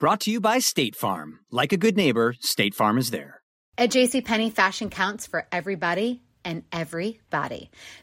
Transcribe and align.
Brought 0.00 0.20
to 0.20 0.30
you 0.30 0.40
by 0.40 0.60
State 0.60 0.94
Farm. 0.94 1.40
Like 1.50 1.72
a 1.72 1.76
good 1.76 1.96
neighbor, 1.96 2.36
State 2.38 2.72
Farm 2.72 2.98
is 2.98 3.10
there. 3.10 3.42
At 3.76 3.90
JCPenney, 3.90 4.52
fashion 4.52 4.90
counts 4.90 5.26
for 5.26 5.48
everybody 5.50 6.22
and 6.44 6.62
everybody. 6.70 7.68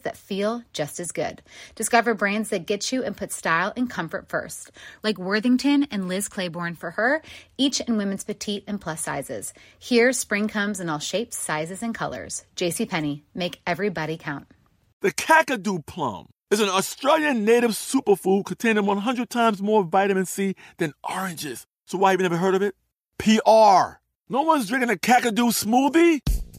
that 0.00 0.16
feel 0.16 0.62
just 0.72 1.00
as 1.00 1.12
good. 1.12 1.42
Discover 1.74 2.14
brands 2.14 2.50
that 2.50 2.66
get 2.66 2.92
you 2.92 3.02
and 3.02 3.16
put 3.16 3.32
style 3.32 3.72
and 3.76 3.88
comfort 3.88 4.28
first, 4.28 4.70
like 5.02 5.18
Worthington 5.18 5.86
and 5.90 6.08
Liz 6.08 6.28
Claiborne 6.28 6.74
for 6.74 6.92
her, 6.92 7.22
each 7.58 7.80
in 7.80 7.96
women's 7.96 8.24
petite 8.24 8.64
and 8.66 8.80
plus 8.80 9.00
sizes. 9.00 9.52
Here, 9.78 10.12
spring 10.12 10.48
comes 10.48 10.80
in 10.80 10.88
all 10.88 10.98
shapes, 10.98 11.38
sizes, 11.38 11.82
and 11.82 11.94
colors. 11.94 12.44
JCPenney, 12.56 13.22
make 13.34 13.60
everybody 13.66 14.16
count. 14.16 14.46
The 15.00 15.12
Kakadu 15.12 15.84
plum 15.86 16.28
is 16.50 16.60
an 16.60 16.68
Australian 16.68 17.44
native 17.44 17.72
superfood 17.72 18.46
containing 18.46 18.86
100 18.86 19.28
times 19.28 19.60
more 19.60 19.82
vitamin 19.82 20.26
C 20.26 20.54
than 20.78 20.92
oranges. 21.02 21.66
So 21.86 21.98
why 21.98 22.12
have 22.12 22.20
you 22.20 22.24
never 22.24 22.36
heard 22.36 22.54
of 22.54 22.62
it? 22.62 22.74
PR. 23.18 23.98
No 24.28 24.42
one's 24.42 24.68
drinking 24.68 24.90
a 24.90 24.94
Kakadu 24.94 25.50
smoothie? 25.52 26.43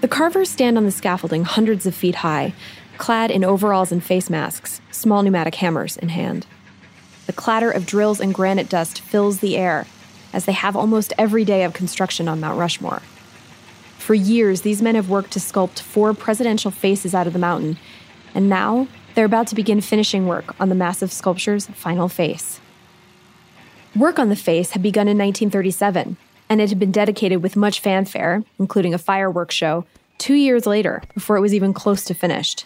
The 0.00 0.06
carvers 0.08 0.48
stand 0.48 0.78
on 0.78 0.84
the 0.84 0.92
scaffolding 0.92 1.42
hundreds 1.42 1.84
of 1.84 1.92
feet 1.92 2.16
high, 2.16 2.54
clad 2.98 3.32
in 3.32 3.42
overalls 3.42 3.90
and 3.90 4.02
face 4.02 4.30
masks, 4.30 4.80
small 4.92 5.22
pneumatic 5.22 5.56
hammers 5.56 5.96
in 5.96 6.10
hand. 6.10 6.46
The 7.26 7.32
clatter 7.32 7.68
of 7.68 7.84
drills 7.84 8.20
and 8.20 8.32
granite 8.32 8.68
dust 8.68 9.00
fills 9.00 9.40
the 9.40 9.56
air, 9.56 9.88
as 10.32 10.44
they 10.44 10.52
have 10.52 10.76
almost 10.76 11.12
every 11.18 11.44
day 11.44 11.64
of 11.64 11.72
construction 11.72 12.28
on 12.28 12.38
Mount 12.38 12.56
Rushmore. 12.56 13.02
For 13.98 14.14
years, 14.14 14.60
these 14.60 14.80
men 14.80 14.94
have 14.94 15.10
worked 15.10 15.32
to 15.32 15.40
sculpt 15.40 15.80
four 15.80 16.14
presidential 16.14 16.70
faces 16.70 17.12
out 17.12 17.26
of 17.26 17.32
the 17.32 17.38
mountain, 17.40 17.76
and 18.36 18.48
now 18.48 18.86
they're 19.16 19.24
about 19.24 19.48
to 19.48 19.56
begin 19.56 19.80
finishing 19.80 20.28
work 20.28 20.54
on 20.60 20.68
the 20.68 20.76
massive 20.76 21.12
sculpture's 21.12 21.66
final 21.66 22.08
face. 22.08 22.60
Work 23.96 24.20
on 24.20 24.28
the 24.28 24.36
face 24.36 24.70
had 24.70 24.82
begun 24.82 25.08
in 25.08 25.18
1937 25.18 26.16
and 26.48 26.60
it 26.60 26.68
had 26.68 26.78
been 26.78 26.92
dedicated 26.92 27.42
with 27.42 27.56
much 27.56 27.80
fanfare, 27.80 28.42
including 28.58 28.94
a 28.94 28.98
fireworks 28.98 29.54
show, 29.54 29.84
two 30.18 30.34
years 30.34 30.66
later, 30.66 31.02
before 31.14 31.36
it 31.36 31.40
was 31.40 31.54
even 31.54 31.72
close 31.72 32.04
to 32.04 32.14
finished. 32.14 32.64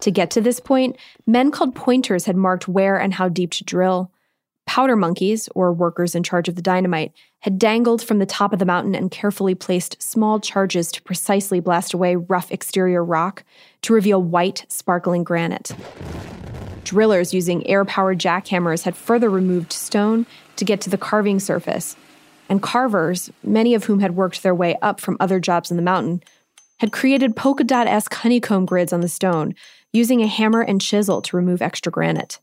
To 0.00 0.10
get 0.10 0.30
to 0.32 0.40
this 0.40 0.60
point, 0.60 0.96
men 1.26 1.50
called 1.50 1.74
pointers 1.74 2.26
had 2.26 2.36
marked 2.36 2.68
where 2.68 2.96
and 2.96 3.14
how 3.14 3.28
deep 3.28 3.50
to 3.52 3.64
drill. 3.64 4.10
Powder 4.66 4.96
monkeys, 4.96 5.48
or 5.54 5.72
workers 5.72 6.14
in 6.14 6.22
charge 6.22 6.48
of 6.48 6.56
the 6.56 6.62
dynamite, 6.62 7.12
had 7.40 7.58
dangled 7.58 8.02
from 8.02 8.18
the 8.18 8.26
top 8.26 8.52
of 8.52 8.58
the 8.58 8.64
mountain 8.64 8.94
and 8.94 9.10
carefully 9.10 9.54
placed 9.54 10.02
small 10.02 10.40
charges 10.40 10.90
to 10.92 11.02
precisely 11.02 11.60
blast 11.60 11.94
away 11.94 12.16
rough 12.16 12.50
exterior 12.50 13.04
rock 13.04 13.44
to 13.82 13.92
reveal 13.92 14.22
white, 14.22 14.66
sparkling 14.68 15.22
granite. 15.22 15.72
Drillers 16.84 17.32
using 17.32 17.66
air 17.66 17.84
powered 17.84 18.18
jackhammers 18.18 18.82
had 18.82 18.96
further 18.96 19.30
removed 19.30 19.72
stone 19.72 20.26
to 20.56 20.64
get 20.64 20.80
to 20.82 20.90
the 20.90 20.98
carving 20.98 21.38
surface, 21.38 21.96
and 22.48 22.62
carvers, 22.62 23.30
many 23.42 23.74
of 23.74 23.84
whom 23.84 24.00
had 24.00 24.16
worked 24.16 24.42
their 24.42 24.54
way 24.54 24.76
up 24.82 25.00
from 25.00 25.16
other 25.20 25.40
jobs 25.40 25.70
in 25.70 25.76
the 25.76 25.82
mountain, 25.82 26.22
had 26.78 26.92
created 26.92 27.36
polka 27.36 27.64
dot 27.64 27.86
esque 27.86 28.14
honeycomb 28.14 28.66
grids 28.66 28.92
on 28.92 29.00
the 29.00 29.08
stone, 29.08 29.54
using 29.92 30.20
a 30.20 30.26
hammer 30.26 30.60
and 30.60 30.80
chisel 30.80 31.22
to 31.22 31.36
remove 31.36 31.62
extra 31.62 31.90
granite. 31.90 32.38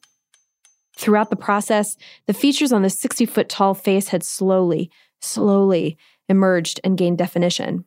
Throughout 0.96 1.30
the 1.30 1.36
process, 1.36 1.98
the 2.28 2.34
features 2.34 2.72
on 2.72 2.82
the 2.82 2.90
60 2.90 3.26
foot 3.26 3.50
tall 3.50 3.74
face 3.74 4.10
had 4.10 4.24
slowly, 4.24 4.92
slowly 5.22 5.98
emerged 6.30 6.80
and 6.84 6.98
gained 6.98 7.18
definition. 7.18 7.86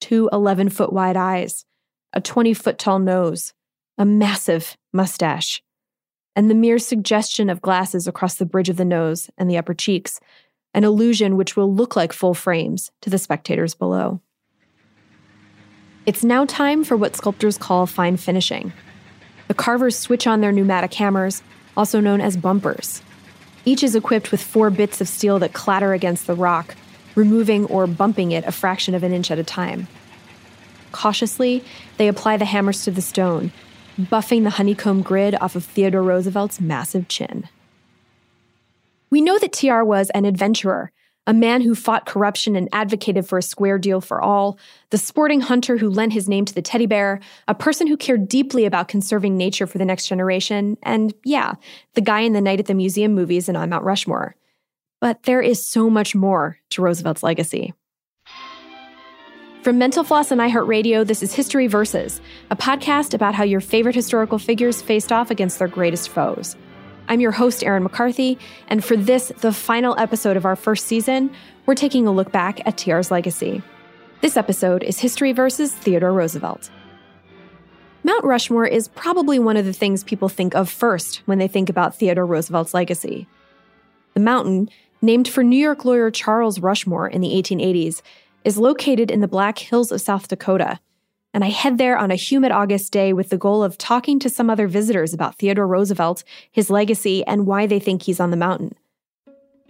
Two 0.00 0.28
11 0.32 0.70
foot 0.70 0.92
wide 0.92 1.16
eyes, 1.16 1.64
a 2.12 2.20
20 2.20 2.54
foot 2.54 2.78
tall 2.78 2.98
nose, 2.98 3.54
a 3.98 4.04
massive 4.04 4.76
mustache, 4.92 5.62
and 6.34 6.50
the 6.50 6.54
mere 6.54 6.78
suggestion 6.78 7.50
of 7.50 7.62
glasses 7.62 8.06
across 8.06 8.36
the 8.36 8.46
bridge 8.46 8.68
of 8.68 8.76
the 8.76 8.84
nose 8.84 9.30
and 9.36 9.50
the 9.50 9.58
upper 9.58 9.74
cheeks 9.74 10.18
an 10.74 10.84
illusion 10.84 11.36
which 11.36 11.56
will 11.56 11.72
look 11.72 11.96
like 11.96 12.12
full 12.12 12.34
frames 12.34 12.90
to 13.00 13.10
the 13.10 13.18
spectators 13.18 13.74
below. 13.74 14.20
It's 16.04 16.24
now 16.24 16.44
time 16.44 16.82
for 16.82 16.96
what 16.96 17.14
sculptors 17.16 17.58
call 17.58 17.86
fine 17.86 18.16
finishing. 18.16 18.72
The 19.48 19.54
carvers 19.54 19.98
switch 19.98 20.26
on 20.26 20.40
their 20.40 20.52
pneumatic 20.52 20.94
hammers, 20.94 21.42
also 21.76 22.00
known 22.00 22.20
as 22.20 22.36
bumpers. 22.36 23.02
Each 23.64 23.82
is 23.82 23.94
equipped 23.94 24.32
with 24.32 24.42
four 24.42 24.70
bits 24.70 25.00
of 25.00 25.08
steel 25.08 25.38
that 25.38 25.52
clatter 25.52 25.92
against 25.92 26.26
the 26.26 26.34
rock, 26.34 26.74
removing 27.14 27.66
or 27.66 27.86
bumping 27.86 28.32
it 28.32 28.44
a 28.44 28.52
fraction 28.52 28.94
of 28.94 29.02
an 29.02 29.12
inch 29.12 29.30
at 29.30 29.38
a 29.38 29.44
time. 29.44 29.86
Cautiously, 30.90 31.64
they 31.96 32.08
apply 32.08 32.36
the 32.36 32.44
hammers 32.44 32.84
to 32.84 32.90
the 32.90 33.02
stone, 33.02 33.52
buffing 33.98 34.42
the 34.42 34.50
honeycomb 34.50 35.02
grid 35.02 35.36
off 35.40 35.54
of 35.54 35.64
Theodore 35.64 36.02
Roosevelt's 36.02 36.60
massive 36.60 37.08
chin. 37.08 37.48
We 39.12 39.20
know 39.20 39.38
that 39.40 39.52
TR 39.52 39.82
was 39.82 40.08
an 40.14 40.24
adventurer, 40.24 40.90
a 41.26 41.34
man 41.34 41.60
who 41.60 41.74
fought 41.74 42.06
corruption 42.06 42.56
and 42.56 42.66
advocated 42.72 43.28
for 43.28 43.36
a 43.36 43.42
square 43.42 43.78
deal 43.78 44.00
for 44.00 44.22
all, 44.22 44.58
the 44.88 44.96
sporting 44.96 45.42
hunter 45.42 45.76
who 45.76 45.90
lent 45.90 46.14
his 46.14 46.30
name 46.30 46.46
to 46.46 46.54
the 46.54 46.62
teddy 46.62 46.86
bear, 46.86 47.20
a 47.46 47.54
person 47.54 47.86
who 47.86 47.98
cared 47.98 48.26
deeply 48.26 48.64
about 48.64 48.88
conserving 48.88 49.36
nature 49.36 49.66
for 49.66 49.76
the 49.76 49.84
next 49.84 50.06
generation, 50.06 50.78
and 50.82 51.12
yeah, 51.26 51.56
the 51.92 52.00
guy 52.00 52.20
in 52.20 52.32
the 52.32 52.40
Night 52.40 52.58
at 52.58 52.64
the 52.64 52.72
Museum 52.72 53.12
movies 53.14 53.50
and 53.50 53.58
on 53.58 53.68
Mount 53.68 53.84
Rushmore. 53.84 54.34
But 54.98 55.24
there 55.24 55.42
is 55.42 55.62
so 55.62 55.90
much 55.90 56.14
more 56.14 56.56
to 56.70 56.80
Roosevelt's 56.80 57.22
legacy. 57.22 57.74
From 59.60 59.76
Mental 59.76 60.04
Floss 60.04 60.30
and 60.30 60.40
iHeartRadio, 60.40 61.06
this 61.06 61.22
is 61.22 61.34
History 61.34 61.66
Versus, 61.66 62.22
a 62.50 62.56
podcast 62.56 63.12
about 63.12 63.34
how 63.34 63.44
your 63.44 63.60
favorite 63.60 63.94
historical 63.94 64.38
figures 64.38 64.80
faced 64.80 65.12
off 65.12 65.30
against 65.30 65.58
their 65.58 65.68
greatest 65.68 66.08
foes. 66.08 66.56
I'm 67.08 67.20
your 67.20 67.32
host, 67.32 67.64
Erin 67.64 67.82
McCarthy, 67.82 68.38
and 68.68 68.84
for 68.84 68.96
this, 68.96 69.32
the 69.40 69.52
final 69.52 69.98
episode 69.98 70.36
of 70.36 70.44
our 70.44 70.56
first 70.56 70.86
season, 70.86 71.30
we're 71.66 71.74
taking 71.74 72.06
a 72.06 72.12
look 72.12 72.32
back 72.32 72.66
at 72.66 72.78
TR's 72.78 73.10
legacy. 73.10 73.62
This 74.20 74.36
episode 74.36 74.82
is 74.82 75.00
History 75.00 75.32
versus 75.32 75.72
Theodore 75.74 76.12
Roosevelt. 76.12 76.70
Mount 78.04 78.24
Rushmore 78.24 78.66
is 78.66 78.88
probably 78.88 79.38
one 79.38 79.56
of 79.56 79.64
the 79.64 79.72
things 79.72 80.04
people 80.04 80.28
think 80.28 80.54
of 80.54 80.68
first 80.68 81.22
when 81.26 81.38
they 81.38 81.48
think 81.48 81.68
about 81.68 81.94
Theodore 81.96 82.26
Roosevelt's 82.26 82.74
legacy. 82.74 83.26
The 84.14 84.20
mountain, 84.20 84.68
named 85.00 85.28
for 85.28 85.42
New 85.42 85.56
York 85.56 85.84
lawyer 85.84 86.10
Charles 86.10 86.60
Rushmore 86.60 87.08
in 87.08 87.20
the 87.20 87.30
1880s, 87.30 88.02
is 88.44 88.58
located 88.58 89.10
in 89.10 89.20
the 89.20 89.28
Black 89.28 89.58
Hills 89.58 89.92
of 89.92 90.00
South 90.00 90.28
Dakota 90.28 90.80
and 91.34 91.44
I 91.44 91.48
head 91.48 91.78
there 91.78 91.96
on 91.96 92.10
a 92.10 92.16
humid 92.16 92.52
August 92.52 92.92
day 92.92 93.12
with 93.12 93.30
the 93.30 93.38
goal 93.38 93.62
of 93.62 93.78
talking 93.78 94.18
to 94.20 94.28
some 94.28 94.50
other 94.50 94.66
visitors 94.66 95.14
about 95.14 95.36
Theodore 95.36 95.66
Roosevelt, 95.66 96.24
his 96.50 96.70
legacy, 96.70 97.24
and 97.26 97.46
why 97.46 97.66
they 97.66 97.78
think 97.78 98.02
he's 98.02 98.20
on 98.20 98.30
the 98.30 98.36
mountain. 98.36 98.74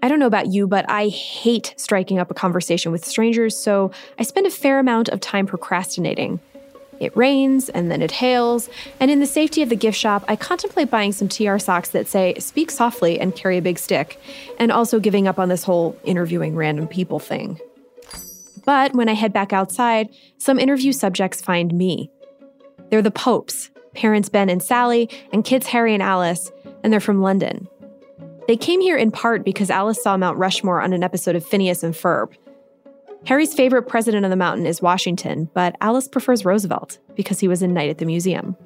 I 0.03 0.09
don't 0.09 0.19
know 0.19 0.27
about 0.27 0.49
you, 0.49 0.67
but 0.67 0.85
I 0.89 1.09
hate 1.09 1.75
striking 1.77 2.19
up 2.19 2.31
a 2.31 2.35
conversation 2.35 2.91
with 2.91 3.05
strangers, 3.05 3.57
so 3.57 3.93
I 4.19 4.25
spend 4.25 4.47
a 4.47 4.51
fair 4.51 4.81
amount 4.81 5.09
of 5.11 5.21
time 5.21 5.47
procrastinating. 5.47 6.41
It 6.99 7.17
rains 7.17 7.69
and 7.69 7.91
then 7.91 8.03
it 8.03 8.11
hails, 8.11 8.69
and 8.99 9.11
in 9.11 9.21
the 9.21 9.27
safety 9.27 9.63
of 9.63 9.69
the 9.69 9.77
gift 9.77 9.97
shop, 9.97 10.25
I 10.27 10.37
contemplate 10.37 10.91
buying 10.91 11.13
some 11.13 11.29
TR 11.29 11.59
socks 11.59 11.91
that 11.91 12.09
say, 12.09 12.35
speak 12.39 12.71
softly 12.71 13.21
and 13.21 13.35
carry 13.35 13.59
a 13.59 13.63
big 13.63 13.79
stick, 13.79 14.21
and 14.59 14.73
also 14.73 14.99
giving 14.99 15.29
up 15.29 15.39
on 15.39 15.49
this 15.49 15.65
whole 15.65 15.97
interviewing 16.05 16.57
random 16.57 16.89
people 16.89 17.21
thing. 17.21 17.61
But 18.65 18.95
when 18.95 19.09
I 19.09 19.15
head 19.15 19.33
back 19.33 19.53
outside, 19.53 20.09
some 20.39 20.59
interview 20.59 20.93
subjects 20.93 21.41
find 21.41 21.75
me. 21.75 22.11
They're 22.91 23.03
the 23.03 23.11
Popes, 23.11 23.71
parents 23.95 24.29
Ben 24.29 24.49
and 24.49 24.63
Sally, 24.63 25.09
and 25.33 25.45
kids 25.45 25.67
Harry 25.69 25.95
and 25.95 26.03
Alice, 26.03 26.51
and 26.83 26.93
they're 26.93 27.01
from 27.01 27.23
London. 27.23 27.69
They 28.49 28.57
came 28.57 28.81
here 28.81 28.97
in 28.97 29.11
part 29.11 29.45
because 29.45 29.71
Alice 29.71 30.03
saw 30.03 30.17
Mount 30.17 30.39
Rushmore 30.39 30.81
on 30.81 30.93
an 30.93 31.03
episode 31.03 31.37
of 31.37 31.47
Phineas 31.47 31.83
and 31.83 31.95
Ferb. 31.95 32.35
Harry's 33.25 33.55
favorite 33.55 33.85
president 33.85 34.25
of 34.25 34.31
the 34.31 34.37
mountain 34.37 34.67
is 34.67 34.83
Washington, 34.83 35.49
but 35.55 35.77
Alice 35.81 36.09
prefers 36.09 36.45
Roosevelt 36.45 36.99
because 37.15 37.39
he 37.39 37.47
was 37.47 37.63
in 37.63 37.73
Night 37.73 37.89
at 37.89 37.99
the 37.99 38.05
Museum. 38.05 38.57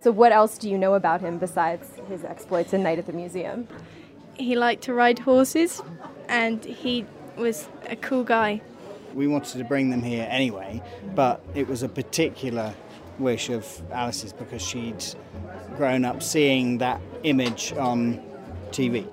So, 0.00 0.12
what 0.12 0.30
else 0.30 0.58
do 0.58 0.70
you 0.70 0.78
know 0.78 0.94
about 0.94 1.20
him 1.20 1.38
besides 1.38 1.90
his 2.08 2.24
exploits 2.24 2.72
in 2.72 2.84
Night 2.84 3.00
at 3.00 3.06
the 3.06 3.12
Museum? 3.12 3.66
He 4.34 4.54
liked 4.54 4.84
to 4.84 4.94
ride 4.94 5.18
horses 5.18 5.82
and 6.28 6.64
he 6.64 7.04
was 7.36 7.68
a 7.88 7.96
cool 7.96 8.22
guy. 8.22 8.60
We 9.16 9.26
wanted 9.26 9.56
to 9.56 9.64
bring 9.64 9.88
them 9.88 10.02
here 10.02 10.28
anyway, 10.30 10.82
but 11.14 11.42
it 11.54 11.66
was 11.66 11.82
a 11.82 11.88
particular 11.88 12.74
wish 13.18 13.48
of 13.48 13.82
Alice's 13.90 14.34
because 14.34 14.60
she'd 14.60 15.02
grown 15.74 16.04
up 16.04 16.22
seeing 16.22 16.76
that 16.78 17.00
image 17.22 17.72
on 17.72 18.22
TV. 18.72 19.10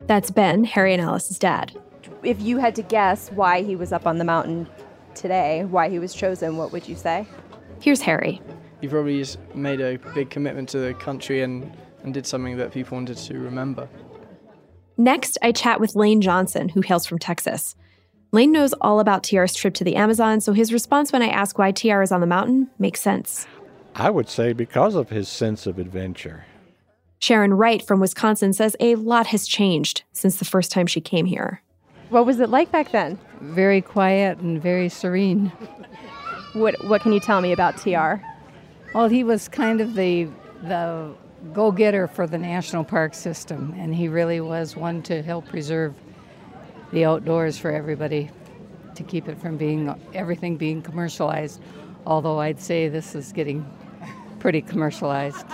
That's 0.00 0.32
Ben, 0.32 0.64
Harry 0.64 0.92
and 0.92 1.00
Alice's 1.00 1.38
dad. 1.38 1.80
If 2.24 2.42
you 2.42 2.58
had 2.58 2.74
to 2.74 2.82
guess 2.82 3.30
why 3.30 3.62
he 3.62 3.76
was 3.76 3.92
up 3.92 4.04
on 4.04 4.18
the 4.18 4.24
mountain 4.24 4.68
today, 5.14 5.64
why 5.64 5.90
he 5.90 6.00
was 6.00 6.12
chosen, 6.12 6.56
what 6.56 6.72
would 6.72 6.88
you 6.88 6.96
say? 6.96 7.24
Here's 7.80 8.00
Harry. 8.00 8.42
He 8.80 8.88
probably 8.88 9.20
just 9.20 9.38
made 9.54 9.80
a 9.80 9.96
big 10.12 10.28
commitment 10.28 10.68
to 10.70 10.80
the 10.80 10.92
country 10.92 11.42
and, 11.42 11.72
and 12.02 12.12
did 12.12 12.26
something 12.26 12.56
that 12.56 12.72
people 12.72 12.96
wanted 12.96 13.18
to 13.18 13.38
remember. 13.38 13.88
Next, 14.96 15.38
I 15.40 15.52
chat 15.52 15.78
with 15.78 15.94
Lane 15.94 16.20
Johnson, 16.20 16.68
who 16.68 16.80
hails 16.80 17.06
from 17.06 17.20
Texas. 17.20 17.76
Lane 18.34 18.50
knows 18.50 18.72
all 18.80 18.98
about 18.98 19.22
TR's 19.22 19.54
trip 19.54 19.74
to 19.74 19.84
the 19.84 19.94
Amazon, 19.94 20.40
so 20.40 20.52
his 20.52 20.72
response 20.72 21.12
when 21.12 21.22
I 21.22 21.28
ask 21.28 21.56
why 21.56 21.70
TR 21.70 22.02
is 22.02 22.10
on 22.10 22.20
the 22.20 22.26
mountain 22.26 22.68
makes 22.80 23.00
sense. 23.00 23.46
I 23.94 24.10
would 24.10 24.28
say 24.28 24.52
because 24.52 24.96
of 24.96 25.08
his 25.08 25.28
sense 25.28 25.68
of 25.68 25.78
adventure. 25.78 26.44
Sharon 27.20 27.54
Wright 27.54 27.80
from 27.80 28.00
Wisconsin 28.00 28.52
says 28.52 28.74
a 28.80 28.96
lot 28.96 29.28
has 29.28 29.46
changed 29.46 30.02
since 30.10 30.38
the 30.38 30.44
first 30.44 30.72
time 30.72 30.88
she 30.88 31.00
came 31.00 31.26
here. 31.26 31.62
What 32.08 32.26
was 32.26 32.40
it 32.40 32.50
like 32.50 32.72
back 32.72 32.90
then? 32.90 33.20
Very 33.40 33.80
quiet 33.80 34.38
and 34.38 34.60
very 34.60 34.88
serene. 34.88 35.52
What 36.54 36.74
What 36.86 37.02
can 37.02 37.12
you 37.12 37.20
tell 37.20 37.40
me 37.40 37.52
about 37.52 37.76
TR? 37.78 38.14
Well, 38.94 39.06
he 39.06 39.22
was 39.22 39.46
kind 39.46 39.80
of 39.80 39.94
the 39.94 40.28
the 40.64 41.14
go-getter 41.52 42.08
for 42.08 42.26
the 42.26 42.38
national 42.38 42.82
park 42.82 43.14
system, 43.14 43.74
and 43.76 43.94
he 43.94 44.08
really 44.08 44.40
was 44.40 44.76
one 44.76 45.02
to 45.02 45.22
help 45.22 45.46
preserve 45.46 45.94
the 46.94 47.04
outdoors 47.04 47.58
for 47.58 47.72
everybody, 47.72 48.30
to 48.94 49.02
keep 49.02 49.28
it 49.28 49.38
from 49.40 49.56
being 49.56 49.92
everything 50.14 50.56
being 50.56 50.80
commercialized. 50.80 51.60
Although 52.06 52.38
I'd 52.38 52.60
say 52.60 52.88
this 52.88 53.14
is 53.16 53.32
getting 53.32 53.68
pretty 54.38 54.62
commercialized. 54.62 55.44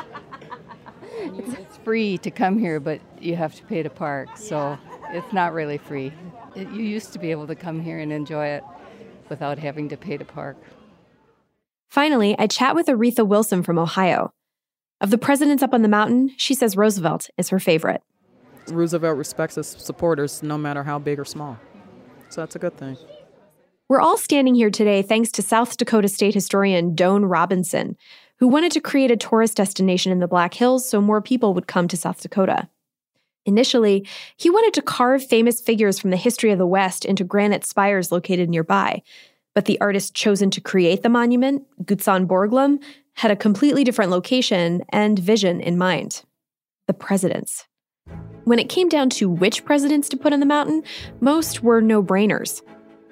it's 1.16 1.78
free 1.78 2.19
to 2.19 2.31
come 2.31 2.58
here, 2.58 2.78
but 2.78 3.00
you 3.20 3.37
have 3.37 3.54
to 3.54 3.64
pay 3.64 3.82
to 3.82 3.88
park, 3.88 4.37
so 4.37 4.78
it's 5.10 5.32
not 5.32 5.54
really 5.54 5.78
free. 5.78 6.12
It, 6.54 6.69
you 6.70 6.82
used 6.82 7.12
to 7.14 7.19
be 7.19 7.31
able 7.31 7.46
to 7.46 7.54
come 7.54 7.81
here 7.81 7.98
and 7.98 8.12
enjoy 8.12 8.46
it 8.46 8.64
without 9.31 9.58
having 9.58 9.88
to 9.88 9.96
pay 9.96 10.19
to 10.19 10.25
park. 10.25 10.58
Finally, 11.88 12.37
I 12.38 12.48
chat 12.48 12.75
with 12.75 12.87
Aretha 12.87 13.26
Wilson 13.26 13.62
from 13.62 13.78
Ohio. 13.78 14.32
Of 15.00 15.10
the 15.10 15.19
presidents 15.19 15.62
up 15.62 15.72
on 15.72 15.81
the 15.81 15.88
mountain, 15.88 16.34
she 16.37 16.52
says 16.52 16.76
Roosevelt 16.76 17.31
is 17.38 17.48
her 17.48 17.58
favorite. 17.58 18.02
Roosevelt 18.70 19.17
respects 19.17 19.56
his 19.56 19.69
supporters 19.69 20.43
no 20.43 20.56
matter 20.58 20.82
how 20.82 20.99
big 20.99 21.19
or 21.19 21.25
small. 21.25 21.58
So 22.28 22.40
that's 22.43 22.56
a 22.56 22.58
good 22.58 22.76
thing. 22.76 22.96
We're 23.88 24.00
all 24.00 24.17
standing 24.17 24.55
here 24.55 24.70
today 24.70 25.02
thanks 25.02 25.32
to 25.32 25.43
South 25.43 25.76
Dakota 25.76 26.08
State 26.08 26.34
historian 26.34 26.94
Doane 26.94 27.28
Robinson, 27.28 27.96
who 28.38 28.46
wanted 28.46 28.72
to 28.72 28.81
create 28.81 29.11
a 29.11 29.17
tourist 29.17 29.56
destination 29.56 30.12
in 30.12 30.20
the 30.20 30.28
Black 30.28 30.55
Hills 30.55 30.88
so 30.88 31.00
more 31.00 31.20
people 31.20 31.55
would 31.55 31.67
come 31.67 31.88
to 31.88 31.96
South 31.96 32.22
Dakota. 32.22 32.69
Initially, 33.46 34.06
he 34.37 34.49
wanted 34.49 34.75
to 34.75 34.82
carve 34.82 35.26
famous 35.26 35.61
figures 35.61 35.99
from 35.99 36.11
the 36.11 36.16
history 36.16 36.52
of 36.52 36.58
the 36.58 36.66
West 36.66 37.05
into 37.05 37.25
granite 37.25 37.64
spires 37.64 38.12
located 38.12 38.49
nearby, 38.49 39.02
but 39.55 39.64
the 39.64 39.81
artist 39.81 40.14
chosen 40.14 40.50
to 40.50 40.61
create 40.61 41.02
the 41.02 41.08
monument, 41.08 41.64
Gutzon 41.82 42.26
Borglum, 42.26 42.81
had 43.14 43.31
a 43.31 43.37
completely 43.37 43.82
different 43.82 44.11
location 44.11 44.82
and 44.90 45.19
vision 45.19 45.61
in 45.61 45.76
mind 45.76 46.23
the 46.87 46.94
presidents. 46.94 47.66
When 48.50 48.58
it 48.58 48.69
came 48.69 48.88
down 48.88 49.11
to 49.11 49.31
which 49.31 49.64
presidents 49.64 50.08
to 50.08 50.17
put 50.17 50.32
on 50.32 50.41
the 50.41 50.47
mountain, 50.47 50.82
most 51.20 51.62
were 51.62 51.81
no 51.81 52.02
brainers. 52.02 52.62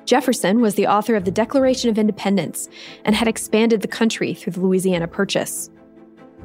Jefferson 0.05 0.61
was 0.61 0.75
the 0.75 0.89
author 0.89 1.15
of 1.15 1.25
the 1.25 1.31
Declaration 1.31 1.91
of 1.91 1.97
Independence 1.97 2.69
and 3.05 3.15
had 3.15 3.29
expanded 3.29 3.81
the 3.81 3.87
country 3.87 4.35
through 4.35 4.55
the 4.55 4.61
Louisiana 4.61 5.07
Purchase. 5.07 5.71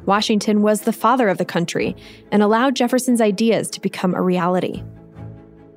Washington 0.06 0.62
was 0.62 0.82
the 0.82 0.92
father 0.92 1.28
of 1.28 1.38
the 1.38 1.44
country 1.44 1.96
and 2.30 2.40
allowed 2.40 2.76
Jefferson's 2.76 3.20
ideas 3.20 3.68
to 3.70 3.80
become 3.80 4.14
a 4.14 4.22
reality. 4.22 4.84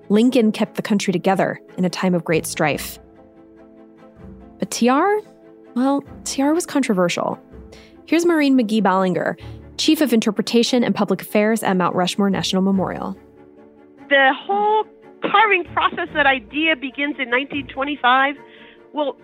Lincoln 0.10 0.52
kept 0.52 0.75
the 0.75 0.84
country 0.84 1.12
together 1.12 1.60
in 1.75 1.86
a 1.86 1.90
time 1.90 2.14
of 2.14 2.24
great 2.24 2.46
strife. 2.46 3.00
But 4.60 4.69
TR? 4.69 5.25
Well, 5.75 6.04
TR 6.24 6.52
was 6.52 6.68
controversial. 6.68 7.40
Here's 8.06 8.28
Maureen 8.28 8.56
McGee 8.56 8.84
Ballinger, 8.84 9.38
Chief 9.77 10.01
of 10.01 10.13
Interpretation 10.13 10.83
and 10.83 10.94
Public 10.94 11.21
Affairs 11.21 11.63
at 11.63 11.77
Mount 11.77 11.95
Rushmore 11.95 12.29
National 12.29 12.62
Memorial. 12.62 13.18
The 14.09 14.33
whole 14.35 14.85
carving 15.21 15.65
process, 15.65 16.07
that 16.13 16.25
idea 16.25 16.75
begins 16.75 17.15
in 17.19 17.29
1925. 17.29 18.35
Well, 18.94 19.18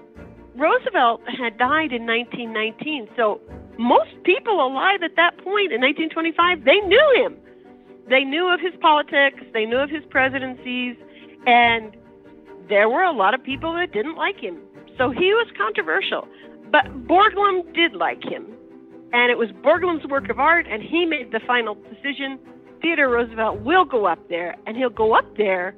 Roosevelt 0.55 1.21
had 1.27 1.57
died 1.57 1.91
in 1.91 2.05
1919, 2.05 3.07
so 3.15 3.41
most 3.77 4.11
people 4.23 4.65
alive 4.65 5.01
at 5.03 5.15
that 5.15 5.37
point 5.37 5.71
in 5.71 5.81
1925, 5.81 6.63
they 6.63 6.79
knew 6.81 7.13
him. 7.15 7.37
They 8.09 8.23
knew 8.23 8.53
of 8.53 8.59
his 8.59 8.73
politics, 8.81 9.41
they 9.53 9.65
knew 9.65 9.77
of 9.77 9.89
his 9.89 10.03
presidencies, 10.09 10.95
and 11.47 11.95
there 12.69 12.89
were 12.89 13.03
a 13.03 13.11
lot 13.11 13.33
of 13.33 13.43
people 13.43 13.73
that 13.73 13.91
didn't 13.91 14.15
like 14.15 14.39
him. 14.39 14.57
So 14.97 15.09
he 15.09 15.33
was 15.33 15.47
controversial. 15.57 16.27
But 16.71 17.07
Borglum 17.07 17.73
did 17.73 17.93
like 17.93 18.23
him. 18.23 18.45
And 19.13 19.31
it 19.31 19.37
was 19.37 19.49
Borglum's 19.63 20.05
work 20.07 20.29
of 20.29 20.39
art, 20.39 20.65
and 20.67 20.81
he 20.81 21.05
made 21.05 21.31
the 21.31 21.39
final 21.45 21.75
decision. 21.75 22.39
Theodore 22.81 23.09
Roosevelt 23.09 23.61
will 23.61 23.85
go 23.85 24.05
up 24.05 24.19
there, 24.27 24.55
and 24.65 24.75
he'll 24.75 24.89
go 24.89 25.13
up 25.15 25.37
there 25.37 25.75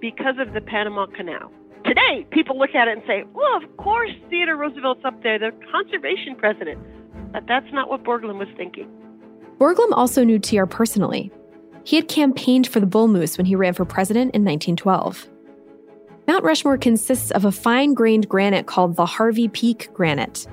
because 0.00 0.36
of 0.38 0.52
the 0.52 0.60
Panama 0.60 1.06
Canal. 1.06 1.50
Today, 1.84 2.26
people 2.30 2.58
look 2.58 2.74
at 2.74 2.86
it 2.86 2.98
and 2.98 3.02
say, 3.06 3.24
well, 3.32 3.56
of 3.56 3.76
course 3.78 4.10
Theodore 4.28 4.56
Roosevelt's 4.56 5.04
up 5.04 5.22
there, 5.22 5.38
the 5.38 5.52
conservation 5.72 6.36
president. 6.36 6.78
But 7.32 7.44
that's 7.48 7.72
not 7.72 7.88
what 7.88 8.04
Borglum 8.04 8.38
was 8.38 8.48
thinking. 8.56 8.88
Borglum 9.58 9.92
also 9.92 10.22
knew 10.22 10.38
TR 10.38 10.66
personally. 10.66 11.32
He 11.84 11.96
had 11.96 12.08
campaigned 12.08 12.66
for 12.66 12.80
the 12.80 12.86
bull 12.86 13.08
moose 13.08 13.38
when 13.38 13.46
he 13.46 13.54
ran 13.54 13.72
for 13.72 13.84
president 13.84 14.34
in 14.34 14.44
1912. 14.44 15.28
Mount 16.26 16.44
Rushmore 16.44 16.76
consists 16.76 17.30
of 17.30 17.44
a 17.44 17.52
fine 17.52 17.94
grained 17.94 18.28
granite 18.28 18.66
called 18.66 18.96
the 18.96 19.06
Harney 19.06 19.48
Peak 19.48 19.88
granite. 19.94 20.46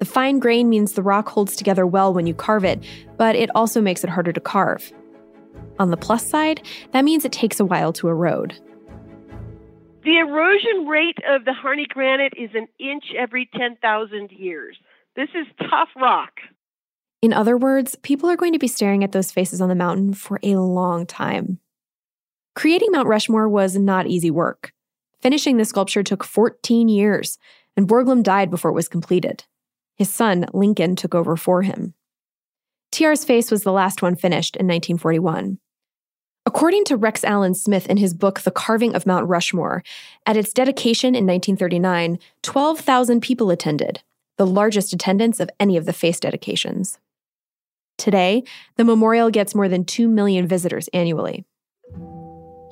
The 0.00 0.06
fine 0.06 0.38
grain 0.38 0.70
means 0.70 0.92
the 0.92 1.02
rock 1.02 1.28
holds 1.28 1.54
together 1.54 1.86
well 1.86 2.12
when 2.12 2.26
you 2.26 2.34
carve 2.34 2.64
it, 2.64 2.82
but 3.18 3.36
it 3.36 3.50
also 3.54 3.82
makes 3.82 4.02
it 4.02 4.08
harder 4.08 4.32
to 4.32 4.40
carve. 4.40 4.92
On 5.78 5.90
the 5.90 5.96
plus 5.98 6.26
side, 6.26 6.62
that 6.92 7.04
means 7.04 7.24
it 7.24 7.32
takes 7.32 7.60
a 7.60 7.66
while 7.66 7.92
to 7.92 8.08
erode. 8.08 8.58
The 10.02 10.16
erosion 10.16 10.86
rate 10.86 11.18
of 11.28 11.44
the 11.44 11.52
Harney 11.52 11.86
granite 11.86 12.32
is 12.34 12.48
an 12.54 12.66
inch 12.78 13.12
every 13.16 13.50
10,000 13.54 14.30
years. 14.32 14.78
This 15.16 15.28
is 15.34 15.46
tough 15.68 15.90
rock. 15.94 16.32
In 17.20 17.34
other 17.34 17.58
words, 17.58 17.94
people 17.96 18.30
are 18.30 18.36
going 18.36 18.54
to 18.54 18.58
be 18.58 18.68
staring 18.68 19.04
at 19.04 19.12
those 19.12 19.30
faces 19.30 19.60
on 19.60 19.68
the 19.68 19.74
mountain 19.74 20.14
for 20.14 20.40
a 20.42 20.56
long 20.56 21.04
time. 21.04 21.60
Creating 22.54 22.88
Mount 22.92 23.06
Rushmore 23.06 23.50
was 23.50 23.76
not 23.76 24.06
easy 24.06 24.30
work. 24.30 24.72
Finishing 25.20 25.58
the 25.58 25.66
sculpture 25.66 26.02
took 26.02 26.24
14 26.24 26.88
years, 26.88 27.36
and 27.76 27.86
Borglum 27.86 28.22
died 28.22 28.50
before 28.50 28.70
it 28.70 28.74
was 28.74 28.88
completed. 28.88 29.44
His 30.00 30.08
son, 30.08 30.46
Lincoln, 30.54 30.96
took 30.96 31.14
over 31.14 31.36
for 31.36 31.60
him. 31.60 31.92
TR's 32.90 33.22
face 33.22 33.50
was 33.50 33.64
the 33.64 33.70
last 33.70 34.00
one 34.00 34.16
finished 34.16 34.56
in 34.56 34.66
1941. 34.66 35.58
According 36.46 36.84
to 36.86 36.96
Rex 36.96 37.22
Allen 37.22 37.52
Smith 37.52 37.86
in 37.86 37.98
his 37.98 38.14
book, 38.14 38.40
The 38.40 38.50
Carving 38.50 38.94
of 38.94 39.04
Mount 39.04 39.28
Rushmore, 39.28 39.82
at 40.24 40.38
its 40.38 40.54
dedication 40.54 41.08
in 41.08 41.26
1939, 41.26 42.18
12,000 42.42 43.20
people 43.20 43.50
attended, 43.50 44.02
the 44.38 44.46
largest 44.46 44.94
attendance 44.94 45.38
of 45.38 45.50
any 45.60 45.76
of 45.76 45.84
the 45.84 45.92
face 45.92 46.18
dedications. 46.18 46.98
Today, 47.98 48.42
the 48.76 48.84
memorial 48.84 49.30
gets 49.30 49.54
more 49.54 49.68
than 49.68 49.84
2 49.84 50.08
million 50.08 50.46
visitors 50.46 50.88
annually. 50.94 51.44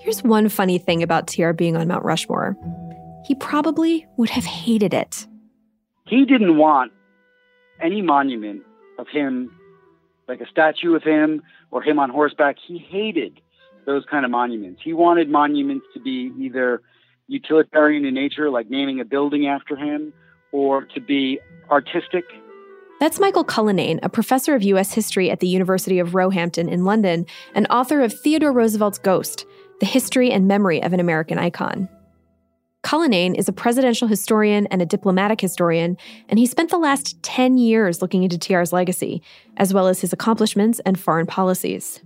Here's 0.00 0.22
one 0.22 0.48
funny 0.48 0.78
thing 0.78 1.02
about 1.02 1.26
TR 1.28 1.52
being 1.52 1.76
on 1.76 1.88
Mount 1.88 2.06
Rushmore 2.06 2.56
he 3.26 3.34
probably 3.34 4.06
would 4.16 4.30
have 4.30 4.46
hated 4.46 4.94
it. 4.94 5.26
He 6.06 6.24
didn't 6.24 6.56
want 6.56 6.92
any 7.80 8.02
monument 8.02 8.62
of 8.98 9.06
him, 9.08 9.50
like 10.26 10.40
a 10.40 10.46
statue 10.46 10.94
of 10.94 11.02
him 11.02 11.42
or 11.70 11.82
him 11.82 11.98
on 11.98 12.10
horseback. 12.10 12.56
He 12.64 12.78
hated 12.78 13.40
those 13.86 14.04
kind 14.10 14.24
of 14.24 14.30
monuments. 14.30 14.80
He 14.84 14.92
wanted 14.92 15.30
monuments 15.30 15.86
to 15.94 16.00
be 16.00 16.32
either 16.38 16.82
utilitarian 17.26 18.04
in 18.04 18.14
nature, 18.14 18.50
like 18.50 18.68
naming 18.70 19.00
a 19.00 19.04
building 19.04 19.46
after 19.46 19.76
him, 19.76 20.12
or 20.52 20.84
to 20.94 21.00
be 21.00 21.40
artistic. 21.70 22.24
That's 23.00 23.20
Michael 23.20 23.44
Cullinane, 23.44 24.00
a 24.02 24.08
professor 24.08 24.54
of 24.54 24.62
U.S. 24.64 24.92
history 24.92 25.30
at 25.30 25.40
the 25.40 25.46
University 25.46 26.00
of 26.00 26.14
Roehampton 26.14 26.68
in 26.68 26.84
London 26.84 27.26
and 27.54 27.66
author 27.70 28.02
of 28.02 28.12
Theodore 28.12 28.52
Roosevelt's 28.52 28.98
Ghost 28.98 29.46
The 29.80 29.86
History 29.86 30.32
and 30.32 30.48
Memory 30.48 30.82
of 30.82 30.92
an 30.92 31.00
American 31.00 31.38
Icon. 31.38 31.88
Cullinane 32.82 33.34
is 33.34 33.48
a 33.48 33.52
presidential 33.52 34.06
historian 34.06 34.66
and 34.68 34.80
a 34.80 34.86
diplomatic 34.86 35.40
historian, 35.40 35.96
and 36.28 36.38
he 36.38 36.46
spent 36.46 36.70
the 36.70 36.78
last 36.78 37.20
10 37.22 37.58
years 37.58 38.00
looking 38.00 38.22
into 38.22 38.38
TR's 38.38 38.72
legacy, 38.72 39.20
as 39.56 39.74
well 39.74 39.88
as 39.88 40.00
his 40.00 40.12
accomplishments 40.12 40.80
and 40.86 40.98
foreign 40.98 41.26
policies. 41.26 42.00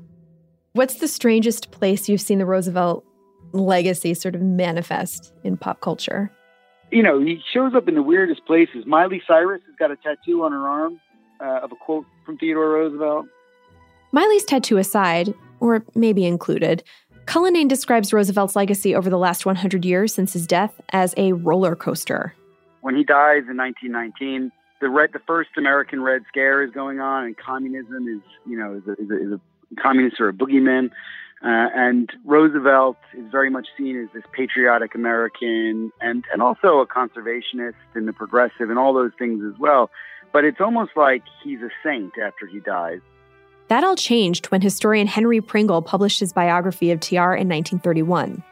What's 0.72 0.94
the 0.94 1.08
strangest 1.08 1.70
place 1.70 2.08
you've 2.08 2.22
seen 2.22 2.38
the 2.38 2.46
Roosevelt 2.46 3.04
legacy 3.52 4.14
sort 4.14 4.34
of 4.34 4.40
manifest 4.40 5.34
in 5.44 5.58
pop 5.58 5.80
culture? 5.82 6.32
You 6.90 7.02
know, 7.02 7.20
he 7.20 7.42
shows 7.52 7.74
up 7.74 7.88
in 7.88 7.94
the 7.94 8.02
weirdest 8.02 8.46
places. 8.46 8.84
Miley 8.86 9.22
Cyrus 9.26 9.60
has 9.66 9.76
got 9.78 9.90
a 9.90 9.96
tattoo 9.96 10.42
on 10.42 10.52
her 10.52 10.66
arm 10.66 11.00
uh, 11.40 11.60
of 11.62 11.72
a 11.72 11.76
quote 11.76 12.06
from 12.24 12.38
Theodore 12.38 12.70
Roosevelt. 12.70 13.26
Miley's 14.12 14.44
tattoo 14.44 14.78
aside, 14.78 15.34
or 15.60 15.84
maybe 15.94 16.24
included, 16.26 16.82
Cullinane 17.26 17.68
describes 17.68 18.12
Roosevelt's 18.12 18.56
legacy 18.56 18.94
over 18.94 19.08
the 19.08 19.18
last 19.18 19.46
100 19.46 19.84
years 19.84 20.12
since 20.12 20.32
his 20.32 20.46
death 20.46 20.80
as 20.90 21.14
a 21.16 21.32
roller 21.32 21.76
coaster. 21.76 22.34
When 22.80 22.96
he 22.96 23.04
dies 23.04 23.44
in 23.48 23.56
1919, 23.56 24.50
the 24.80 24.88
red, 24.88 25.10
the 25.12 25.20
first 25.20 25.50
American 25.56 26.02
Red 26.02 26.22
Scare 26.28 26.62
is 26.64 26.72
going 26.72 26.98
on, 26.98 27.24
and 27.24 27.36
communism 27.36 28.08
is, 28.08 28.20
you 28.44 28.58
know, 28.58 28.74
is 28.74 28.82
a, 28.88 28.92
is 29.00 29.10
a, 29.10 29.26
is 29.26 29.32
a 29.32 29.40
communists 29.80 30.20
are 30.20 30.28
a 30.28 30.32
boogeyman. 30.32 30.90
Uh, 31.44 31.68
and 31.74 32.12
Roosevelt 32.24 32.98
is 33.16 33.24
very 33.30 33.50
much 33.50 33.66
seen 33.76 34.00
as 34.00 34.08
this 34.14 34.22
patriotic 34.32 34.94
American 34.94 35.90
and, 36.00 36.24
and 36.32 36.40
also 36.40 36.78
a 36.78 36.86
conservationist 36.86 37.74
and 37.94 38.08
a 38.08 38.12
progressive 38.12 38.70
and 38.70 38.78
all 38.78 38.94
those 38.94 39.10
things 39.18 39.42
as 39.44 39.58
well. 39.58 39.90
But 40.32 40.44
it's 40.44 40.60
almost 40.60 40.92
like 40.96 41.22
he's 41.42 41.60
a 41.60 41.70
saint 41.84 42.12
after 42.24 42.46
he 42.46 42.60
dies. 42.60 43.00
That 43.72 43.84
all 43.84 43.96
changed 43.96 44.50
when 44.50 44.60
historian 44.60 45.06
Henry 45.06 45.40
Pringle 45.40 45.80
published 45.80 46.20
his 46.20 46.30
biography 46.30 46.90
of 46.90 47.00
TR 47.00 47.32
in 47.32 47.48
1931. 47.48 48.42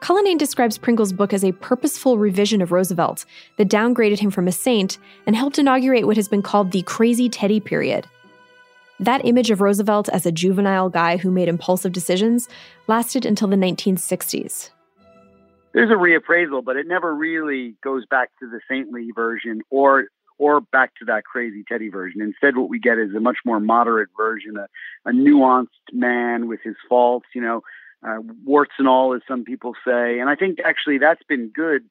Cullinane 0.00 0.38
describes 0.38 0.78
Pringle's 0.78 1.12
book 1.12 1.34
as 1.34 1.44
a 1.44 1.52
purposeful 1.52 2.16
revision 2.16 2.62
of 2.62 2.72
Roosevelt 2.72 3.26
that 3.58 3.68
downgraded 3.68 4.18
him 4.18 4.30
from 4.30 4.48
a 4.48 4.52
saint 4.52 4.96
and 5.26 5.36
helped 5.36 5.58
inaugurate 5.58 6.06
what 6.06 6.16
has 6.16 6.26
been 6.26 6.40
called 6.40 6.72
the 6.72 6.80
Crazy 6.80 7.28
Teddy 7.28 7.60
period, 7.60 8.06
that 8.98 9.26
image 9.26 9.50
of 9.50 9.60
Roosevelt 9.60 10.08
as 10.08 10.24
a 10.24 10.32
juvenile 10.32 10.88
guy 10.88 11.18
who 11.18 11.30
made 11.30 11.48
impulsive 11.48 11.92
decisions 11.92 12.48
lasted 12.86 13.26
until 13.26 13.48
the 13.48 13.56
1960s. 13.56 14.70
There's 15.74 15.90
a 15.90 16.00
reappraisal, 16.00 16.64
but 16.64 16.76
it 16.76 16.86
never 16.86 17.14
really 17.14 17.76
goes 17.84 18.06
back 18.06 18.30
to 18.40 18.48
the 18.48 18.60
saintly 18.70 19.10
version 19.14 19.60
or 19.68 20.06
or 20.38 20.60
back 20.60 20.94
to 20.96 21.04
that 21.06 21.24
crazy 21.24 21.64
Teddy 21.66 21.88
version. 21.88 22.20
Instead, 22.20 22.56
what 22.56 22.68
we 22.68 22.78
get 22.78 22.98
is 22.98 23.14
a 23.14 23.20
much 23.20 23.38
more 23.44 23.60
moderate 23.60 24.10
version, 24.16 24.56
a, 24.56 24.66
a 25.08 25.12
nuanced 25.12 25.66
man 25.92 26.48
with 26.48 26.60
his 26.62 26.76
faults, 26.88 27.26
you 27.34 27.40
know, 27.40 27.62
uh, 28.06 28.18
warts 28.44 28.72
and 28.78 28.88
all, 28.88 29.14
as 29.14 29.22
some 29.26 29.44
people 29.44 29.72
say. 29.86 30.18
And 30.18 30.28
I 30.28 30.36
think 30.36 30.58
actually 30.64 30.98
that's 30.98 31.22
been 31.28 31.50
good 31.54 31.82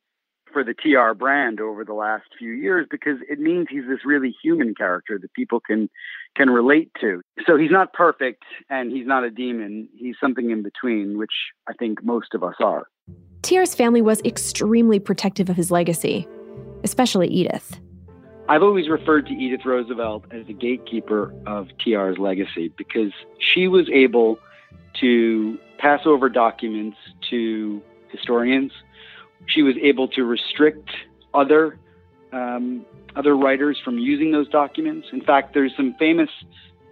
for 0.54 0.64
the 0.64 0.74
TR 0.74 1.14
brand 1.14 1.60
over 1.60 1.84
the 1.84 1.94
last 1.94 2.24
few 2.40 2.52
years 2.52 2.88
because 2.90 3.18
it 3.30 3.40
means 3.40 3.68
he's 3.70 3.84
this 3.90 4.06
really 4.06 4.34
human 4.42 4.74
character 4.74 5.20
that 5.22 5.34
people 5.34 5.60
can 5.60 5.90
can 6.38 6.50
relate 6.50 6.92
to. 7.02 7.22
So 7.46 7.58
he's 7.58 7.72
not 7.72 7.92
perfect 7.92 8.44
and 8.70 8.90
he's 8.92 9.06
not 9.06 9.26
a 9.26 9.30
demon. 9.30 9.90
He's 9.98 10.16
something 10.22 10.52
in 10.52 10.64
between, 10.64 11.18
which 11.18 11.34
I 11.68 11.74
think 11.74 12.04
most 12.04 12.34
of 12.34 12.44
us 12.44 12.56
are. 12.62 12.88
TR's 13.42 13.76
family 13.76 14.02
was 14.02 14.22
extremely 14.24 14.98
protective 14.98 15.50
of 15.50 15.58
his 15.58 15.72
legacy, 15.72 16.26
especially 16.84 17.28
Edith. 17.28 17.80
I've 18.48 18.62
always 18.64 18.90
referred 18.90 19.26
to 19.28 19.34
Edith 19.34 19.66
Roosevelt 19.66 20.26
as 20.32 20.46
the 20.46 20.54
gatekeeper 20.54 21.34
of 21.48 21.68
TR's 21.80 22.18
legacy 22.18 22.72
because 22.78 23.12
she 23.40 23.68
was 23.68 23.90
able 23.92 24.38
to 25.02 25.58
pass 25.80 26.02
over 26.06 26.30
documents 26.30 26.98
to 27.30 27.82
historians 28.12 28.72
she 29.48 29.62
was 29.62 29.76
able 29.82 30.08
to 30.10 30.24
restrict 30.24 30.90
other 31.34 31.78
um, 32.32 32.86
other 33.16 33.36
writers 33.38 33.80
from 33.84 33.98
using 33.98 34.32
those 34.32 34.50
documents. 34.50 35.08
In 35.14 35.22
fact, 35.22 35.54
there's 35.54 35.72
some 35.78 35.96
famous 35.98 36.30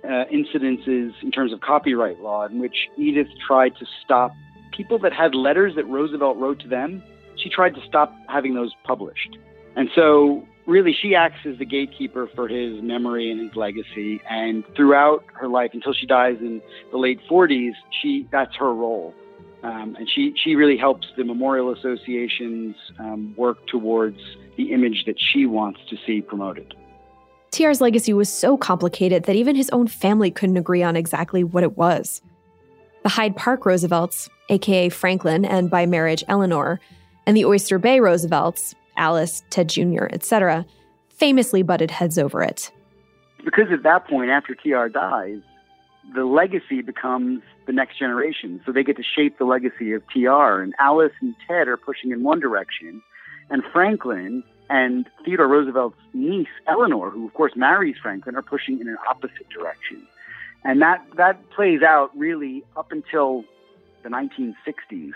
uh, 0.05 0.24
incidences 0.31 1.12
in 1.22 1.31
terms 1.31 1.51
of 1.51 1.60
copyright 1.60 2.22
law 2.22 2.45
in 2.45 2.60
which 2.60 2.75
Edith 2.98 3.27
tried 3.45 3.75
to 3.77 3.86
stop 4.03 4.31
people 4.72 4.98
that 5.00 5.12
had 5.12 5.36
letters 5.36 5.75
that 5.75 5.86
Roosevelt 5.86 6.38
wrote 6.38 6.60
to 6.62 6.67
them. 6.67 7.03
She 7.36 7.50
tried 7.50 7.75
to 7.75 7.81
stop 7.86 8.15
having 8.29 8.53
those 8.53 8.72
published, 8.83 9.38
and 9.75 9.89
so 9.95 10.48
really 10.65 10.93
she 10.93 11.15
acts 11.15 11.46
as 11.46 11.58
the 11.58 11.65
gatekeeper 11.65 12.29
for 12.36 12.48
his 12.48 12.82
memory 12.82 13.32
and 13.32 13.39
his 13.41 13.55
legacy. 13.55 14.22
And 14.29 14.63
throughout 14.75 15.25
her 15.34 15.48
life, 15.48 15.72
until 15.74 15.93
she 15.93 16.05
dies 16.05 16.38
in 16.39 16.62
the 16.91 16.98
late 16.98 17.20
40s, 17.29 17.74
she 18.01 18.27
that's 18.32 18.55
her 18.55 18.74
role. 18.74 19.13
Um, 19.63 19.96
and 19.98 20.10
she, 20.10 20.34
she 20.43 20.55
really 20.55 20.75
helps 20.75 21.08
the 21.15 21.24
memorial 21.24 21.72
associations 21.72 22.75
um, 23.00 23.34
work 23.38 23.65
towards 23.67 24.20
the 24.58 24.74
image 24.74 25.05
that 25.05 25.15
she 25.17 25.46
wants 25.46 25.79
to 25.89 25.96
see 26.05 26.22
promoted. 26.22 26.74
TR's 27.51 27.79
legacy 27.79 28.13
was 28.13 28.29
so 28.29 28.58
complicated 28.58 29.24
that 29.24 29.36
even 29.36 29.55
his 29.55 29.70
own 29.70 29.88
family 29.88 30.32
couldn't 30.32 30.58
agree 30.58 30.84
on 30.84 30.96
exactly 30.96 31.43
what 31.43 31.63
it 31.63 31.77
was. 31.77 32.22
The 33.03 33.10
Hyde 33.10 33.38
Park 33.38 33.65
Roosevelts, 33.65 34.29
aka 34.50 34.89
Franklin 34.89 35.46
and 35.46 35.70
by 35.70 35.86
marriage 35.86 36.24
Eleanor, 36.27 36.79
and 37.25 37.38
the 37.38 37.46
Oyster 37.46 37.79
Bay 37.79 38.00
Roosevelts, 38.00 38.75
Alice, 38.97 39.43
Ted 39.50 39.69
Jr., 39.69 40.05
etc., 40.12 40.65
famously 41.09 41.63
butted 41.63 41.91
heads 41.91 42.17
over 42.17 42.41
it. 42.41 42.71
Because 43.43 43.71
at 43.71 43.83
that 43.83 44.07
point, 44.07 44.29
after 44.29 44.55
TR 44.55 44.88
dies, 44.88 45.39
the 46.15 46.25
legacy 46.25 46.81
becomes 46.81 47.41
the 47.65 47.73
next 47.73 47.97
generation. 47.97 48.62
So 48.65 48.71
they 48.71 48.83
get 48.83 48.97
to 48.97 49.03
shape 49.03 49.38
the 49.38 49.45
legacy 49.45 49.93
of 49.93 50.03
TR. 50.09 50.62
And 50.62 50.73
Alice 50.79 51.13
and 51.21 51.35
Ted 51.47 51.67
are 51.67 51.77
pushing 51.77 52.12
in 52.12 52.23
one 52.23 52.39
direction, 52.39 53.01
and 53.50 53.63
Franklin 53.71 54.43
and 54.69 55.07
Theodore 55.25 55.47
Roosevelt's 55.47 55.97
niece, 56.13 56.47
Eleanor, 56.67 57.09
who 57.09 57.27
of 57.27 57.33
course 57.33 57.53
marries 57.55 57.95
Franklin, 58.01 58.35
are 58.35 58.41
pushing 58.41 58.79
in 58.79 58.88
an 58.88 58.97
opposite 59.09 59.50
direction. 59.50 60.07
And 60.63 60.81
that, 60.81 61.05
that 61.17 61.50
plays 61.51 61.81
out 61.81 62.15
really 62.17 62.63
up 62.77 62.91
until 62.91 63.43
the 64.03 64.09
1960s 64.09 65.12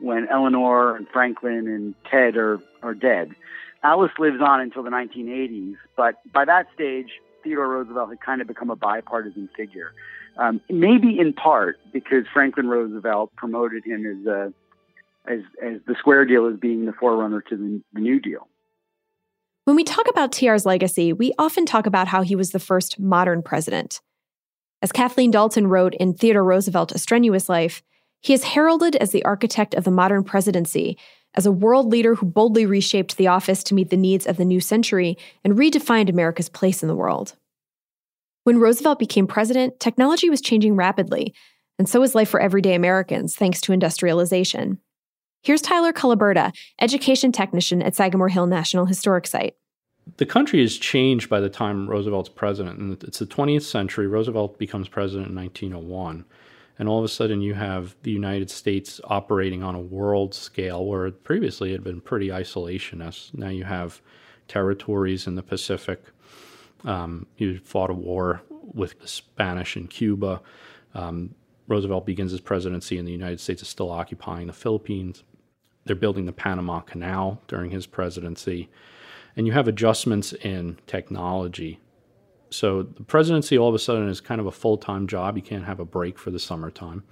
when 0.00 0.28
Eleanor 0.28 0.96
and 0.96 1.06
Franklin 1.12 1.68
and 1.68 1.94
Ted 2.10 2.36
are, 2.36 2.60
are 2.82 2.94
dead. 2.94 3.34
Alice 3.82 4.12
lives 4.18 4.40
on 4.44 4.60
until 4.60 4.82
the 4.82 4.90
1980s, 4.90 5.76
but 5.96 6.16
by 6.32 6.44
that 6.44 6.66
stage, 6.74 7.08
Theodore 7.42 7.68
Roosevelt 7.68 8.08
had 8.08 8.20
kind 8.20 8.40
of 8.40 8.48
become 8.48 8.70
a 8.70 8.76
bipartisan 8.76 9.48
figure. 9.56 9.92
Um, 10.38 10.60
maybe 10.68 11.18
in 11.18 11.32
part 11.32 11.78
because 11.92 12.24
Franklin 12.32 12.66
Roosevelt 12.68 13.34
promoted 13.36 13.84
him 13.86 14.04
as 14.04 14.26
a 14.26 14.52
as, 15.28 15.40
as 15.62 15.80
the 15.86 15.94
square 15.98 16.24
deal 16.24 16.46
as 16.46 16.58
being 16.58 16.86
the 16.86 16.92
forerunner 16.92 17.40
to 17.48 17.56
the, 17.56 17.82
the 17.92 18.00
New 18.00 18.20
Deal. 18.20 18.48
When 19.64 19.74
we 19.74 19.82
talk 19.82 20.06
about 20.08 20.30
TR's 20.30 20.64
legacy, 20.64 21.12
we 21.12 21.32
often 21.38 21.66
talk 21.66 21.86
about 21.86 22.08
how 22.08 22.22
he 22.22 22.36
was 22.36 22.50
the 22.50 22.60
first 22.60 23.00
modern 23.00 23.42
president. 23.42 24.00
As 24.82 24.92
Kathleen 24.92 25.32
Dalton 25.32 25.66
wrote 25.66 25.94
in 25.94 26.14
Theodore 26.14 26.44
Roosevelt, 26.44 26.92
A 26.92 26.98
Strenuous 26.98 27.48
Life, 27.48 27.82
he 28.26 28.34
is 28.34 28.42
heralded 28.42 28.96
as 28.96 29.12
the 29.12 29.24
architect 29.24 29.72
of 29.72 29.84
the 29.84 29.90
modern 29.92 30.24
presidency, 30.24 30.98
as 31.34 31.46
a 31.46 31.52
world 31.52 31.92
leader 31.92 32.16
who 32.16 32.26
boldly 32.26 32.66
reshaped 32.66 33.16
the 33.16 33.28
office 33.28 33.62
to 33.62 33.72
meet 33.72 33.88
the 33.90 33.96
needs 33.96 34.26
of 34.26 34.36
the 34.36 34.44
new 34.44 34.58
century 34.60 35.16
and 35.44 35.54
redefined 35.54 36.10
America's 36.10 36.48
place 36.48 36.82
in 36.82 36.88
the 36.88 36.96
world. 36.96 37.36
When 38.42 38.58
Roosevelt 38.58 38.98
became 38.98 39.28
president, 39.28 39.78
technology 39.78 40.28
was 40.28 40.40
changing 40.40 40.74
rapidly, 40.74 41.34
and 41.78 41.88
so 41.88 42.00
was 42.00 42.16
life 42.16 42.28
for 42.28 42.40
everyday 42.40 42.74
Americans 42.74 43.36
thanks 43.36 43.60
to 43.60 43.72
industrialization. 43.72 44.80
Here's 45.44 45.62
Tyler 45.62 45.92
Calaberta, 45.92 46.52
education 46.80 47.30
technician 47.30 47.80
at 47.80 47.94
Sagamore 47.94 48.30
Hill 48.30 48.48
National 48.48 48.86
Historic 48.86 49.28
Site. 49.28 49.54
The 50.16 50.26
country 50.26 50.60
has 50.62 50.78
changed 50.78 51.30
by 51.30 51.38
the 51.38 51.48
time 51.48 51.88
Roosevelt's 51.88 52.28
president, 52.28 52.80
and 52.80 53.00
it's 53.04 53.20
the 53.20 53.26
20th 53.26 53.62
century. 53.62 54.08
Roosevelt 54.08 54.58
becomes 54.58 54.88
president 54.88 55.28
in 55.28 55.36
1901, 55.36 56.24
and 56.78 56.88
all 56.88 56.98
of 56.98 57.04
a 57.04 57.08
sudden 57.08 57.40
you 57.40 57.54
have 57.54 57.96
the 58.02 58.10
United 58.10 58.50
States 58.50 59.00
operating 59.04 59.62
on 59.62 59.74
a 59.74 59.80
world 59.80 60.34
scale 60.34 60.84
where 60.84 61.10
previously 61.10 61.70
it 61.70 61.74
had 61.74 61.84
been 61.84 62.00
pretty 62.00 62.28
isolationist. 62.28 63.34
Now 63.34 63.48
you 63.48 63.64
have 63.64 64.00
territories 64.48 65.26
in 65.26 65.34
the 65.34 65.42
Pacific 65.42 66.02
um, 66.86 67.26
he 67.34 67.56
fought 67.56 67.90
a 67.90 67.94
war 67.94 68.42
with 68.50 69.00
the 69.00 69.08
Spanish 69.08 69.76
in 69.76 69.88
Cuba. 69.88 70.40
Um, 70.94 71.34
Roosevelt 71.68 72.06
begins 72.06 72.30
his 72.30 72.40
presidency 72.40 72.96
and 72.98 73.06
the 73.06 73.12
United 73.12 73.40
States 73.40 73.62
is 73.62 73.68
still 73.68 73.90
occupying 73.90 74.46
the 74.46 74.52
Philippines. 74.52 75.24
They're 75.84 75.96
building 75.96 76.26
the 76.26 76.32
Panama 76.32 76.80
Canal 76.80 77.40
during 77.48 77.70
his 77.70 77.86
presidency. 77.86 78.68
And 79.36 79.46
you 79.46 79.52
have 79.52 79.68
adjustments 79.68 80.32
in 80.32 80.78
technology. 80.86 81.80
So 82.50 82.82
the 82.82 83.02
presidency 83.02 83.58
all 83.58 83.68
of 83.68 83.74
a 83.74 83.78
sudden 83.78 84.08
is 84.08 84.20
kind 84.20 84.40
of 84.40 84.46
a 84.46 84.52
full 84.52 84.78
time 84.78 85.06
job. 85.06 85.36
You 85.36 85.42
can't 85.42 85.64
have 85.64 85.80
a 85.80 85.84
break 85.84 86.18
for 86.18 86.30
the 86.30 86.38
summertime. 86.38 87.02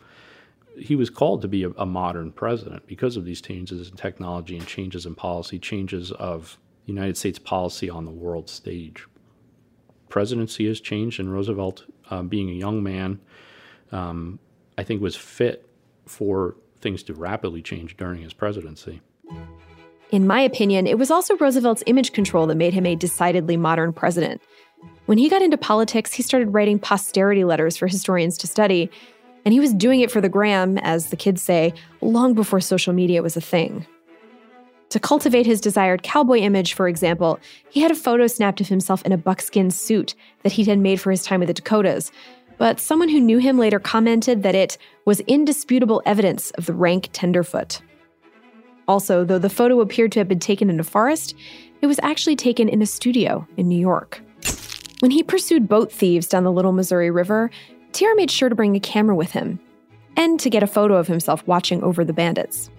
He 0.76 0.96
was 0.96 1.10
called 1.10 1.42
to 1.42 1.48
be 1.48 1.64
a, 1.64 1.70
a 1.70 1.86
modern 1.86 2.32
president 2.32 2.86
because 2.86 3.16
of 3.16 3.24
these 3.24 3.40
changes 3.40 3.88
in 3.88 3.96
technology 3.96 4.56
and 4.56 4.66
changes 4.66 5.06
in 5.06 5.14
policy, 5.14 5.58
changes 5.58 6.10
of 6.12 6.58
United 6.86 7.16
States 7.16 7.38
policy 7.38 7.88
on 7.88 8.04
the 8.04 8.10
world 8.10 8.50
stage. 8.50 9.06
Presidency 10.08 10.66
has 10.66 10.80
changed, 10.80 11.18
and 11.18 11.32
Roosevelt, 11.32 11.84
uh, 12.10 12.22
being 12.22 12.50
a 12.50 12.52
young 12.52 12.82
man, 12.82 13.20
um, 13.90 14.38
I 14.76 14.84
think 14.84 15.00
was 15.00 15.16
fit 15.16 15.68
for 16.06 16.56
things 16.80 17.02
to 17.04 17.14
rapidly 17.14 17.62
change 17.62 17.96
during 17.96 18.22
his 18.22 18.32
presidency. 18.32 19.00
In 20.10 20.26
my 20.26 20.40
opinion, 20.40 20.86
it 20.86 20.98
was 20.98 21.10
also 21.10 21.36
Roosevelt's 21.36 21.82
image 21.86 22.12
control 22.12 22.46
that 22.46 22.56
made 22.56 22.74
him 22.74 22.86
a 22.86 22.94
decidedly 22.94 23.56
modern 23.56 23.92
president. 23.92 24.42
When 25.06 25.18
he 25.18 25.28
got 25.28 25.42
into 25.42 25.58
politics, 25.58 26.12
he 26.12 26.22
started 26.22 26.54
writing 26.54 26.78
posterity 26.78 27.44
letters 27.44 27.76
for 27.76 27.86
historians 27.86 28.38
to 28.38 28.46
study, 28.46 28.90
and 29.44 29.52
he 29.52 29.60
was 29.60 29.74
doing 29.74 30.00
it 30.00 30.10
for 30.10 30.20
the 30.20 30.28
gram, 30.28 30.78
as 30.78 31.10
the 31.10 31.16
kids 31.16 31.42
say, 31.42 31.74
long 32.00 32.34
before 32.34 32.60
social 32.60 32.92
media 32.92 33.22
was 33.22 33.36
a 33.36 33.40
thing. 33.40 33.86
To 34.90 35.00
cultivate 35.00 35.44
his 35.44 35.60
desired 35.60 36.02
cowboy 36.02 36.38
image, 36.38 36.74
for 36.74 36.88
example, 36.88 37.38
he 37.68 37.80
had 37.80 37.90
a 37.90 37.96
photo 37.96 38.26
snapped 38.26 38.60
of 38.60 38.68
himself 38.68 39.02
in 39.02 39.12
a 39.12 39.18
buckskin 39.18 39.70
suit 39.70 40.14
that 40.42 40.52
he 40.52 40.64
had 40.64 40.78
made 40.78 41.00
for 41.00 41.10
his 41.10 41.24
time 41.24 41.40
with 41.40 41.48
the 41.48 41.54
Dakotas, 41.54 42.12
but 42.58 42.78
someone 42.78 43.08
who 43.08 43.20
knew 43.20 43.38
him 43.38 43.58
later 43.58 43.80
commented 43.80 44.42
that 44.42 44.54
it 44.54 44.78
was 45.04 45.20
indisputable 45.20 46.00
evidence 46.06 46.50
of 46.52 46.66
the 46.66 46.72
rank 46.72 47.10
tenderfoot. 47.12 47.82
Also, 48.86 49.24
though 49.24 49.38
the 49.38 49.50
photo 49.50 49.80
appeared 49.80 50.12
to 50.12 50.20
have 50.20 50.28
been 50.28 50.38
taken 50.38 50.70
in 50.70 50.78
a 50.78 50.84
forest, 50.84 51.34
it 51.82 51.86
was 51.86 51.98
actually 52.02 52.36
taken 52.36 52.68
in 52.68 52.80
a 52.80 52.86
studio 52.86 53.46
in 53.56 53.68
New 53.68 53.78
York. 53.78 54.22
When 55.00 55.10
he 55.10 55.22
pursued 55.22 55.68
boat 55.68 55.92
thieves 55.92 56.28
down 56.28 56.44
the 56.44 56.52
Little 56.52 56.72
Missouri 56.72 57.10
River, 57.10 57.50
TR 57.92 58.14
made 58.16 58.30
sure 58.30 58.48
to 58.48 58.54
bring 58.54 58.76
a 58.76 58.80
camera 58.80 59.14
with 59.14 59.32
him 59.32 59.60
and 60.16 60.38
to 60.40 60.50
get 60.50 60.62
a 60.62 60.68
photo 60.68 60.96
of 60.96 61.06
himself 61.06 61.46
watching 61.46 61.82
over 61.82 62.04
the 62.04 62.12
bandits. 62.12 62.70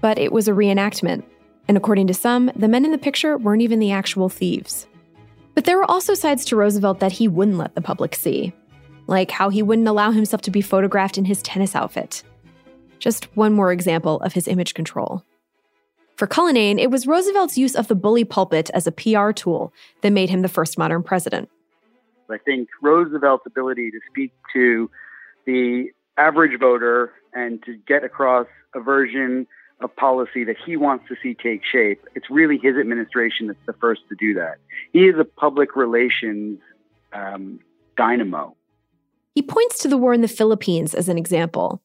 But 0.00 0.18
it 0.18 0.32
was 0.32 0.48
a 0.48 0.52
reenactment, 0.52 1.24
and 1.68 1.76
according 1.76 2.08
to 2.08 2.14
some, 2.14 2.50
the 2.56 2.68
men 2.68 2.84
in 2.84 2.90
the 2.90 2.98
picture 2.98 3.36
weren't 3.36 3.62
even 3.62 3.78
the 3.78 3.92
actual 3.92 4.28
thieves. 4.28 4.86
But 5.54 5.64
there 5.64 5.76
were 5.76 5.90
also 5.90 6.14
sides 6.14 6.44
to 6.46 6.56
Roosevelt 6.56 7.00
that 7.00 7.12
he 7.12 7.28
wouldn't 7.28 7.58
let 7.58 7.74
the 7.74 7.80
public 7.80 8.14
see, 8.14 8.52
like 9.06 9.30
how 9.30 9.48
he 9.48 9.62
wouldn't 9.62 9.88
allow 9.88 10.10
himself 10.10 10.42
to 10.42 10.50
be 10.50 10.60
photographed 10.60 11.18
in 11.18 11.24
his 11.24 11.42
tennis 11.42 11.74
outfit. 11.74 12.22
Just 12.98 13.24
one 13.36 13.52
more 13.52 13.72
example 13.72 14.20
of 14.20 14.32
his 14.32 14.48
image 14.48 14.74
control. 14.74 15.24
For 16.18 16.26
Cullinane, 16.26 16.80
it 16.80 16.90
was 16.90 17.06
Roosevelt's 17.06 17.56
use 17.56 17.76
of 17.76 17.86
the 17.86 17.94
bully 17.94 18.24
pulpit 18.24 18.70
as 18.74 18.88
a 18.88 18.92
PR 18.92 19.30
tool 19.30 19.72
that 20.00 20.10
made 20.10 20.28
him 20.28 20.42
the 20.42 20.48
first 20.48 20.76
modern 20.76 21.04
president. 21.04 21.48
I 22.28 22.38
think 22.38 22.68
Roosevelt's 22.82 23.46
ability 23.46 23.92
to 23.92 24.00
speak 24.10 24.32
to 24.52 24.90
the 25.46 25.92
average 26.16 26.58
voter 26.58 27.12
and 27.34 27.62
to 27.62 27.76
get 27.86 28.02
across 28.02 28.48
a 28.74 28.80
version 28.80 29.46
of 29.80 29.94
policy 29.94 30.42
that 30.42 30.56
he 30.66 30.76
wants 30.76 31.06
to 31.06 31.14
see 31.22 31.34
take 31.34 31.62
shape, 31.64 32.04
it's 32.16 32.28
really 32.28 32.58
his 32.58 32.76
administration 32.76 33.46
that's 33.46 33.64
the 33.66 33.72
first 33.74 34.00
to 34.08 34.16
do 34.16 34.34
that. 34.34 34.56
He 34.92 35.06
is 35.06 35.14
a 35.20 35.24
public 35.24 35.76
relations 35.76 36.58
um, 37.12 37.60
dynamo. 37.96 38.56
He 39.36 39.42
points 39.42 39.78
to 39.82 39.88
the 39.88 39.96
war 39.96 40.12
in 40.14 40.22
the 40.22 40.26
Philippines 40.26 40.94
as 40.94 41.08
an 41.08 41.16
example. 41.16 41.80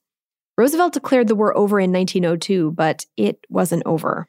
Roosevelt 0.57 0.93
declared 0.93 1.27
the 1.27 1.35
war 1.35 1.55
over 1.57 1.79
in 1.79 1.91
1902, 1.91 2.71
but 2.71 3.05
it 3.17 3.39
wasn't 3.49 3.83
over. 3.85 4.27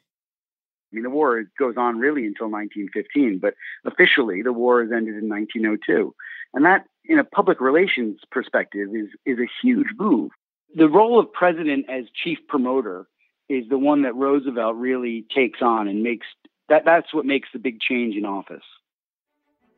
I 0.91 0.95
mean, 0.95 1.03
the 1.03 1.09
war 1.09 1.43
goes 1.59 1.75
on 1.77 1.97
really 1.99 2.25
until 2.25 2.49
1915, 2.49 3.39
but 3.39 3.53
officially 3.85 4.41
the 4.41 4.53
war 4.53 4.81
has 4.81 4.91
ended 4.91 5.15
in 5.15 5.29
1902. 5.29 6.15
And 6.53 6.65
that, 6.65 6.85
in 7.03 7.19
a 7.19 7.23
public 7.23 7.59
relations 7.59 8.19
perspective, 8.31 8.89
is, 8.95 9.09
is 9.25 9.39
a 9.39 9.49
huge 9.61 9.87
move. 9.99 10.31
The 10.73 10.87
role 10.87 11.19
of 11.19 11.31
president 11.31 11.85
as 11.89 12.05
chief 12.23 12.39
promoter 12.47 13.07
is 13.49 13.65
the 13.69 13.77
one 13.77 14.03
that 14.03 14.15
Roosevelt 14.15 14.75
really 14.75 15.25
takes 15.33 15.61
on 15.61 15.87
and 15.87 16.01
makes 16.01 16.25
that, 16.69 16.83
that's 16.85 17.13
what 17.13 17.25
makes 17.25 17.49
the 17.53 17.59
big 17.59 17.79
change 17.79 18.15
in 18.15 18.25
office. 18.25 18.63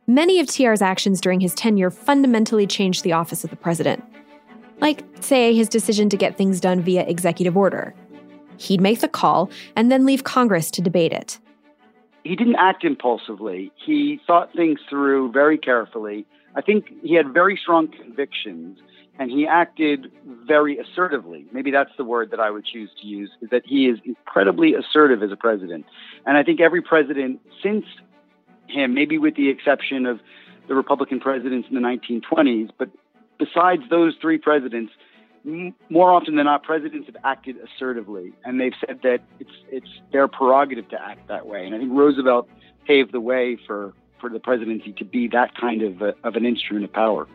Many 0.05 0.39
of 0.39 0.47
TR's 0.47 0.81
actions 0.81 1.19
during 1.19 1.41
his 1.41 1.53
tenure 1.53 1.91
fundamentally 1.91 2.65
changed 2.65 3.03
the 3.03 3.11
office 3.11 3.43
of 3.43 3.49
the 3.49 3.57
president. 3.57 4.03
Like, 4.79 5.03
say, 5.21 5.53
his 5.53 5.69
decision 5.69 6.09
to 6.09 6.17
get 6.17 6.37
things 6.37 6.59
done 6.59 6.81
via 6.81 7.01
executive 7.01 7.57
order. 7.57 7.95
He'd 8.57 8.81
make 8.81 9.01
the 9.01 9.07
call 9.07 9.49
and 9.75 9.91
then 9.91 10.05
leave 10.05 10.23
Congress 10.23 10.71
to 10.71 10.81
debate 10.81 11.13
it. 11.13 11.39
He 12.23 12.35
didn't 12.35 12.55
act 12.55 12.83
impulsively. 12.83 13.71
He 13.75 14.19
thought 14.27 14.51
things 14.53 14.79
through 14.89 15.31
very 15.31 15.57
carefully. 15.57 16.25
I 16.55 16.61
think 16.61 16.91
he 17.01 17.13
had 17.13 17.33
very 17.33 17.57
strong 17.61 17.87
convictions 17.87 18.79
and 19.19 19.31
he 19.31 19.47
acted 19.47 20.11
very 20.45 20.77
assertively. 20.77 21.45
Maybe 21.51 21.71
that's 21.71 21.91
the 21.97 22.03
word 22.03 22.31
that 22.31 22.39
I 22.39 22.51
would 22.51 22.65
choose 22.65 22.89
to 23.01 23.07
use, 23.07 23.31
is 23.41 23.49
that 23.49 23.63
he 23.65 23.87
is 23.87 23.97
incredibly 24.05 24.75
assertive 24.75 25.23
as 25.23 25.31
a 25.31 25.35
president. 25.35 25.85
And 26.25 26.37
I 26.37 26.43
think 26.43 26.59
every 26.59 26.81
president 26.81 27.39
since 27.63 27.85
him, 28.67 28.93
maybe 28.93 29.17
with 29.17 29.35
the 29.35 29.49
exception 29.49 30.05
of 30.05 30.19
the 30.67 30.75
Republican 30.75 31.19
presidents 31.19 31.67
in 31.69 31.75
the 31.75 31.81
1920s. 31.81 32.69
But 32.77 32.89
besides 33.37 33.83
those 33.89 34.15
three 34.21 34.37
presidents, 34.37 34.91
more 35.89 36.11
often 36.11 36.35
than 36.35 36.45
not, 36.45 36.63
presidents 36.63 37.07
have 37.07 37.17
acted 37.23 37.55
assertively, 37.57 38.33
and 38.43 38.59
they've 38.59 38.73
said 38.85 38.99
that 39.03 39.21
it's 39.39 39.51
it's 39.69 39.87
their 40.11 40.27
prerogative 40.27 40.89
to 40.89 41.01
act 41.01 41.27
that 41.29 41.47
way. 41.47 41.65
And 41.65 41.73
I 41.73 41.79
think 41.79 41.91
Roosevelt 41.93 42.49
paved 42.85 43.13
the 43.13 43.21
way 43.21 43.57
for 43.65 43.93
for 44.19 44.29
the 44.29 44.39
presidency 44.39 44.93
to 44.93 45.05
be 45.05 45.27
that 45.29 45.55
kind 45.55 45.81
of 45.83 46.01
a, 46.01 46.15
of 46.23 46.35
an 46.35 46.45
instrument 46.45 46.85
of 46.85 46.91
power. 46.91 47.27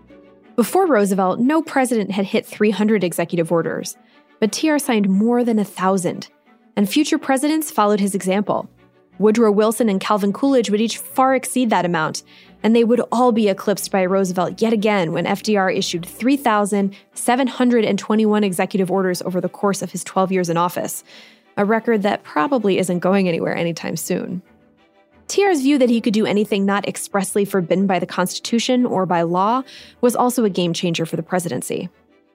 Before 0.57 0.87
Roosevelt, 0.87 1.41
no 1.41 1.63
president 1.63 2.11
had 2.11 2.27
hit 2.27 2.45
300 2.45 3.03
executive 3.03 3.51
orders, 3.51 3.97
but 4.41 4.53
TR 4.53 4.77
signed 4.79 5.09
more 5.09 5.45
than 5.45 5.59
a 5.59 5.65
thousand, 5.65 6.29
and 6.77 6.89
future 6.89 7.19
presidents 7.19 7.71
followed 7.71 8.01
his 8.01 8.15
example. 8.15 8.69
Woodrow 9.19 9.53
Wilson 9.53 9.89
and 9.89 10.01
Calvin 10.01 10.33
Coolidge 10.33 10.69
would 10.69 10.81
each 10.81 10.99
far 10.99 11.35
exceed 11.35 11.71
that 11.71 11.85
amount, 11.85 12.23
and 12.63 12.77
they 12.77 12.85
would 12.85 13.01
all 13.11 13.33
be 13.33 13.49
eclipsed 13.49 13.91
by 13.91 14.05
Roosevelt 14.05 14.63
yet 14.63 14.73
again 14.73 15.11
when 15.13 15.25
FDR 15.25 15.77
issued 15.77 16.07
3,721 16.07 18.45
executive 18.45 18.89
orders 18.91 19.23
over 19.23 19.41
the 19.41 19.49
course 19.49 19.81
of 19.83 19.93
his 19.93 20.05
12 20.05 20.33
years 20.33 20.49
in 20.49 20.57
office, 20.57 21.05
a 21.57 21.65
record 21.65 22.03
that 22.03 22.23
probably 22.23 22.79
isn't 22.79 23.01
going 23.01 23.29
anywhere 23.29 23.57
anytime 23.57 23.97
soon. 23.97 24.43
TR's 25.29 25.63
view 25.63 25.79
that 25.79 25.89
he 25.89 26.01
could 26.01 26.13
do 26.13 26.27
anything 26.27 26.67
not 26.67 26.87
expressly 26.87 27.45
forbidden 27.45 27.87
by 27.87 27.99
the 27.99 28.07
Constitution 28.07 28.85
or 28.85 29.07
by 29.07 29.23
law 29.23 29.63
was 30.01 30.15
also 30.15 30.45
a 30.45 30.51
game 30.51 30.75
changer 30.75 31.07
for 31.07 31.17
the 31.17 31.23
presidency. 31.23 31.89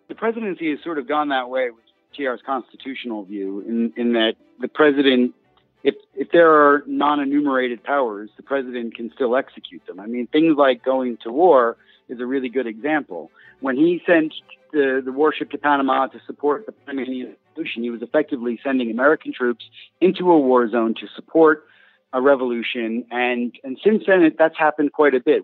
The 0.07 0.15
presidency 0.15 0.71
has 0.71 0.79
sort 0.83 0.97
of 0.97 1.07
gone 1.07 1.29
that 1.29 1.49
way 1.49 1.69
with 1.69 1.83
TR's 2.15 2.41
constitutional 2.45 3.23
view, 3.23 3.63
in, 3.67 3.93
in 3.97 4.13
that 4.13 4.35
the 4.59 4.67
president 4.67 5.35
if 5.83 5.95
if 6.15 6.31
there 6.31 6.51
are 6.51 6.83
non-enumerated 6.87 7.83
powers, 7.83 8.29
the 8.37 8.43
president 8.43 8.95
can 8.95 9.11
still 9.13 9.35
execute 9.35 9.85
them. 9.87 9.99
I 9.99 10.07
mean, 10.07 10.27
things 10.27 10.55
like 10.57 10.83
going 10.83 11.17
to 11.23 11.31
war 11.31 11.77
is 12.09 12.19
a 12.19 12.25
really 12.25 12.49
good 12.49 12.67
example. 12.67 13.31
When 13.59 13.75
he 13.75 14.01
sent 14.05 14.33
the, 14.71 15.01
the 15.03 15.11
warship 15.11 15.51
to 15.51 15.57
Panama 15.57 16.07
to 16.07 16.19
support 16.25 16.65
the 16.65 16.71
Panamanian 16.71 17.35
Revolution, 17.49 17.83
he 17.83 17.89
was 17.89 18.01
effectively 18.01 18.59
sending 18.63 18.91
American 18.91 19.33
troops 19.33 19.65
into 20.01 20.31
a 20.31 20.39
war 20.39 20.69
zone 20.69 20.93
to 20.95 21.07
support 21.15 21.65
a 22.13 22.21
revolution, 22.21 23.05
and 23.11 23.53
and 23.63 23.77
since 23.83 24.03
then 24.07 24.23
it, 24.23 24.37
that's 24.37 24.57
happened 24.57 24.93
quite 24.93 25.13
a 25.13 25.19
bit. 25.19 25.43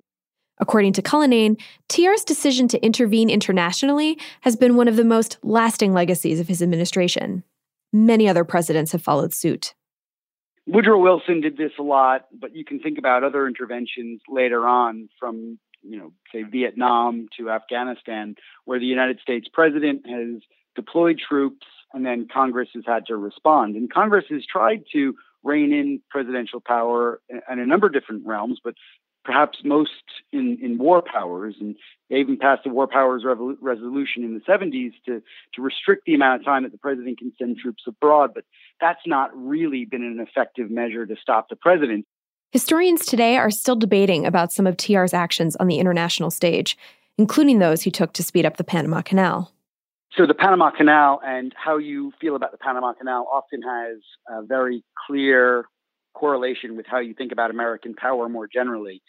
According 0.59 0.93
to 0.93 1.01
Cullinane, 1.01 1.57
TR's 1.89 2.23
decision 2.23 2.67
to 2.69 2.83
intervene 2.85 3.29
internationally 3.29 4.19
has 4.41 4.55
been 4.55 4.75
one 4.75 4.87
of 4.87 4.95
the 4.95 5.03
most 5.03 5.37
lasting 5.43 5.93
legacies 5.93 6.39
of 6.39 6.47
his 6.47 6.61
administration. 6.61 7.43
Many 7.91 8.27
other 8.29 8.43
presidents 8.43 8.91
have 8.91 9.01
followed 9.01 9.33
suit. 9.33 9.73
Woodrow 10.65 10.99
Wilson 10.99 11.41
did 11.41 11.57
this 11.57 11.71
a 11.77 11.83
lot, 11.83 12.25
but 12.31 12.55
you 12.55 12.63
can 12.63 12.79
think 12.79 12.97
about 12.97 13.23
other 13.23 13.47
interventions 13.47 14.21
later 14.29 14.65
on 14.67 15.09
from, 15.19 15.59
you 15.81 15.97
know, 15.97 16.13
say 16.31 16.43
Vietnam 16.43 17.27
to 17.37 17.49
Afghanistan, 17.49 18.35
where 18.65 18.79
the 18.79 18.85
United 18.85 19.19
States 19.19 19.47
president 19.51 20.07
has 20.07 20.41
deployed 20.75 21.19
troops 21.19 21.67
and 21.93 22.05
then 22.05 22.27
Congress 22.31 22.69
has 22.73 22.83
had 22.87 23.05
to 23.07 23.15
respond. 23.15 23.75
And 23.75 23.91
Congress 23.91 24.25
has 24.29 24.45
tried 24.45 24.83
to 24.93 25.15
rein 25.43 25.73
in 25.73 26.01
presidential 26.09 26.61
power 26.65 27.21
in 27.29 27.59
a 27.59 27.65
number 27.65 27.87
of 27.87 27.93
different 27.93 28.25
realms, 28.25 28.59
but 28.63 28.73
perhaps 29.23 29.59
most 29.63 29.91
in, 30.31 30.57
in 30.61 30.77
war 30.77 31.01
powers. 31.01 31.55
And 31.59 31.75
they 32.09 32.17
even 32.17 32.37
passed 32.37 32.63
the 32.63 32.69
war 32.69 32.87
powers 32.87 33.23
revol- 33.25 33.55
resolution 33.61 34.23
in 34.23 34.33
the 34.33 34.41
70s 34.41 34.91
to, 35.05 35.21
to 35.55 35.61
restrict 35.61 36.03
the 36.05 36.13
amount 36.13 36.41
of 36.41 36.45
time 36.45 36.63
that 36.63 36.71
the 36.71 36.77
president 36.77 37.19
can 37.19 37.31
send 37.37 37.57
troops 37.57 37.83
abroad. 37.87 38.31
But 38.33 38.45
that's 38.81 39.01
not 39.05 39.31
really 39.35 39.85
been 39.85 40.03
an 40.03 40.19
effective 40.19 40.69
measure 40.69 41.05
to 41.05 41.15
stop 41.21 41.49
the 41.49 41.55
president. 41.55 42.05
Historians 42.51 43.05
today 43.05 43.37
are 43.37 43.49
still 43.49 43.75
debating 43.75 44.25
about 44.25 44.51
some 44.51 44.67
of 44.67 44.77
TR's 44.77 45.13
actions 45.13 45.55
on 45.55 45.67
the 45.67 45.79
international 45.79 46.29
stage, 46.29 46.77
including 47.17 47.59
those 47.59 47.81
he 47.81 47.91
took 47.91 48.13
to 48.13 48.23
speed 48.23 48.45
up 48.45 48.57
the 48.57 48.63
Panama 48.63 49.01
Canal. 49.01 49.51
So 50.15 50.27
the 50.27 50.35
Panama 50.35 50.69
Canal 50.69 51.19
and 51.25 51.55
how 51.57 51.77
you 51.77 52.13
feel 52.21 52.35
about 52.35 52.51
the 52.51 52.59
Panama 52.59 52.93
Canal 52.93 53.27
often 53.33 53.63
has 53.63 53.97
a 54.29 54.45
very 54.45 54.83
clear 55.07 55.65
correlation 56.13 56.75
with 56.75 56.85
how 56.87 56.99
you 56.99 57.13
think 57.13 57.31
about 57.31 57.51
American 57.51 57.93
power 57.93 58.29
more 58.29 58.47
generally 58.47 59.01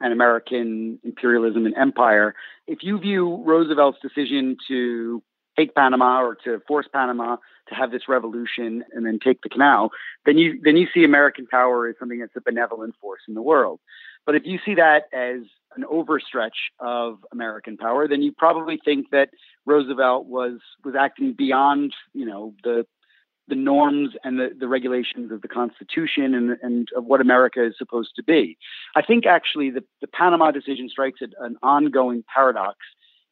and 0.00 0.12
American 0.12 0.98
imperialism 1.04 1.64
and 1.64 1.76
empire. 1.76 2.34
If 2.66 2.78
you 2.82 2.98
view 2.98 3.42
Roosevelt's 3.44 3.98
decision 4.02 4.56
to 4.68 5.22
take 5.56 5.74
Panama 5.74 6.22
or 6.22 6.34
to 6.44 6.60
force 6.66 6.86
Panama 6.92 7.36
to 7.68 7.74
have 7.74 7.90
this 7.90 8.08
revolution 8.08 8.84
and 8.92 9.06
then 9.06 9.18
take 9.22 9.42
the 9.42 9.48
canal, 9.48 9.90
then 10.26 10.38
you 10.38 10.60
then 10.62 10.76
you 10.76 10.86
see 10.92 11.04
American 11.04 11.46
power 11.46 11.88
as 11.88 11.94
something 11.98 12.18
that's 12.18 12.36
a 12.36 12.40
benevolent 12.40 12.94
force 13.00 13.20
in 13.28 13.34
the 13.34 13.42
world. 13.42 13.80
But 14.26 14.34
if 14.34 14.42
you 14.44 14.58
see 14.64 14.74
that 14.74 15.04
as 15.12 15.42
an 15.76 15.84
overstretch 15.90 16.70
of 16.80 17.18
American 17.32 17.76
power, 17.76 18.06
then 18.06 18.22
you 18.22 18.32
probably 18.32 18.78
think 18.84 19.10
that 19.10 19.30
Roosevelt 19.66 20.26
was 20.26 20.58
was 20.84 20.94
acting 20.98 21.34
beyond, 21.34 21.94
you 22.12 22.26
know, 22.26 22.54
the 22.64 22.86
the 23.48 23.54
norms 23.54 24.10
and 24.24 24.38
the, 24.38 24.50
the 24.58 24.68
regulations 24.68 25.32
of 25.32 25.42
the 25.42 25.48
Constitution 25.48 26.34
and, 26.34 26.56
and 26.62 26.88
of 26.96 27.04
what 27.04 27.20
America 27.20 27.64
is 27.64 27.74
supposed 27.76 28.10
to 28.16 28.22
be. 28.22 28.56
I 28.94 29.02
think 29.02 29.26
actually 29.26 29.70
the, 29.70 29.84
the 30.00 30.06
Panama 30.06 30.50
decision 30.50 30.88
strikes 30.88 31.20
at 31.22 31.30
an 31.40 31.56
ongoing 31.62 32.24
paradox 32.32 32.78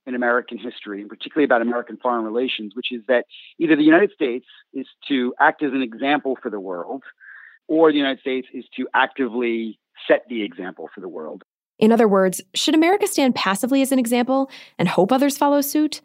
in 0.06 0.14
American 0.14 0.58
history, 0.58 1.00
and 1.00 1.08
particularly 1.08 1.44
about 1.44 1.62
American 1.62 1.96
foreign 1.96 2.24
relations, 2.24 2.74
which 2.74 2.90
is 2.90 3.02
that 3.06 3.26
either 3.58 3.76
the 3.76 3.82
United 3.82 4.10
States 4.12 4.46
is 4.72 4.86
to 5.08 5.34
act 5.38 5.62
as 5.62 5.72
an 5.72 5.82
example 5.82 6.36
for 6.42 6.50
the 6.50 6.58
world, 6.58 7.02
or 7.68 7.92
the 7.92 7.98
United 7.98 8.20
States 8.20 8.48
is 8.52 8.64
to 8.76 8.88
actively 8.94 9.78
set 10.08 10.24
the 10.28 10.42
example 10.42 10.88
for 10.94 11.00
the 11.00 11.08
world. 11.08 11.44
In 11.78 11.92
other 11.92 12.08
words, 12.08 12.40
should 12.54 12.74
America 12.74 13.06
stand 13.06 13.34
passively 13.34 13.80
as 13.82 13.92
an 13.92 13.98
example 13.98 14.50
and 14.78 14.88
hope 14.88 15.12
others 15.12 15.38
follow 15.38 15.60
suit? 15.60 16.00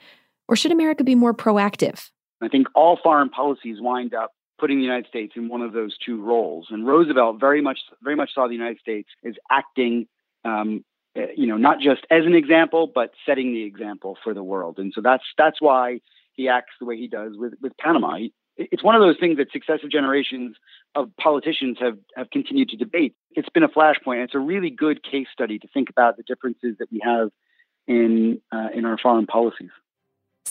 Or 0.48 0.56
should 0.56 0.72
America 0.72 1.04
be 1.04 1.16
more 1.16 1.34
proactive? 1.34 2.12
I 2.42 2.48
think 2.48 2.68
all 2.76 3.00
foreign 3.02 3.30
policies 3.30 3.78
wind 3.80 4.14
up 4.14 4.32
putting 4.58 4.78
the 4.78 4.84
United 4.84 5.08
States 5.08 5.34
in 5.36 5.50
one 5.50 5.62
of 5.62 5.74
those 5.74 5.98
two 5.98 6.22
roles. 6.22 6.68
And 6.70 6.88
Roosevelt 6.88 7.40
very 7.40 7.62
much, 7.62 7.80
very 8.02 8.16
much 8.16 8.34
saw 8.34 8.48
the 8.48 8.54
United 8.54 8.80
States 8.80 9.10
as 9.26 9.36
acting 9.52 10.08
um, 10.46 10.86
uh, 11.18 11.28
you 11.36 11.48
know, 11.48 11.58
not 11.58 11.80
just 11.80 12.02
as 12.12 12.26
an 12.26 12.36
example, 12.36 12.92
but 12.94 13.12
setting 13.26 13.54
the 13.54 13.64
example 13.64 14.18
for 14.24 14.34
the 14.34 14.44
world. 14.44 14.78
And 14.78 14.92
so 14.94 15.02
that's 15.02 15.24
that's 15.38 15.62
why 15.62 16.02
he 16.34 16.50
acts 16.50 16.74
the 16.80 16.86
way 16.86 16.98
he 16.98 17.08
does 17.08 17.34
with 17.38 17.54
with 17.62 17.76
Panama. 17.78 18.20
It's 18.58 18.84
one 18.84 18.96
of 18.96 19.02
those 19.02 19.18
things 19.20 19.38
that 19.38 19.52
successive 19.52 19.90
generations 19.90 20.56
of 20.94 21.10
politicians 21.18 21.78
have 21.80 21.98
have 22.16 22.30
continued 22.32 22.70
to 22.70 22.78
debate. 22.78 23.16
It's 23.32 23.50
been 23.50 23.64
a 23.64 23.70
flashpoint. 23.70 24.26
It's 24.26 24.36
a 24.36 24.40
really 24.40 24.70
good 24.70 25.04
case 25.04 25.28
study 25.32 25.58
to 25.60 25.68
think 25.74 25.90
about 25.90 26.18
the 26.18 26.24
differences 26.24 26.76
that 26.80 26.92
we 26.92 27.00
have 27.04 27.30
in 27.88 28.42
uh, 28.52 28.68
in 28.74 28.84
our 28.86 28.98
foreign 28.98 29.26
policies. 29.26 29.72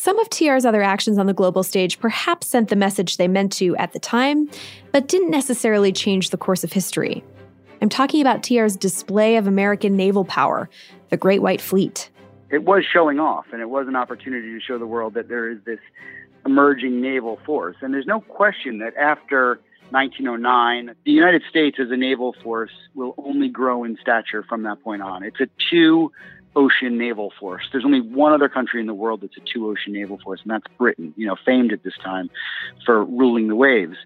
Some 0.05 0.19
of 0.19 0.29
TR's 0.29 0.67
other 0.67 0.83
actions 0.83 1.17
on 1.17 1.25
the 1.25 1.33
global 1.33 1.63
stage 1.63 1.99
perhaps 1.99 2.49
sent 2.49 2.69
the 2.69 2.77
message 2.77 3.17
they 3.17 3.27
meant 3.27 3.53
to 3.53 3.75
at 3.77 3.95
the 3.95 3.99
time, 3.99 4.51
but 4.93 5.09
didn't 5.09 5.31
necessarily 5.31 5.93
change 5.93 6.29
the 6.29 6.37
course 6.37 6.63
of 6.63 6.75
history. 6.75 7.25
I'm 7.81 7.89
talking 7.89 8.21
about 8.21 8.43
TR's 8.43 8.77
display 8.77 9.37
of 9.37 9.47
American 9.47 9.97
naval 9.97 10.27
power, 10.27 10.69
the 11.09 11.17
Great 11.17 11.41
White 11.41 11.63
Fleet. 11.63 12.11
It 12.51 12.65
was 12.65 12.85
showing 12.85 13.19
off, 13.19 13.47
and 13.51 13.63
it 13.63 13.71
was 13.71 13.89
an 13.89 13.97
opportunity 13.97 14.53
to 14.53 14.61
show 14.61 14.79
the 14.79 14.87
world 14.87 15.15
that 15.15 15.29
there 15.29 15.51
is 15.51 15.57
this 15.65 15.81
emerging 16.45 17.01
naval 17.01 17.39
force. 17.47 17.77
And 17.81 17.95
there's 17.95 18.05
no 18.05 18.21
question 18.21 18.81
that 18.81 18.95
after 18.97 19.59
1909, 19.89 20.97
the 21.07 21.13
United 21.13 21.45
States 21.49 21.79
as 21.81 21.91
a 21.91 21.97
naval 21.97 22.37
force 22.43 22.73
will 22.95 23.15
only 23.17 23.49
grow 23.49 23.85
in 23.85 23.97
stature 24.03 24.43
from 24.43 24.65
that 24.65 24.83
point 24.83 25.01
on. 25.01 25.23
It's 25.23 25.41
a 25.41 25.49
two 25.71 26.13
ocean 26.57 26.99
naval 26.99 27.33
force. 27.39 27.65
There's 27.73 27.85
only 27.85 28.01
one 28.01 28.33
other 28.33 28.49
country 28.49 28.81
in 28.81 28.87
the 28.87 28.95
world 28.95 29.21
that's 29.23 29.37
a 29.37 29.41
two 29.41 29.69
ocean 29.69 29.93
naval 29.93 30.19
force, 30.19 30.41
and 30.43 30.51
that's 30.51 30.67
Britain, 30.79 31.15
you 31.17 31.27
know, 31.27 31.37
famed 31.45 31.73
at 31.73 31.83
this 31.83 31.95
time 32.03 32.31
for 32.85 33.05
ruling 33.05 33.49
the 33.49 33.57
waves. 33.57 33.97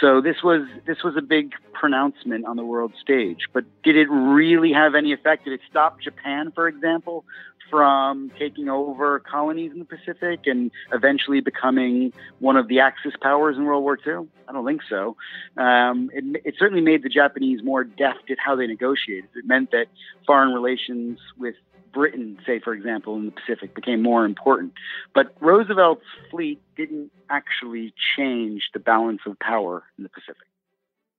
So 0.00 0.20
this 0.20 0.36
was 0.42 0.66
this 0.86 1.02
was 1.04 1.16
a 1.16 1.22
big 1.22 1.52
pronouncement 1.72 2.46
on 2.46 2.56
the 2.56 2.64
world 2.64 2.92
stage. 3.00 3.48
But 3.52 3.64
did 3.82 3.96
it 3.96 4.08
really 4.10 4.72
have 4.72 4.94
any 4.94 5.12
effect? 5.12 5.44
Did 5.44 5.54
it 5.54 5.60
stop 5.70 6.00
Japan, 6.00 6.50
for 6.52 6.66
example, 6.66 7.24
from 7.70 8.30
taking 8.38 8.68
over 8.68 9.20
colonies 9.20 9.72
in 9.72 9.78
the 9.78 9.84
Pacific 9.84 10.40
and 10.46 10.70
eventually 10.92 11.40
becoming 11.40 12.12
one 12.38 12.56
of 12.56 12.68
the 12.68 12.80
Axis 12.80 13.14
powers 13.20 13.56
in 13.56 13.64
World 13.64 13.82
War 13.82 13.98
II? 14.04 14.28
I 14.48 14.52
don't 14.52 14.66
think 14.66 14.82
so. 14.88 15.16
Um, 15.56 16.10
it, 16.12 16.42
it 16.44 16.54
certainly 16.58 16.82
made 16.82 17.02
the 17.02 17.08
Japanese 17.08 17.62
more 17.62 17.84
deft 17.84 18.30
at 18.30 18.38
how 18.38 18.56
they 18.56 18.66
negotiated. 18.66 19.30
It 19.34 19.46
meant 19.46 19.70
that 19.70 19.86
foreign 20.26 20.52
relations 20.52 21.18
with 21.38 21.54
Britain, 21.94 22.38
say, 22.44 22.60
for 22.60 22.74
example, 22.74 23.16
in 23.16 23.26
the 23.26 23.32
Pacific 23.32 23.74
became 23.74 24.02
more 24.02 24.24
important. 24.24 24.72
But 25.14 25.34
Roosevelt's 25.40 26.04
fleet 26.30 26.60
didn't 26.76 27.10
actually 27.30 27.94
change 28.16 28.70
the 28.74 28.80
balance 28.80 29.20
of 29.26 29.38
power 29.38 29.84
in 29.96 30.02
the 30.02 30.10
Pacific. 30.10 30.46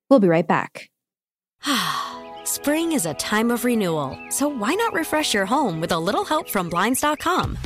We'll 0.10 0.20
be 0.20 0.28
right 0.28 0.48
back. 0.48 0.90
Spring 2.44 2.92
is 2.92 3.06
a 3.06 3.14
time 3.16 3.50
of 3.50 3.66
renewal, 3.66 4.18
so 4.30 4.48
why 4.48 4.76
not 4.76 4.94
refresh 4.94 5.34
your 5.34 5.46
home 5.46 5.82
with 5.82 5.92
a 5.92 6.00
little 6.00 6.24
help 6.24 6.50
from 6.50 6.70
Blinds.com? 6.70 7.58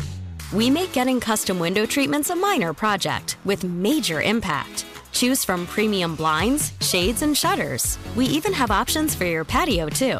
We 0.53 0.69
make 0.69 0.93
getting 0.93 1.19
custom 1.19 1.59
window 1.59 1.85
treatments 1.85 2.29
a 2.29 2.35
minor 2.35 2.73
project 2.73 3.37
with 3.45 3.63
major 3.63 4.21
impact. 4.21 4.85
Choose 5.11 5.43
from 5.43 5.67
premium 5.67 6.15
blinds, 6.15 6.73
shades, 6.81 7.21
and 7.21 7.35
shutters. 7.35 7.97
We 8.15 8.25
even 8.25 8.53
have 8.53 8.71
options 8.71 9.15
for 9.15 9.25
your 9.25 9.43
patio, 9.43 9.89
too. 9.89 10.19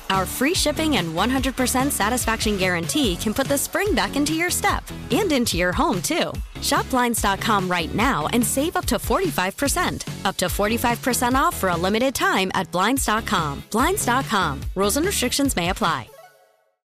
Our 0.11 0.25
free 0.25 0.53
shipping 0.53 0.97
and 0.97 1.15
100% 1.15 1.89
satisfaction 1.89 2.57
guarantee 2.57 3.15
can 3.15 3.33
put 3.33 3.47
the 3.47 3.57
spring 3.57 3.95
back 3.95 4.17
into 4.17 4.33
your 4.33 4.49
step 4.49 4.83
and 5.09 5.31
into 5.31 5.55
your 5.55 5.71
home, 5.71 6.01
too. 6.01 6.33
Shop 6.61 6.87
Blinds.com 6.89 7.71
right 7.71 7.95
now 7.95 8.27
and 8.33 8.45
save 8.45 8.75
up 8.75 8.85
to 8.87 8.95
45%. 8.95 10.25
Up 10.25 10.35
to 10.35 10.47
45% 10.47 11.35
off 11.35 11.55
for 11.55 11.69
a 11.69 11.77
limited 11.77 12.13
time 12.13 12.51
at 12.53 12.69
Blinds.com. 12.71 13.63
Blinds.com. 13.71 14.61
Rules 14.75 14.97
and 14.97 15.05
restrictions 15.05 15.55
may 15.55 15.69
apply. 15.69 16.09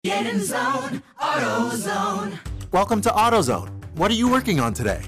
Get 0.03 0.27
in 0.27 0.39
zone, 0.39 1.01
AutoZone. 1.19 2.38
Welcome 2.71 3.01
to 3.01 3.09
AutoZone. 3.09 3.69
What 3.97 4.11
are 4.11 4.13
you 4.13 4.29
working 4.29 4.59
on 4.59 4.75
today? 4.75 5.01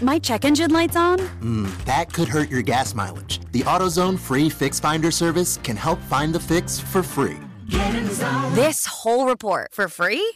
My 0.00 0.20
check 0.20 0.44
engine 0.44 0.70
light's 0.70 0.94
on? 0.94 1.18
Hmm, 1.18 1.66
that 1.86 2.12
could 2.12 2.28
hurt 2.28 2.50
your 2.50 2.62
gas 2.62 2.94
mileage. 2.94 3.40
The 3.50 3.62
AutoZone 3.62 4.16
free 4.16 4.48
Fix 4.48 4.78
Finder 4.78 5.10
service 5.10 5.58
can 5.64 5.74
help 5.74 6.00
find 6.02 6.32
the 6.32 6.38
fix 6.38 6.78
for 6.78 7.02
free. 7.02 7.36
This 7.68 8.86
whole 8.86 9.26
report 9.26 9.72
for 9.72 9.88
free? 9.88 10.32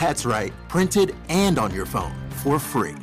That's 0.00 0.26
right, 0.26 0.52
printed 0.68 1.14
and 1.28 1.58
on 1.58 1.72
your 1.74 1.86
phone 1.86 2.14
for 2.30 2.58
free. 2.58 2.94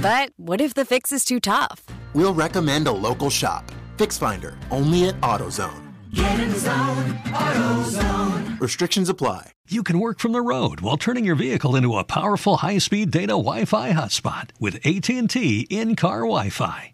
But 0.00 0.30
what 0.36 0.60
if 0.60 0.74
the 0.74 0.84
fix 0.84 1.12
is 1.12 1.24
too 1.24 1.40
tough? 1.40 1.84
We'll 2.14 2.34
recommend 2.34 2.86
a 2.86 2.92
local 2.92 3.30
shop. 3.30 3.70
Fix 3.98 4.18
Finder, 4.18 4.56
only 4.70 5.08
at 5.08 5.20
AutoZone. 5.20 5.92
Get 6.12 6.40
in 6.40 6.52
zone, 6.54 7.12
AutoZone. 7.24 8.60
Restrictions 8.60 9.08
apply. 9.08 9.52
You 9.68 9.82
can 9.82 9.98
work 9.98 10.18
from 10.20 10.32
the 10.32 10.42
road 10.42 10.80
while 10.80 10.96
turning 10.96 11.24
your 11.24 11.34
vehicle 11.34 11.74
into 11.76 11.96
a 11.96 12.04
powerful 12.04 12.58
high-speed 12.58 13.10
data 13.10 13.32
Wi-Fi 13.32 13.92
hotspot 13.92 14.50
with 14.60 14.76
AT&T 14.86 15.66
in-car 15.70 16.20
Wi-Fi. 16.20 16.93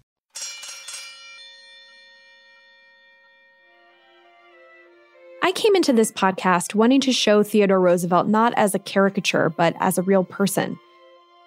I 5.43 5.51
came 5.51 5.75
into 5.75 5.91
this 5.91 6.11
podcast 6.11 6.75
wanting 6.75 7.01
to 7.01 7.11
show 7.11 7.41
Theodore 7.41 7.79
Roosevelt 7.79 8.27
not 8.27 8.53
as 8.57 8.75
a 8.75 8.79
caricature, 8.79 9.49
but 9.49 9.75
as 9.79 9.97
a 9.97 10.03
real 10.03 10.23
person. 10.23 10.79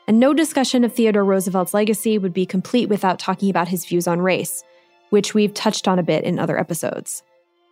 And 0.08 0.18
no 0.18 0.34
discussion 0.34 0.82
of 0.82 0.92
Theodore 0.92 1.24
Roosevelt's 1.24 1.72
legacy 1.72 2.18
would 2.18 2.34
be 2.34 2.44
complete 2.44 2.88
without 2.88 3.20
talking 3.20 3.50
about 3.50 3.68
his 3.68 3.84
views 3.84 4.08
on 4.08 4.20
race, 4.20 4.64
which 5.10 5.32
we've 5.32 5.54
touched 5.54 5.86
on 5.86 6.00
a 6.00 6.02
bit 6.02 6.24
in 6.24 6.40
other 6.40 6.58
episodes. 6.58 7.22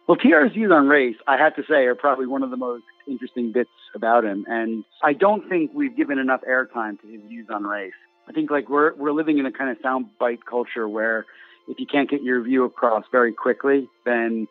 Well, 0.07 0.17
TR's 0.17 0.53
views 0.53 0.71
on 0.71 0.87
race, 0.87 1.17
I 1.27 1.37
have 1.39 1.57
to 1.57 1.65
say, 1.69 1.87
are 1.87 1.97
probably 1.97 2.27
one 2.27 2.45
of 2.45 2.51
the 2.51 2.57
most 2.57 2.85
interesting 3.09 3.51
bits 3.51 3.71
about 3.93 4.25
him. 4.25 4.45
And 4.47 4.85
I 5.03 5.15
don't 5.15 5.49
think 5.49 5.73
we've 5.75 5.97
given 5.97 6.19
enough 6.19 6.43
airtime 6.49 7.01
to 7.01 7.09
his 7.09 7.21
views 7.29 7.49
on 7.53 7.65
race. 7.65 7.93
I 8.29 8.33
think 8.33 8.49
like 8.49 8.69
we're 8.69 8.95
we're 8.95 9.11
living 9.11 9.39
in 9.39 9.47
a 9.47 9.53
kind 9.53 9.71
of 9.71 9.79
soundbite 9.83 10.45
culture 10.49 10.89
where 10.89 11.27
if 11.67 11.81
you 11.81 11.87
can't 11.87 12.09
get 12.09 12.23
your 12.23 12.41
view 12.43 12.65
across 12.65 13.05
very 13.11 13.33
quickly, 13.33 13.89
then 14.05 14.47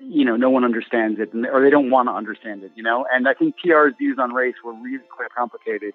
you 0.00 0.24
know 0.24 0.36
no 0.36 0.50
one 0.50 0.64
understands 0.64 1.20
it, 1.20 1.30
or 1.52 1.62
they 1.62 1.70
don't 1.70 1.90
want 1.90 2.08
to 2.08 2.12
understand 2.12 2.62
it. 2.62 2.72
You 2.74 2.82
know, 2.82 3.06
and 3.12 3.28
I 3.28 3.34
think 3.34 3.54
TR's 3.62 3.94
views 3.98 4.18
on 4.20 4.32
race 4.32 4.54
were 4.64 4.72
really 4.72 5.04
quite 5.14 5.30
complicated, 5.36 5.94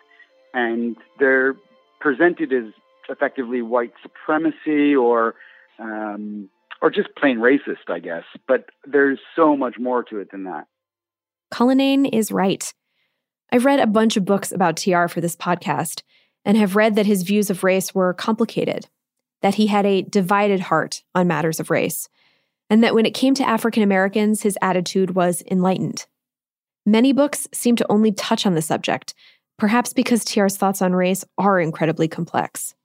and 0.54 0.96
they're 1.20 1.56
presented 2.00 2.54
as 2.54 2.74
effectively 3.10 3.62
white 3.62 3.94
supremacy 4.02 4.96
or 4.96 5.36
um, 5.80 6.50
or 6.82 6.90
just 6.90 7.10
plain 7.18 7.40
racist, 7.40 7.90
I 7.90 8.00
guess. 8.00 8.24
But 8.48 8.66
there's 8.86 9.20
so 9.36 9.56
much 9.56 9.76
more 9.80 10.04
to 10.04 10.20
it 10.20 10.32
than 10.32 10.44
that. 10.44 10.68
Cullinane 11.52 12.06
is 12.06 12.32
right. 12.32 12.74
I've 13.52 13.66
read 13.66 13.80
a 13.80 13.88
bunch 13.88 14.18
of 14.18 14.26
books 14.26 14.52
about 14.52 14.78
TR 14.78 15.08
for 15.08 15.22
this 15.22 15.36
podcast 15.36 16.02
and 16.44 16.58
have 16.58 16.76
read 16.76 16.96
that 16.96 17.06
his 17.06 17.24
views 17.24 17.50
of 17.50 17.64
race 17.64 17.94
were 17.94 18.14
complicated, 18.14 18.88
that 19.42 19.56
he 19.56 19.68
had 19.68 19.86
a 19.86 20.02
divided 20.04 20.60
heart 20.60 21.04
on 21.14 21.28
matters 21.28 21.60
of 21.60 21.70
race, 21.70 22.10
and 22.70 22.84
that 22.84 22.96
when 22.96 23.06
it 23.06 23.14
came 23.14 23.34
to 23.36 23.48
African 23.48 23.84
Americans, 23.84 24.42
his 24.42 24.58
attitude 24.62 25.16
was 25.16 25.44
enlightened. 25.50 26.06
Many 26.86 27.14
books 27.14 27.48
seem 27.54 27.76
to 27.78 27.92
only 27.92 28.12
touch 28.12 28.46
on 28.46 28.56
the 28.56 28.62
subject, 28.62 29.14
perhaps 29.58 29.94
because 29.94 30.26
TR's 30.26 30.58
thoughts 30.58 30.82
on 30.82 30.94
race 30.94 31.24
are 31.38 31.60
incredibly 31.60 32.08
complex. 32.08 32.76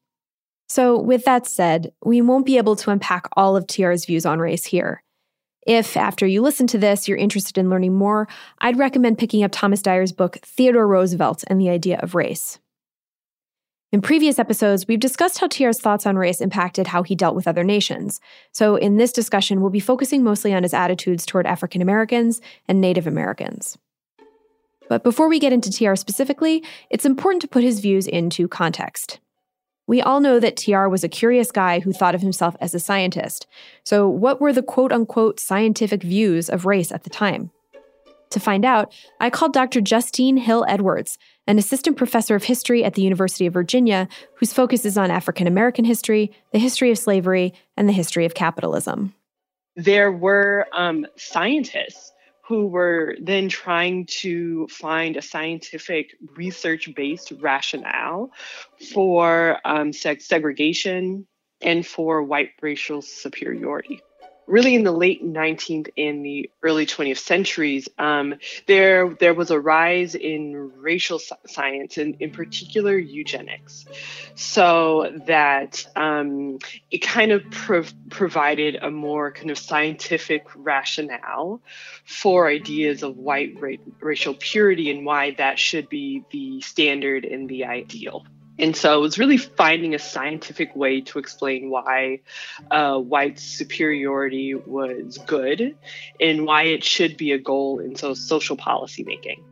So, 0.68 0.96
with 0.96 1.24
that 1.24 1.46
said, 1.46 1.92
we 2.04 2.20
won't 2.20 2.46
be 2.46 2.56
able 2.56 2.76
to 2.76 2.90
unpack 2.90 3.26
all 3.36 3.56
of 3.56 3.66
TR's 3.66 4.04
views 4.04 4.24
on 4.24 4.38
race 4.38 4.66
here. 4.66 5.02
If, 5.66 5.96
after 5.96 6.26
you 6.26 6.42
listen 6.42 6.68
to 6.68 6.78
this, 6.78 7.08
you're 7.08 7.18
interested 7.18 7.58
in 7.58 7.68
learning 7.68 7.94
more, 7.94 8.28
I'd 8.60 8.78
recommend 8.78 9.18
picking 9.18 9.42
up 9.42 9.50
Thomas 9.50 9.82
Dyer's 9.82 10.12
book, 10.12 10.38
Theodore 10.42 10.86
Roosevelt 10.86 11.42
and 11.48 11.60
the 11.60 11.70
Idea 11.70 11.98
of 11.98 12.14
Race. 12.14 12.59
In 13.92 14.00
previous 14.00 14.38
episodes, 14.38 14.86
we've 14.86 15.00
discussed 15.00 15.38
how 15.38 15.48
TR's 15.48 15.80
thoughts 15.80 16.06
on 16.06 16.14
race 16.14 16.40
impacted 16.40 16.86
how 16.86 17.02
he 17.02 17.16
dealt 17.16 17.34
with 17.34 17.48
other 17.48 17.64
nations. 17.64 18.20
So, 18.52 18.76
in 18.76 18.98
this 18.98 19.10
discussion, 19.10 19.60
we'll 19.60 19.70
be 19.70 19.80
focusing 19.80 20.22
mostly 20.22 20.54
on 20.54 20.62
his 20.62 20.72
attitudes 20.72 21.26
toward 21.26 21.44
African 21.44 21.82
Americans 21.82 22.40
and 22.68 22.80
Native 22.80 23.08
Americans. 23.08 23.76
But 24.88 25.02
before 25.02 25.28
we 25.28 25.40
get 25.40 25.52
into 25.52 25.72
TR 25.72 25.96
specifically, 25.96 26.62
it's 26.88 27.04
important 27.04 27.42
to 27.42 27.48
put 27.48 27.64
his 27.64 27.80
views 27.80 28.06
into 28.06 28.46
context. 28.46 29.18
We 29.88 30.00
all 30.00 30.20
know 30.20 30.38
that 30.38 30.56
TR 30.56 30.86
was 30.86 31.02
a 31.02 31.08
curious 31.08 31.50
guy 31.50 31.80
who 31.80 31.92
thought 31.92 32.14
of 32.14 32.20
himself 32.20 32.54
as 32.60 32.76
a 32.76 32.78
scientist. 32.78 33.48
So, 33.82 34.08
what 34.08 34.40
were 34.40 34.52
the 34.52 34.62
quote 34.62 34.92
unquote 34.92 35.40
scientific 35.40 36.04
views 36.04 36.48
of 36.48 36.64
race 36.64 36.92
at 36.92 37.02
the 37.02 37.10
time? 37.10 37.50
To 38.30 38.38
find 38.38 38.64
out, 38.64 38.94
I 39.18 39.28
called 39.30 39.52
Dr. 39.52 39.80
Justene 39.80 40.38
Hill 40.38 40.64
Edwards, 40.68 41.18
an 41.46 41.58
assistant 41.58 41.96
professor 41.96 42.34
of 42.34 42.44
history 42.44 42.84
at 42.84 42.94
the 42.94 43.02
University 43.02 43.46
of 43.46 43.52
Virginia, 43.52 44.08
whose 44.36 44.52
focus 44.52 44.84
is 44.84 44.96
on 44.96 45.10
African 45.10 45.46
American 45.46 45.84
history, 45.84 46.32
the 46.52 46.58
history 46.58 46.90
of 46.90 46.98
slavery, 46.98 47.52
and 47.76 47.88
the 47.88 47.92
history 47.92 48.24
of 48.24 48.34
capitalism. 48.34 49.14
There 49.76 50.12
were 50.12 50.66
um, 50.72 51.06
scientists 51.16 52.12
who 52.46 52.66
were 52.66 53.14
then 53.22 53.48
trying 53.48 54.06
to 54.06 54.66
find 54.68 55.16
a 55.16 55.22
scientific 55.22 56.16
research 56.36 56.92
based 56.94 57.32
rationale 57.40 58.32
for 58.92 59.58
um, 59.64 59.92
sex 59.92 60.26
segregation 60.26 61.26
and 61.60 61.86
for 61.86 62.22
white 62.22 62.50
racial 62.60 63.02
superiority 63.02 64.00
really 64.50 64.74
in 64.74 64.82
the 64.82 64.92
late 64.92 65.24
19th 65.24 65.90
and 65.96 66.24
the 66.24 66.50
early 66.62 66.84
20th 66.84 67.18
centuries, 67.18 67.88
um, 67.98 68.34
there 68.66 69.14
there 69.14 69.32
was 69.32 69.50
a 69.50 69.60
rise 69.60 70.14
in 70.14 70.72
racial 70.76 71.20
science 71.46 71.96
and 71.96 72.16
in 72.20 72.32
particular 72.32 72.98
eugenics, 72.98 73.86
so 74.34 75.12
that 75.26 75.86
um, 75.94 76.58
it 76.90 76.98
kind 76.98 77.30
of 77.30 77.48
prov- 77.50 77.94
provided 78.10 78.76
a 78.82 78.90
more 78.90 79.30
kind 79.30 79.50
of 79.50 79.58
scientific 79.58 80.44
rationale 80.56 81.62
for 82.04 82.48
ideas 82.48 83.02
of 83.02 83.16
white 83.16 83.54
ra- 83.60 83.76
racial 84.00 84.34
purity 84.34 84.90
and 84.90 85.06
why 85.06 85.30
that 85.32 85.58
should 85.58 85.88
be 85.88 86.24
the 86.30 86.60
standard 86.60 87.24
and 87.24 87.48
the 87.48 87.64
ideal. 87.64 88.26
And 88.60 88.76
so 88.76 88.98
it 88.98 89.00
was 89.00 89.18
really 89.18 89.38
finding 89.38 89.94
a 89.94 89.98
scientific 89.98 90.76
way 90.76 91.00
to 91.00 91.18
explain 91.18 91.70
why 91.70 92.20
uh, 92.70 92.98
white 92.98 93.38
superiority 93.38 94.54
was 94.54 95.18
good 95.26 95.74
and 96.20 96.44
why 96.44 96.64
it 96.64 96.84
should 96.84 97.16
be 97.16 97.32
a 97.32 97.38
goal 97.38 97.78
in 97.78 97.96
so 97.96 98.12
social 98.12 98.56
policy 98.56 99.02
making. 99.02 99.42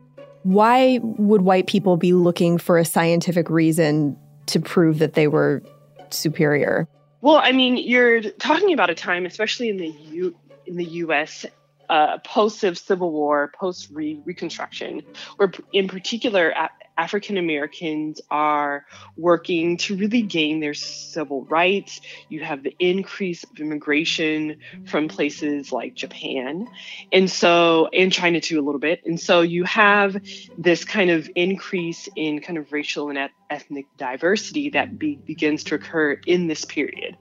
Why 0.43 1.01
would 1.03 1.43
white 1.43 1.67
people 1.67 1.97
be 1.97 2.13
looking 2.13 2.59
for 2.59 2.79
a 2.79 2.85
scientific 2.85 3.49
reason 3.49 4.17
to 4.47 4.61
prove 4.61 4.99
that 4.99 5.15
they 5.15 5.27
were 5.27 5.63
superior? 6.11 6.87
Well, 7.21 7.41
I 7.43 7.53
mean, 7.53 7.77
you're 7.77 8.23
talking 8.23 8.73
about 8.73 8.91
a 8.91 8.95
time, 8.95 9.27
especially 9.27 9.71
in 9.71 9.79
the 9.79 9.89
U- 9.89 10.37
in 10.67 10.77
the 10.77 10.85
U.S. 10.85 11.47
Uh, 11.89 12.19
post 12.19 12.61
Civil 12.61 13.11
War, 13.11 13.51
post 13.59 13.89
Reconstruction, 13.91 15.03
where 15.37 15.51
in 15.73 15.89
particular 15.89 16.53
African 16.99 17.39
Americans 17.39 18.21
are 18.29 18.85
working 19.17 19.77
to 19.79 19.97
really 19.97 20.23
gain 20.23 20.59
their 20.59 20.75
civil 20.75 21.45
rights. 21.45 22.01
You 22.29 22.41
have 22.41 22.65
the 22.65 22.75
increase 22.81 23.45
of 23.45 23.59
immigration 23.61 24.59
from 24.85 25.07
places 25.07 25.71
like 25.71 25.95
Japan, 25.95 26.69
and 27.13 27.31
so, 27.31 27.87
and 27.93 28.13
China 28.13 28.41
too, 28.41 28.59
a 28.59 28.63
little 28.63 28.81
bit. 28.81 29.07
And 29.07 29.19
so 29.19 29.43
you 29.43 29.63
have 29.65 30.21
this 30.59 30.85
kind 30.85 31.11
of 31.11 31.31
increase 31.37 32.09
in 32.17 32.41
kind 32.41 32.59
of 32.59 32.73
racial 32.73 33.09
and 33.11 33.31
ethnic 33.49 33.87
diversity 33.97 34.71
that 34.71 34.99
be, 34.99 35.17
begins 35.17 35.65
to 35.65 35.77
occur 35.77 36.21
in 36.27 36.49
this 36.49 36.65
period. 36.65 37.17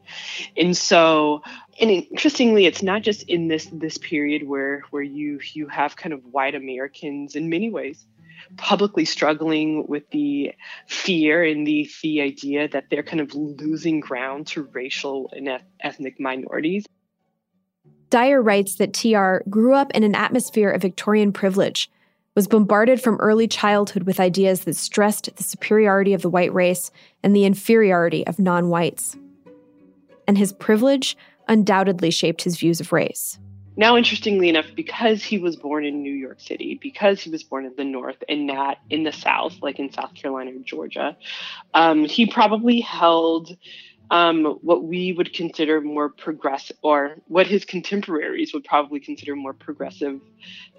And 0.58 0.76
so, 0.76 1.44
and 1.80 1.92
interestingly, 1.92 2.66
it's 2.66 2.82
not 2.82 3.04
just 3.04 3.30
in 3.30 3.48
this 3.48 3.70
this 3.72 4.00
period 4.00 4.48
where 4.48 4.84
where 4.90 5.04
you 5.04 5.40
you 5.54 5.68
have 5.68 5.96
kind 5.96 6.14
of 6.14 6.26
white 6.26 6.56
Americans 6.56 7.36
in 7.36 7.50
many 7.50 7.70
ways 7.70 8.08
publicly 8.56 9.06
struggling 9.06 9.86
with 9.88 10.10
the 10.12 10.54
fear 10.88 11.44
and 11.44 11.66
the 11.66 11.90
the 12.02 12.22
idea 12.22 12.68
that 12.70 12.86
they're 12.90 13.04
kind 13.04 13.22
of 13.22 13.34
losing 13.36 14.00
ground 14.00 14.48
to 14.48 14.64
racial 14.64 15.30
and 15.34 15.50
ethnic 15.82 16.20
minorities. 16.20 16.86
Dyer 18.10 18.42
writes 18.42 18.76
that 18.76 18.94
TR 18.94 19.50
grew 19.50 19.74
up 19.74 19.92
in 19.92 20.04
an 20.04 20.16
atmosphere 20.16 20.70
of 20.70 20.82
Victorian 20.82 21.34
privilege, 21.34 21.92
was 22.36 22.48
bombarded 22.48 23.02
from 23.02 23.16
early 23.16 23.48
childhood 23.48 24.04
with 24.04 24.20
ideas 24.20 24.62
that 24.62 24.76
stressed 24.76 25.36
the 25.36 25.44
superiority 25.44 26.14
of 26.14 26.22
the 26.22 26.30
white 26.30 26.54
race 26.54 26.92
and 27.24 27.36
the 27.36 27.46
inferiority 27.46 28.26
of 28.28 28.40
non 28.40 28.70
whites. 28.70 29.18
And 30.28 30.38
his 30.38 30.54
privilege 30.54 31.18
undoubtedly 31.48 32.12
shaped 32.12 32.44
his 32.44 32.58
views 32.58 32.80
of 32.80 32.94
race. 32.94 33.40
Now, 33.80 33.96
interestingly 33.96 34.50
enough, 34.50 34.66
because 34.76 35.24
he 35.24 35.38
was 35.38 35.56
born 35.56 35.86
in 35.86 36.02
New 36.02 36.14
York 36.14 36.42
City, 36.42 36.80
because 36.82 37.22
he 37.22 37.30
was 37.30 37.44
born 37.44 37.66
in 37.66 37.76
the 37.78 37.84
North 37.84 38.18
and 38.28 38.48
not 38.48 38.80
in 38.90 39.04
the 39.04 39.12
South, 39.12 39.60
like 39.62 39.78
in 39.78 39.92
South 39.92 40.16
Carolina 40.16 40.50
or 40.52 40.64
Georgia, 40.64 41.16
um, 41.76 42.06
he 42.06 42.26
probably 42.26 42.80
held 42.82 43.56
um, 44.10 44.46
what 44.62 44.84
we 44.84 45.14
would 45.14 45.32
consider 45.32 45.80
more 45.80 46.10
progressive, 46.10 46.78
or 46.82 47.18
what 47.28 47.46
his 47.46 47.66
contemporaries 47.66 48.52
would 48.52 48.64
probably 48.64 49.00
consider 49.00 49.36
more 49.36 49.54
progressive 49.54 50.20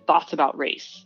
thoughts 0.08 0.32
about 0.32 0.58
race. 0.58 1.04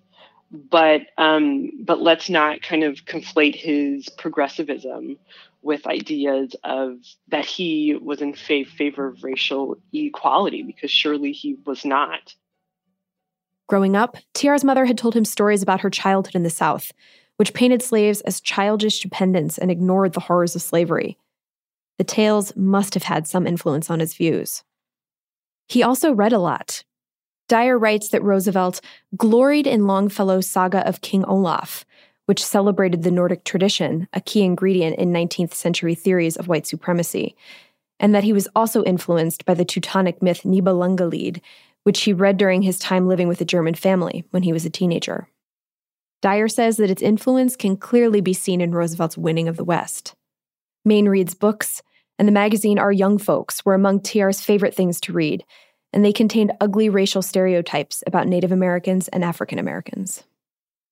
But 0.52 1.02
um, 1.16 1.70
but 1.82 2.02
let's 2.02 2.28
not 2.28 2.60
kind 2.60 2.84
of 2.84 3.06
conflate 3.06 3.56
his 3.56 4.08
progressivism 4.10 5.16
with 5.62 5.86
ideas 5.86 6.54
of 6.64 6.98
that 7.28 7.46
he 7.46 7.96
was 8.02 8.20
in 8.20 8.34
fa- 8.34 8.64
favor 8.64 9.06
of 9.06 9.24
racial 9.24 9.78
equality 9.92 10.62
because 10.62 10.90
surely 10.90 11.32
he 11.32 11.56
was 11.64 11.84
not. 11.84 12.34
Growing 13.68 13.96
up, 13.96 14.16
TR's 14.34 14.64
mother 14.64 14.84
had 14.84 14.98
told 14.98 15.16
him 15.16 15.24
stories 15.24 15.62
about 15.62 15.80
her 15.80 15.88
childhood 15.88 16.34
in 16.34 16.42
the 16.42 16.50
South, 16.50 16.92
which 17.36 17.54
painted 17.54 17.80
slaves 17.80 18.20
as 18.22 18.40
childish 18.40 19.00
dependents 19.00 19.56
and 19.56 19.70
ignored 19.70 20.12
the 20.12 20.20
horrors 20.20 20.54
of 20.54 20.60
slavery. 20.60 21.16
The 21.96 22.04
tales 22.04 22.54
must 22.56 22.94
have 22.94 23.04
had 23.04 23.26
some 23.26 23.46
influence 23.46 23.88
on 23.88 24.00
his 24.00 24.14
views. 24.14 24.64
He 25.68 25.82
also 25.82 26.12
read 26.12 26.32
a 26.32 26.38
lot. 26.38 26.84
Dyer 27.48 27.78
writes 27.78 28.08
that 28.08 28.22
Roosevelt 28.22 28.80
gloried 29.16 29.66
in 29.66 29.86
Longfellow's 29.86 30.48
saga 30.48 30.86
of 30.86 31.00
King 31.00 31.24
Olaf, 31.24 31.84
which 32.26 32.44
celebrated 32.44 33.02
the 33.02 33.10
Nordic 33.10 33.44
tradition, 33.44 34.08
a 34.12 34.20
key 34.20 34.42
ingredient 34.42 34.98
in 34.98 35.12
19th 35.12 35.54
century 35.54 35.94
theories 35.94 36.36
of 36.36 36.48
white 36.48 36.66
supremacy, 36.66 37.36
and 38.00 38.14
that 38.14 38.24
he 38.24 38.32
was 38.32 38.48
also 38.54 38.82
influenced 38.84 39.44
by 39.44 39.54
the 39.54 39.64
Teutonic 39.64 40.22
myth 40.22 40.42
Nibelungenlied, 40.44 41.40
which 41.84 42.02
he 42.02 42.12
read 42.12 42.36
during 42.36 42.62
his 42.62 42.78
time 42.78 43.08
living 43.08 43.28
with 43.28 43.40
a 43.40 43.44
German 43.44 43.74
family 43.74 44.24
when 44.30 44.44
he 44.44 44.52
was 44.52 44.64
a 44.64 44.70
teenager. 44.70 45.28
Dyer 46.20 46.48
says 46.48 46.76
that 46.76 46.90
its 46.90 47.02
influence 47.02 47.56
can 47.56 47.76
clearly 47.76 48.20
be 48.20 48.32
seen 48.32 48.60
in 48.60 48.72
Roosevelt's 48.72 49.18
winning 49.18 49.48
of 49.48 49.56
the 49.56 49.64
West. 49.64 50.14
Mayne 50.84 51.08
Reid's 51.08 51.34
books 51.34 51.82
and 52.18 52.28
the 52.28 52.32
magazine 52.32 52.78
Our 52.78 52.92
Young 52.92 53.18
Folks 53.18 53.64
were 53.64 53.74
among 53.74 54.00
TR's 54.00 54.40
favorite 54.40 54.74
things 54.74 55.00
to 55.00 55.12
read, 55.12 55.44
and 55.92 56.04
they 56.04 56.12
contained 56.12 56.52
ugly 56.60 56.88
racial 56.88 57.22
stereotypes 57.22 58.02
about 58.06 58.28
Native 58.28 58.52
Americans 58.52 59.08
and 59.08 59.24
African 59.24 59.58
Americans. 59.58 60.24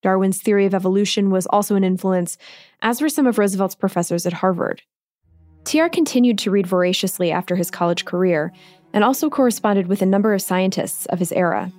Darwin's 0.02 0.40
theory 0.40 0.66
of 0.66 0.74
evolution 0.74 1.30
was 1.30 1.46
also 1.46 1.76
an 1.76 1.84
influence, 1.84 2.38
as 2.82 3.00
were 3.00 3.08
some 3.08 3.26
of 3.26 3.38
Roosevelt's 3.38 3.74
professors 3.74 4.26
at 4.26 4.32
Harvard. 4.34 4.82
TR 5.64 5.88
continued 5.88 6.38
to 6.38 6.50
read 6.50 6.66
voraciously 6.66 7.30
after 7.30 7.54
his 7.56 7.70
college 7.70 8.04
career 8.04 8.52
and 8.92 9.04
also 9.04 9.28
corresponded 9.28 9.86
with 9.86 10.02
a 10.02 10.06
number 10.06 10.32
of 10.32 10.42
scientists 10.42 11.06
of 11.06 11.18
his 11.18 11.32
era. 11.32 11.70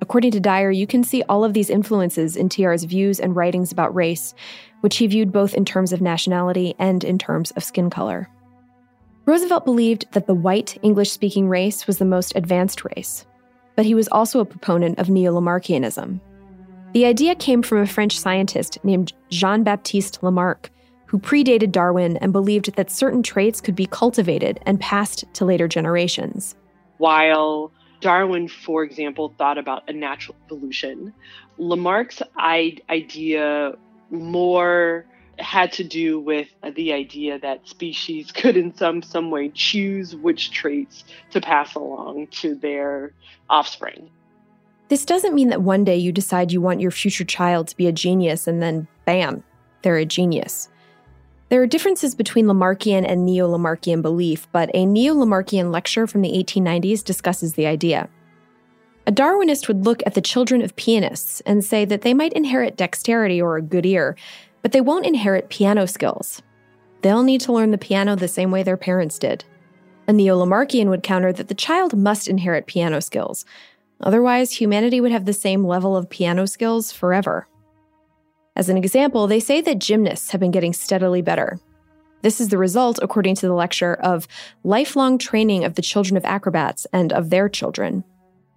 According 0.00 0.30
to 0.32 0.40
Dyer, 0.40 0.70
you 0.70 0.86
can 0.86 1.02
see 1.02 1.22
all 1.28 1.42
of 1.42 1.54
these 1.54 1.70
influences 1.70 2.36
in 2.36 2.48
TR's 2.48 2.84
views 2.84 3.18
and 3.18 3.34
writings 3.34 3.72
about 3.72 3.94
race, 3.94 4.34
which 4.80 4.98
he 4.98 5.06
viewed 5.06 5.32
both 5.32 5.54
in 5.54 5.64
terms 5.64 5.92
of 5.92 6.00
nationality 6.00 6.74
and 6.78 7.02
in 7.02 7.18
terms 7.18 7.50
of 7.52 7.64
skin 7.64 7.90
color. 7.90 8.28
Roosevelt 9.28 9.66
believed 9.66 10.10
that 10.12 10.26
the 10.26 10.32
white 10.32 10.78
English 10.80 11.10
speaking 11.10 11.50
race 11.50 11.86
was 11.86 11.98
the 11.98 12.06
most 12.06 12.32
advanced 12.34 12.82
race, 12.96 13.26
but 13.76 13.84
he 13.84 13.94
was 13.94 14.08
also 14.08 14.40
a 14.40 14.46
proponent 14.46 14.98
of 14.98 15.10
neo 15.10 15.38
Lamarckianism. 15.38 16.18
The 16.94 17.04
idea 17.04 17.34
came 17.34 17.60
from 17.60 17.76
a 17.76 17.86
French 17.86 18.18
scientist 18.18 18.78
named 18.84 19.12
Jean 19.28 19.64
Baptiste 19.64 20.22
Lamarck, 20.22 20.70
who 21.04 21.18
predated 21.18 21.72
Darwin 21.72 22.16
and 22.16 22.32
believed 22.32 22.74
that 22.76 22.90
certain 22.90 23.22
traits 23.22 23.60
could 23.60 23.76
be 23.76 23.84
cultivated 23.84 24.60
and 24.64 24.80
passed 24.80 25.26
to 25.34 25.44
later 25.44 25.68
generations. 25.68 26.56
While 26.96 27.70
Darwin, 28.00 28.48
for 28.48 28.82
example, 28.82 29.34
thought 29.36 29.58
about 29.58 29.82
a 29.90 29.92
natural 29.92 30.38
evolution. 30.46 31.12
Lamarck's 31.58 32.22
idea 32.38 33.74
more 34.10 35.04
had 35.38 35.72
to 35.72 35.84
do 35.84 36.20
with 36.20 36.48
the 36.74 36.92
idea 36.92 37.38
that 37.38 37.66
species 37.68 38.32
could 38.32 38.56
in 38.56 38.74
some 38.76 39.02
some 39.02 39.30
way 39.30 39.50
choose 39.50 40.14
which 40.16 40.50
traits 40.50 41.04
to 41.30 41.40
pass 41.40 41.74
along 41.74 42.26
to 42.28 42.54
their 42.54 43.12
offspring. 43.48 44.10
This 44.88 45.04
doesn't 45.04 45.34
mean 45.34 45.50
that 45.50 45.62
one 45.62 45.84
day 45.84 45.96
you 45.96 46.12
decide 46.12 46.50
you 46.50 46.60
want 46.60 46.80
your 46.80 46.90
future 46.90 47.24
child 47.24 47.68
to 47.68 47.76
be 47.76 47.86
a 47.86 47.92
genius 47.92 48.46
and 48.46 48.62
then 48.62 48.88
bam, 49.04 49.44
they're 49.82 49.96
a 49.96 50.06
genius. 50.06 50.68
There 51.50 51.62
are 51.62 51.66
differences 51.66 52.14
between 52.14 52.46
Lamarckian 52.46 53.06
and 53.08 53.24
neo 53.24 53.48
Lamarckian 53.48 54.02
belief, 54.02 54.46
but 54.52 54.70
a 54.74 54.84
neo 54.84 55.14
Lamarckian 55.14 55.70
lecture 55.72 56.06
from 56.06 56.20
the 56.20 56.32
1890s 56.32 57.02
discusses 57.02 57.54
the 57.54 57.66
idea. 57.66 58.08
A 59.06 59.12
Darwinist 59.12 59.68
would 59.68 59.86
look 59.86 60.02
at 60.04 60.12
the 60.12 60.20
children 60.20 60.60
of 60.60 60.76
pianists 60.76 61.40
and 61.46 61.64
say 61.64 61.86
that 61.86 62.02
they 62.02 62.12
might 62.12 62.34
inherit 62.34 62.76
dexterity 62.76 63.40
or 63.40 63.56
a 63.56 63.62
good 63.62 63.86
ear, 63.86 64.14
but 64.62 64.72
they 64.72 64.80
won't 64.80 65.06
inherit 65.06 65.48
piano 65.48 65.86
skills. 65.86 66.42
They'll 67.02 67.22
need 67.22 67.40
to 67.42 67.52
learn 67.52 67.70
the 67.70 67.78
piano 67.78 68.16
the 68.16 68.28
same 68.28 68.50
way 68.50 68.62
their 68.62 68.76
parents 68.76 69.18
did. 69.18 69.44
A 70.06 70.12
neo 70.12 70.38
Lamarckian 70.38 70.88
would 70.88 71.02
counter 71.02 71.32
that 71.32 71.48
the 71.48 71.54
child 71.54 71.96
must 71.96 72.28
inherit 72.28 72.66
piano 72.66 73.00
skills. 73.00 73.44
Otherwise, 74.00 74.52
humanity 74.52 75.00
would 75.00 75.12
have 75.12 75.24
the 75.24 75.32
same 75.32 75.64
level 75.64 75.96
of 75.96 76.08
piano 76.08 76.46
skills 76.46 76.92
forever. 76.92 77.46
As 78.56 78.68
an 78.68 78.76
example, 78.76 79.26
they 79.26 79.40
say 79.40 79.60
that 79.60 79.78
gymnasts 79.78 80.30
have 80.30 80.40
been 80.40 80.50
getting 80.50 80.72
steadily 80.72 81.22
better. 81.22 81.60
This 82.22 82.40
is 82.40 82.48
the 82.48 82.58
result, 82.58 82.98
according 83.00 83.36
to 83.36 83.46
the 83.46 83.54
lecture, 83.54 83.94
of 83.94 84.26
lifelong 84.64 85.18
training 85.18 85.64
of 85.64 85.74
the 85.74 85.82
children 85.82 86.16
of 86.16 86.24
acrobats 86.24 86.86
and 86.92 87.12
of 87.12 87.30
their 87.30 87.48
children. 87.48 88.02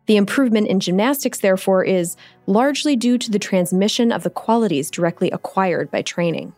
The 0.07 0.17
improvement 0.17 0.67
in 0.67 0.79
gymnastics, 0.79 1.39
therefore, 1.39 1.83
is 1.83 2.17
largely 2.47 2.95
due 2.95 3.17
to 3.17 3.31
the 3.31 3.39
transmission 3.39 4.11
of 4.11 4.23
the 4.23 4.29
qualities 4.29 4.89
directly 4.89 5.29
acquired 5.31 5.91
by 5.91 6.01
training. 6.01 6.53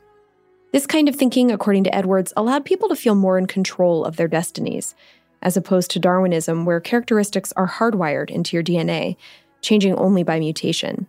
This 0.72 0.88
kind 0.88 1.08
of 1.08 1.16
thinking, 1.16 1.52
according 1.52 1.84
to 1.84 1.96
Edwards, 1.96 2.34
allowed 2.36 2.66
people 2.66 2.90
to 2.90 2.96
feel 2.96 3.16
more 3.16 3.38
in 3.38 3.46
control 3.46 4.06
of 4.06 4.16
their 4.16 4.28
destinies, 4.28 4.96
as 5.42 5.56
opposed 5.56 5.92
to 5.92 6.00
Darwinism, 6.00 6.66
where 6.66 6.80
characteristics 6.80 7.54
are 7.56 7.68
hardwired 7.68 8.32
into 8.32 8.56
your 8.56 8.64
DNA, 8.64 9.18
changing 9.62 9.94
only 9.96 10.24
by 10.24 10.40
mutation. 10.40 11.06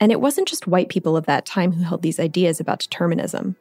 And 0.00 0.10
it 0.10 0.20
wasn't 0.20 0.48
just 0.48 0.66
white 0.66 0.88
people 0.88 1.16
of 1.16 1.26
that 1.26 1.44
time 1.44 1.72
who 1.72 1.84
held 1.84 2.02
these 2.02 2.18
ideas 2.18 2.58
about 2.58 2.80
determinism. 2.80 3.54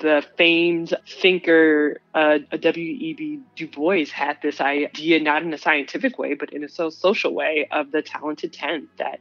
The 0.00 0.24
famed 0.36 0.94
thinker 1.06 2.00
uh, 2.14 2.38
W.E.B. 2.58 3.40
Du 3.54 3.68
Bois 3.68 4.06
had 4.12 4.38
this 4.42 4.60
idea, 4.60 5.20
not 5.20 5.42
in 5.42 5.52
a 5.52 5.58
scientific 5.58 6.18
way, 6.18 6.34
but 6.34 6.52
in 6.52 6.64
a 6.64 6.68
so 6.68 6.90
social 6.90 7.34
way, 7.34 7.68
of 7.70 7.92
the 7.92 8.02
talented 8.02 8.52
10, 8.52 8.88
that 8.98 9.20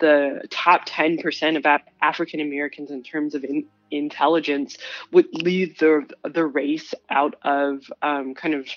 the 0.00 0.42
top 0.50 0.88
10% 0.88 1.56
of 1.56 1.80
African 2.00 2.40
Americans 2.40 2.90
in 2.90 3.02
terms 3.02 3.34
of 3.34 3.44
in- 3.44 3.66
intelligence 3.90 4.76
would 5.12 5.26
lead 5.32 5.78
the 5.78 6.06
the 6.24 6.44
race 6.44 6.94
out 7.10 7.34
of 7.42 7.90
um, 8.02 8.34
kind 8.34 8.54
of 8.54 8.68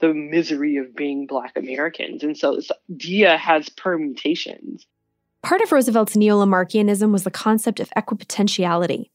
the 0.00 0.12
misery 0.12 0.76
of 0.76 0.94
being 0.94 1.26
Black 1.26 1.56
Americans, 1.56 2.22
and 2.22 2.36
so 2.36 2.56
this 2.56 2.70
idea 2.90 3.36
has 3.36 3.68
permutations. 3.68 4.86
Part 5.42 5.60
of 5.60 5.72
Roosevelt's 5.72 6.16
neo 6.16 6.38
Lamarckianism 6.38 7.12
was 7.12 7.24
the 7.24 7.30
concept 7.30 7.78
of 7.78 7.90
equipotentiality. 7.90 9.10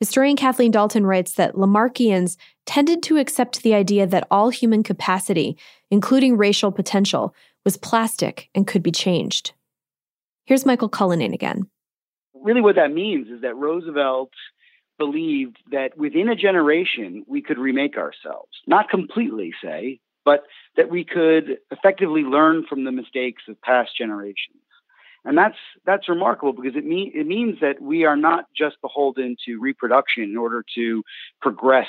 Historian 0.00 0.36
Kathleen 0.36 0.70
Dalton 0.70 1.04
writes 1.04 1.32
that 1.34 1.56
Lamarckians 1.56 2.36
tended 2.66 3.02
to 3.02 3.16
accept 3.16 3.62
the 3.62 3.74
idea 3.74 4.06
that 4.06 4.28
all 4.30 4.50
human 4.50 4.84
capacity, 4.84 5.58
including 5.90 6.36
racial 6.36 6.70
potential, 6.70 7.34
was 7.64 7.76
plastic 7.76 8.48
and 8.54 8.66
could 8.66 8.82
be 8.82 8.92
changed. 8.92 9.52
Here's 10.44 10.64
Michael 10.64 10.88
Cullinane 10.88 11.34
again. 11.34 11.68
Really, 12.32 12.60
what 12.60 12.76
that 12.76 12.92
means 12.92 13.28
is 13.28 13.40
that 13.42 13.56
Roosevelt 13.56 14.30
believed 14.98 15.58
that 15.72 15.96
within 15.98 16.28
a 16.28 16.36
generation 16.36 17.24
we 17.26 17.42
could 17.42 17.58
remake 17.58 17.96
ourselves. 17.96 18.50
Not 18.68 18.88
completely, 18.88 19.52
say, 19.62 19.98
but 20.24 20.44
that 20.76 20.90
we 20.90 21.04
could 21.04 21.58
effectively 21.72 22.22
learn 22.22 22.64
from 22.68 22.84
the 22.84 22.92
mistakes 22.92 23.42
of 23.48 23.60
past 23.62 23.90
generations 23.98 24.62
and 25.24 25.36
that's 25.36 25.56
that's 25.84 26.08
remarkable 26.08 26.52
because 26.52 26.76
it 26.76 26.84
mean 26.84 27.12
it 27.14 27.26
means 27.26 27.60
that 27.60 27.80
we 27.80 28.04
are 28.04 28.16
not 28.16 28.46
just 28.56 28.80
beholden 28.80 29.36
to 29.46 29.58
reproduction 29.58 30.22
in 30.22 30.36
order 30.36 30.64
to 30.74 31.02
progress 31.40 31.88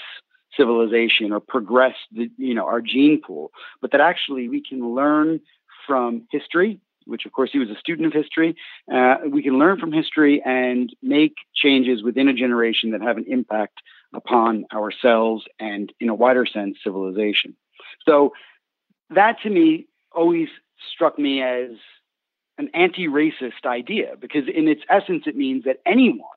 civilization 0.55 1.31
or 1.31 1.39
progress 1.39 1.95
the 2.11 2.29
you 2.37 2.53
know 2.53 2.65
our 2.65 2.81
gene 2.81 3.21
pool, 3.21 3.51
but 3.81 3.91
that 3.91 4.01
actually 4.01 4.49
we 4.49 4.61
can 4.61 4.95
learn 4.95 5.39
from 5.87 6.27
history. 6.31 6.79
Which, 7.05 7.25
of 7.25 7.31
course, 7.31 7.49
he 7.51 7.57
was 7.57 7.71
a 7.71 7.79
student 7.79 8.05
of 8.05 8.13
history. 8.13 8.55
Uh, 8.93 9.15
we 9.27 9.41
can 9.41 9.57
learn 9.57 9.79
from 9.79 9.91
history 9.91 10.43
and 10.45 10.93
make 11.01 11.33
changes 11.55 12.03
within 12.03 12.27
a 12.27 12.33
generation 12.33 12.91
that 12.91 13.01
have 13.01 13.17
an 13.17 13.25
impact 13.27 13.81
upon 14.13 14.65
ourselves 14.71 15.43
and, 15.59 15.91
in 15.99 16.09
a 16.09 16.13
wider 16.13 16.45
sense, 16.45 16.77
civilization. 16.83 17.55
So, 18.07 18.33
that 19.09 19.41
to 19.41 19.49
me 19.49 19.87
always 20.11 20.49
struck 20.93 21.17
me 21.17 21.41
as 21.41 21.71
an 22.59 22.69
anti-racist 22.73 23.65
idea 23.65 24.15
because 24.19 24.43
in 24.53 24.67
its 24.67 24.81
essence 24.89 25.23
it 25.25 25.35
means 25.35 25.63
that 25.63 25.77
anyone 25.85 26.27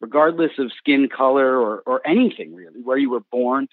regardless 0.00 0.52
of 0.58 0.72
skin 0.72 1.08
color 1.08 1.56
or, 1.58 1.82
or 1.86 2.06
anything 2.06 2.54
really 2.54 2.80
where 2.82 2.98
you 2.98 3.08
were 3.08 3.24
born 3.32 3.68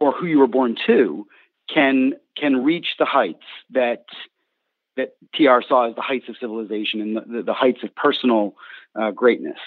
or 0.00 0.12
who 0.12 0.26
you 0.26 0.38
were 0.38 0.46
born 0.46 0.76
to 0.86 1.26
can 1.72 2.14
can 2.36 2.64
reach 2.64 2.94
the 2.98 3.04
heights 3.04 3.44
that 3.70 4.06
that 4.96 5.14
TR 5.34 5.60
saw 5.66 5.88
as 5.90 5.94
the 5.94 6.00
heights 6.00 6.28
of 6.28 6.36
civilization 6.40 7.02
and 7.02 7.16
the, 7.16 7.20
the, 7.20 7.42
the 7.42 7.52
heights 7.52 7.82
of 7.82 7.94
personal 7.94 8.54
uh, 8.98 9.10
greatness. 9.10 9.58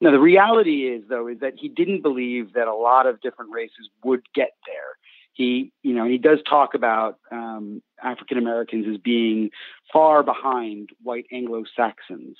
Now 0.00 0.10
the 0.10 0.20
reality 0.20 0.86
is 0.86 1.04
though 1.08 1.28
is 1.28 1.40
that 1.40 1.54
he 1.56 1.68
didn't 1.68 2.00
believe 2.00 2.54
that 2.54 2.66
a 2.66 2.74
lot 2.74 3.06
of 3.06 3.20
different 3.20 3.52
races 3.52 3.90
would 4.02 4.22
get 4.34 4.52
there 4.66 4.96
he 5.34 5.72
you 5.82 5.92
know 5.94 6.06
he 6.06 6.18
does 6.18 6.38
talk 6.48 6.74
about 6.74 7.18
um, 7.30 7.82
African 8.02 8.38
Americans 8.38 8.86
as 8.90 8.98
being 8.98 9.50
far 9.92 10.22
behind 10.22 10.90
white 11.02 11.26
Anglo 11.30 11.64
Saxons 11.76 12.36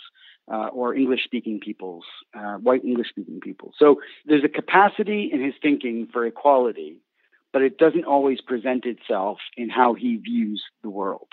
uh, 0.52 0.68
or 0.68 0.94
English 0.94 1.24
speaking 1.24 1.60
peoples, 1.60 2.04
uh, 2.34 2.54
white 2.54 2.84
English 2.84 3.08
speaking 3.10 3.40
people. 3.40 3.72
So 3.78 4.00
there's 4.26 4.44
a 4.44 4.48
capacity 4.48 5.30
in 5.32 5.42
his 5.42 5.54
thinking 5.60 6.08
for 6.12 6.24
equality, 6.26 6.98
but 7.52 7.62
it 7.62 7.78
doesn't 7.78 8.04
always 8.04 8.40
present 8.40 8.84
itself 8.84 9.38
in 9.56 9.68
how 9.70 9.94
he 9.94 10.16
views 10.16 10.62
the 10.82 10.90
world. 10.90 11.28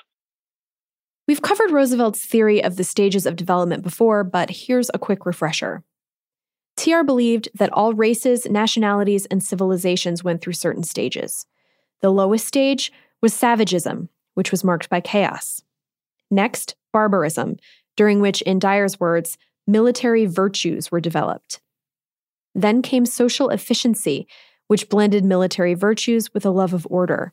We've 1.28 1.41
covered 1.41 1.71
Roosevelt's 1.71 2.26
theory 2.26 2.63
of 2.63 2.76
the 2.76 2.84
stages 2.84 3.26
of 3.26 3.36
development 3.36 3.84
before, 3.84 4.24
but 4.24 4.49
here's 4.49 4.89
a 4.93 4.99
quick 4.99 5.26
refresher. 5.26 5.84
TR 6.82 7.03
believed 7.03 7.47
that 7.53 7.71
all 7.73 7.93
races, 7.93 8.47
nationalities, 8.49 9.27
and 9.27 9.43
civilizations 9.43 10.23
went 10.23 10.41
through 10.41 10.53
certain 10.53 10.82
stages. 10.82 11.45
The 12.01 12.09
lowest 12.09 12.47
stage 12.47 12.91
was 13.21 13.36
savagism, 13.36 14.09
which 14.34 14.49
was 14.49 14.63
marked 14.63 14.89
by 14.89 14.99
chaos. 14.99 15.61
Next, 16.32 16.75
barbarism, 16.91 17.57
during 17.95 18.19
which, 18.19 18.41
in 18.41 18.57
Dyer's 18.57 18.99
words, 18.99 19.38
military 19.67 20.25
virtues 20.25 20.91
were 20.91 20.99
developed. 20.99 21.61
Then 22.55 22.82
came 22.82 23.05
social 23.05 23.49
efficiency, 23.49 24.27
which 24.65 24.89
blended 24.89 25.23
military 25.23 25.75
virtues 25.75 26.34
with 26.34 26.47
a 26.47 26.49
love 26.49 26.73
of 26.73 26.88
order. 26.89 27.32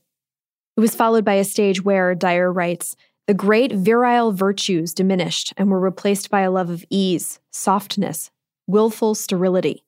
It 0.77 0.81
was 0.81 0.95
followed 0.95 1.25
by 1.25 1.35
a 1.35 1.45
stage 1.45 1.83
where, 1.83 2.15
Dyer 2.15 2.53
writes, 2.53 2.97
the 3.27 3.33
great 3.33 3.73
virile 3.73 4.31
virtues 4.31 4.93
diminished 4.93 5.55
and 5.57 5.71
were 5.71 5.81
replaced 5.81 6.29
by 6.29 6.43
a 6.43 6.51
love 6.51 6.69
of 6.69 6.85
ease, 6.91 7.41
softness, 7.51 8.31
willful 8.69 9.17
sterility, 9.17 9.85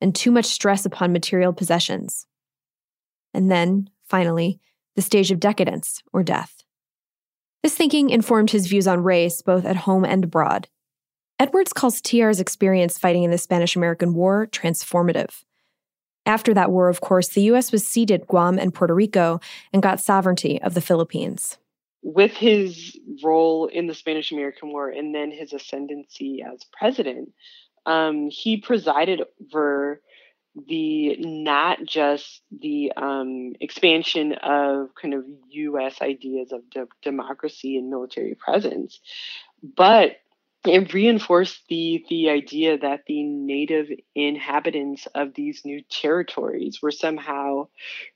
and 0.00 0.14
too 0.14 0.30
much 0.30 0.46
stress 0.46 0.86
upon 0.86 1.12
material 1.12 1.52
possessions. 1.52 2.26
And 3.34 3.50
then, 3.50 3.90
finally, 4.04 4.60
the 4.94 5.02
stage 5.02 5.32
of 5.32 5.40
decadence 5.40 6.02
or 6.12 6.22
death. 6.22 6.62
This 7.62 7.74
thinking 7.74 8.10
informed 8.10 8.50
his 8.50 8.66
views 8.66 8.86
on 8.86 9.02
race 9.02 9.42
both 9.42 9.64
at 9.64 9.76
home 9.76 10.04
and 10.04 10.24
abroad. 10.24 10.68
Edwards 11.38 11.72
calls 11.72 12.00
TR's 12.00 12.40
experience 12.40 12.98
fighting 12.98 13.22
in 13.22 13.30
the 13.30 13.38
Spanish 13.38 13.74
American 13.74 14.14
War 14.14 14.46
transformative. 14.46 15.42
After 16.26 16.52
that 16.54 16.70
war, 16.70 16.88
of 16.88 17.00
course, 17.00 17.28
the 17.28 17.42
U.S. 17.42 17.72
was 17.72 17.86
ceded 17.86 18.26
Guam 18.26 18.58
and 18.58 18.74
Puerto 18.74 18.94
Rico 18.94 19.40
and 19.72 19.82
got 19.82 20.00
sovereignty 20.00 20.60
of 20.60 20.74
the 20.74 20.82
Philippines. 20.82 21.56
With 22.02 22.32
his 22.32 22.98
role 23.22 23.66
in 23.66 23.86
the 23.86 23.94
Spanish 23.94 24.32
American 24.32 24.70
War 24.70 24.90
and 24.90 25.14
then 25.14 25.30
his 25.30 25.52
ascendancy 25.52 26.42
as 26.42 26.64
president, 26.78 27.32
um, 27.86 28.28
he 28.30 28.58
presided 28.58 29.22
over 29.42 30.00
the 30.68 31.16
not 31.18 31.78
just 31.84 32.42
the 32.50 32.92
um, 32.96 33.52
expansion 33.60 34.32
of 34.42 34.88
kind 35.00 35.14
of 35.14 35.24
U.S. 35.50 36.02
ideas 36.02 36.52
of 36.52 36.68
de- 36.70 36.88
democracy 37.02 37.76
and 37.76 37.88
military 37.88 38.34
presence, 38.34 39.00
but 39.62 40.16
it 40.66 40.92
reinforced 40.92 41.62
the 41.68 42.04
the 42.10 42.28
idea 42.28 42.76
that 42.76 43.00
the 43.06 43.22
native 43.22 43.86
inhabitants 44.14 45.06
of 45.14 45.32
these 45.34 45.64
new 45.64 45.80
territories 45.88 46.80
were 46.82 46.90
somehow 46.90 47.66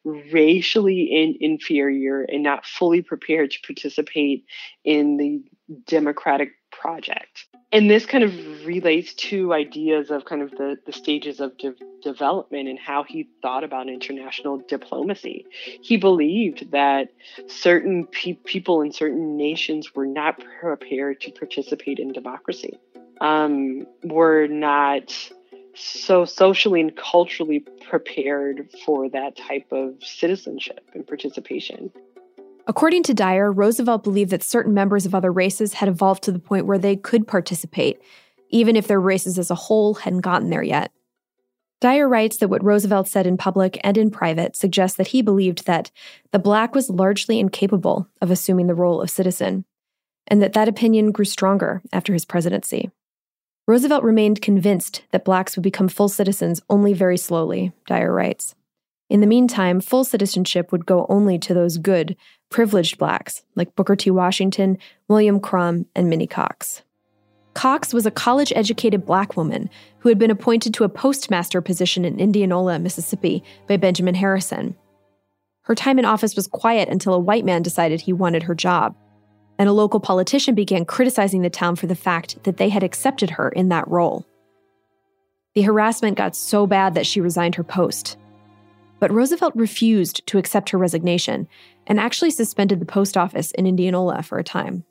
racially 0.04 1.04
in, 1.04 1.36
inferior 1.40 2.22
and 2.22 2.42
not 2.42 2.66
fully 2.66 3.00
prepared 3.00 3.50
to 3.50 3.60
participate 3.66 4.44
in 4.84 5.16
the 5.16 5.42
democratic 5.86 6.50
project 6.84 7.46
and 7.74 7.90
this 7.90 8.06
kind 8.06 8.22
of 8.22 8.32
relates 8.64 9.14
to 9.14 9.52
ideas 9.52 10.12
of 10.12 10.24
kind 10.24 10.42
of 10.42 10.52
the, 10.52 10.78
the 10.86 10.92
stages 10.92 11.40
of 11.40 11.58
de- 11.58 11.74
development 12.04 12.68
and 12.68 12.78
how 12.78 13.02
he 13.02 13.28
thought 13.42 13.64
about 13.64 13.88
international 13.88 14.58
diplomacy. 14.68 15.44
He 15.82 15.96
believed 15.96 16.70
that 16.70 17.08
certain 17.48 18.06
pe- 18.06 18.34
people 18.34 18.80
in 18.80 18.92
certain 18.92 19.36
nations 19.36 19.92
were 19.92 20.06
not 20.06 20.40
prepared 20.60 21.20
to 21.22 21.32
participate 21.32 21.98
in 21.98 22.12
democracy, 22.12 22.78
um, 23.20 23.88
were 24.04 24.46
not 24.46 25.12
so 25.74 26.24
socially 26.24 26.80
and 26.80 26.96
culturally 26.96 27.66
prepared 27.88 28.70
for 28.86 29.08
that 29.08 29.36
type 29.36 29.66
of 29.72 29.96
citizenship 30.00 30.88
and 30.94 31.04
participation. 31.04 31.90
According 32.66 33.02
to 33.04 33.14
Dyer, 33.14 33.52
Roosevelt 33.52 34.02
believed 34.02 34.30
that 34.30 34.42
certain 34.42 34.72
members 34.72 35.04
of 35.04 35.14
other 35.14 35.30
races 35.30 35.74
had 35.74 35.88
evolved 35.88 36.22
to 36.24 36.32
the 36.32 36.38
point 36.38 36.66
where 36.66 36.78
they 36.78 36.96
could 36.96 37.28
participate, 37.28 38.00
even 38.48 38.74
if 38.74 38.86
their 38.86 39.00
races 39.00 39.38
as 39.38 39.50
a 39.50 39.54
whole 39.54 39.94
hadn't 39.94 40.20
gotten 40.20 40.50
there 40.50 40.62
yet. 40.62 40.90
Dyer 41.80 42.08
writes 42.08 42.38
that 42.38 42.48
what 42.48 42.64
Roosevelt 42.64 43.08
said 43.08 43.26
in 43.26 43.36
public 43.36 43.78
and 43.84 43.98
in 43.98 44.10
private 44.10 44.56
suggests 44.56 44.96
that 44.96 45.08
he 45.08 45.20
believed 45.20 45.66
that 45.66 45.90
the 46.30 46.38
black 46.38 46.74
was 46.74 46.88
largely 46.88 47.38
incapable 47.38 48.08
of 48.22 48.30
assuming 48.30 48.66
the 48.66 48.74
role 48.74 49.02
of 49.02 49.10
citizen, 49.10 49.66
and 50.26 50.40
that 50.40 50.54
that 50.54 50.68
opinion 50.68 51.12
grew 51.12 51.26
stronger 51.26 51.82
after 51.92 52.14
his 52.14 52.24
presidency. 52.24 52.90
Roosevelt 53.66 54.02
remained 54.02 54.40
convinced 54.40 55.02
that 55.10 55.24
blacks 55.26 55.56
would 55.56 55.62
become 55.62 55.88
full 55.88 56.08
citizens 56.08 56.62
only 56.70 56.94
very 56.94 57.18
slowly, 57.18 57.72
Dyer 57.86 58.12
writes. 58.12 58.54
In 59.10 59.20
the 59.20 59.26
meantime, 59.26 59.80
full 59.80 60.04
citizenship 60.04 60.72
would 60.72 60.86
go 60.86 61.06
only 61.08 61.38
to 61.40 61.52
those 61.52 61.76
good, 61.76 62.16
privileged 62.54 62.98
blacks 62.98 63.42
like 63.56 63.74
Booker 63.74 63.96
T. 63.96 64.12
Washington, 64.12 64.78
William 65.08 65.40
Crum, 65.40 65.86
and 65.96 66.08
Minnie 66.08 66.28
Cox. 66.28 66.82
Cox 67.54 67.92
was 67.92 68.06
a 68.06 68.12
college 68.12 68.52
educated 68.54 69.04
black 69.04 69.36
woman 69.36 69.68
who 69.98 70.08
had 70.08 70.20
been 70.20 70.30
appointed 70.30 70.72
to 70.74 70.84
a 70.84 70.88
postmaster 70.88 71.60
position 71.60 72.04
in 72.04 72.20
Indianola, 72.20 72.78
Mississippi 72.78 73.42
by 73.66 73.76
Benjamin 73.76 74.14
Harrison. 74.14 74.76
Her 75.62 75.74
time 75.74 75.98
in 75.98 76.04
office 76.04 76.36
was 76.36 76.46
quiet 76.46 76.88
until 76.88 77.14
a 77.14 77.18
white 77.18 77.44
man 77.44 77.62
decided 77.62 78.00
he 78.00 78.12
wanted 78.12 78.44
her 78.44 78.54
job, 78.54 78.94
and 79.58 79.68
a 79.68 79.72
local 79.72 79.98
politician 79.98 80.54
began 80.54 80.84
criticizing 80.84 81.42
the 81.42 81.50
town 81.50 81.74
for 81.74 81.88
the 81.88 81.96
fact 81.96 82.44
that 82.44 82.58
they 82.58 82.68
had 82.68 82.84
accepted 82.84 83.30
her 83.30 83.48
in 83.48 83.68
that 83.70 83.88
role. 83.88 84.24
The 85.56 85.62
harassment 85.62 86.16
got 86.16 86.36
so 86.36 86.68
bad 86.68 86.94
that 86.94 87.04
she 87.04 87.20
resigned 87.20 87.56
her 87.56 87.64
post. 87.64 88.16
But 89.00 89.10
Roosevelt 89.10 89.56
refused 89.56 90.24
to 90.28 90.38
accept 90.38 90.70
her 90.70 90.78
resignation 90.78 91.48
and 91.86 92.00
actually 92.00 92.30
suspended 92.30 92.80
the 92.80 92.86
post 92.86 93.16
office 93.16 93.50
in 93.52 93.66
Indianola 93.66 94.22
for 94.22 94.38
a 94.38 94.44
time. 94.44 94.84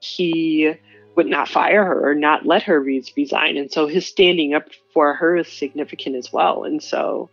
He 0.00 0.72
would 1.16 1.26
not 1.26 1.48
fire 1.48 1.84
her 1.84 2.10
or 2.10 2.14
not 2.14 2.46
let 2.46 2.62
her 2.62 2.80
resign, 2.80 3.56
and 3.56 3.70
so 3.72 3.86
his 3.86 4.06
standing 4.06 4.54
up 4.54 4.68
for 4.94 5.14
her 5.14 5.36
is 5.36 5.48
significant 5.48 6.16
as 6.16 6.32
well. 6.32 6.64
And 6.64 6.82
so, 6.82 7.28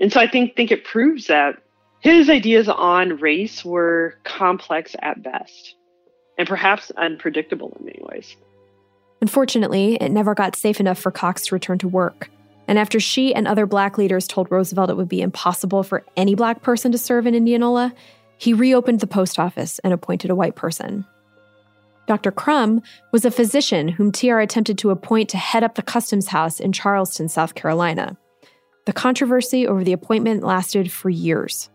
and 0.00 0.12
so 0.12 0.20
I 0.20 0.26
think 0.26 0.56
think 0.56 0.70
it 0.70 0.84
proves 0.84 1.26
that 1.26 1.62
his 2.00 2.30
ideas 2.30 2.68
on 2.68 3.18
race 3.18 3.64
were 3.64 4.14
complex 4.24 4.96
at 5.02 5.22
best, 5.22 5.74
and 6.38 6.48
perhaps 6.48 6.90
unpredictable 6.96 7.76
in 7.78 7.86
many 7.86 8.00
ways. 8.02 8.36
Unfortunately, 9.20 9.96
it 9.96 10.10
never 10.10 10.34
got 10.34 10.56
safe 10.56 10.80
enough 10.80 10.98
for 10.98 11.10
Cox 11.10 11.46
to 11.46 11.54
return 11.54 11.78
to 11.78 11.88
work. 11.88 12.30
And 12.68 12.78
after 12.78 12.98
she 12.98 13.34
and 13.34 13.46
other 13.46 13.66
black 13.66 13.96
leaders 13.96 14.26
told 14.26 14.50
Roosevelt 14.50 14.90
it 14.90 14.96
would 14.96 15.08
be 15.08 15.22
impossible 15.22 15.82
for 15.82 16.04
any 16.16 16.34
black 16.34 16.62
person 16.62 16.92
to 16.92 16.98
serve 16.98 17.26
in 17.26 17.34
Indianola, 17.34 17.94
he 18.38 18.52
reopened 18.52 19.00
the 19.00 19.06
post 19.06 19.38
office 19.38 19.78
and 19.80 19.92
appointed 19.92 20.30
a 20.30 20.34
white 20.34 20.56
person. 20.56 21.04
Dr. 22.06 22.30
Crum 22.30 22.82
was 23.12 23.24
a 23.24 23.30
physician 23.30 23.88
whom 23.88 24.12
TR 24.12 24.38
attempted 24.38 24.78
to 24.78 24.90
appoint 24.90 25.28
to 25.30 25.36
head 25.36 25.64
up 25.64 25.74
the 25.74 25.82
customs 25.82 26.28
house 26.28 26.60
in 26.60 26.72
Charleston, 26.72 27.28
South 27.28 27.54
Carolina. 27.54 28.16
The 28.84 28.92
controversy 28.92 29.66
over 29.66 29.82
the 29.82 29.92
appointment 29.92 30.44
lasted 30.44 30.92
for 30.92 31.10
years. 31.10 31.68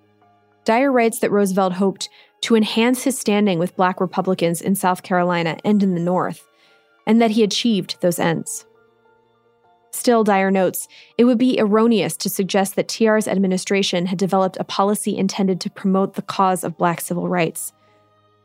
Dyer 0.64 0.92
writes 0.92 1.20
that 1.20 1.32
Roosevelt 1.32 1.74
hoped 1.74 2.08
to 2.42 2.56
enhance 2.56 3.04
his 3.04 3.20
standing 3.20 3.60
with 3.60 3.76
black 3.76 4.00
Republicans 4.00 4.62
in 4.62 4.76
South 4.76 5.04
Carolina 5.04 5.58
and 5.66 5.84
in 5.84 5.96
the 5.96 6.02
North, 6.02 6.48
and 7.06 7.22
that 7.22 7.32
he 7.32 7.44
achieved 7.44 7.98
those 8.02 8.20
ends. 8.20 8.66
Still, 9.92 10.24
Dyer 10.24 10.52
notes, 10.52 10.88
it 11.18 11.26
would 11.26 11.38
be 11.38 11.60
erroneous 11.60 12.16
to 12.18 12.30
suggest 12.30 12.76
that 12.76 12.88
TR's 12.88 13.28
administration 13.28 14.06
had 14.06 14.18
developed 14.18 14.58
a 14.60 14.64
policy 14.64 15.18
intended 15.18 15.60
to 15.62 15.70
promote 15.70 16.14
the 16.14 16.22
cause 16.22 16.64
of 16.64 16.78
black 16.78 17.02
civil 17.02 17.28
rights. 17.28 17.74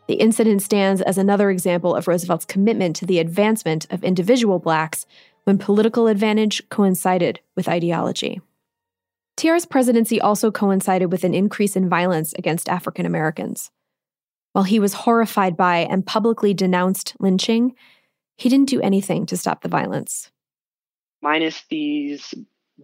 The 0.08 0.14
incident 0.14 0.62
stands 0.62 1.00
as 1.00 1.18
another 1.18 1.50
example 1.50 1.94
of 1.94 2.08
Roosevelt's 2.08 2.44
commitment 2.44 2.96
to 2.96 3.06
the 3.06 3.20
advancement 3.20 3.86
of 3.90 4.04
individual 4.04 4.58
blacks 4.58 5.06
when 5.44 5.58
political 5.58 6.08
advantage 6.08 6.68
coincided 6.68 7.40
with 7.54 7.68
ideology. 7.68 8.40
TR's 9.36 9.66
presidency 9.66 10.20
also 10.20 10.50
coincided 10.50 11.12
with 11.12 11.22
an 11.22 11.34
increase 11.34 11.76
in 11.76 11.88
violence 11.88 12.32
against 12.34 12.68
African 12.68 13.06
Americans. 13.06 13.70
While 14.52 14.64
he 14.64 14.80
was 14.80 14.94
horrified 14.94 15.56
by 15.56 15.78
and 15.78 16.06
publicly 16.06 16.54
denounced 16.54 17.14
lynching, 17.20 17.74
he 18.36 18.48
didn't 18.48 18.68
do 18.68 18.80
anything 18.80 19.26
to 19.26 19.36
stop 19.36 19.62
the 19.62 19.68
violence 19.68 20.30
minus 21.22 21.62
these 21.70 22.34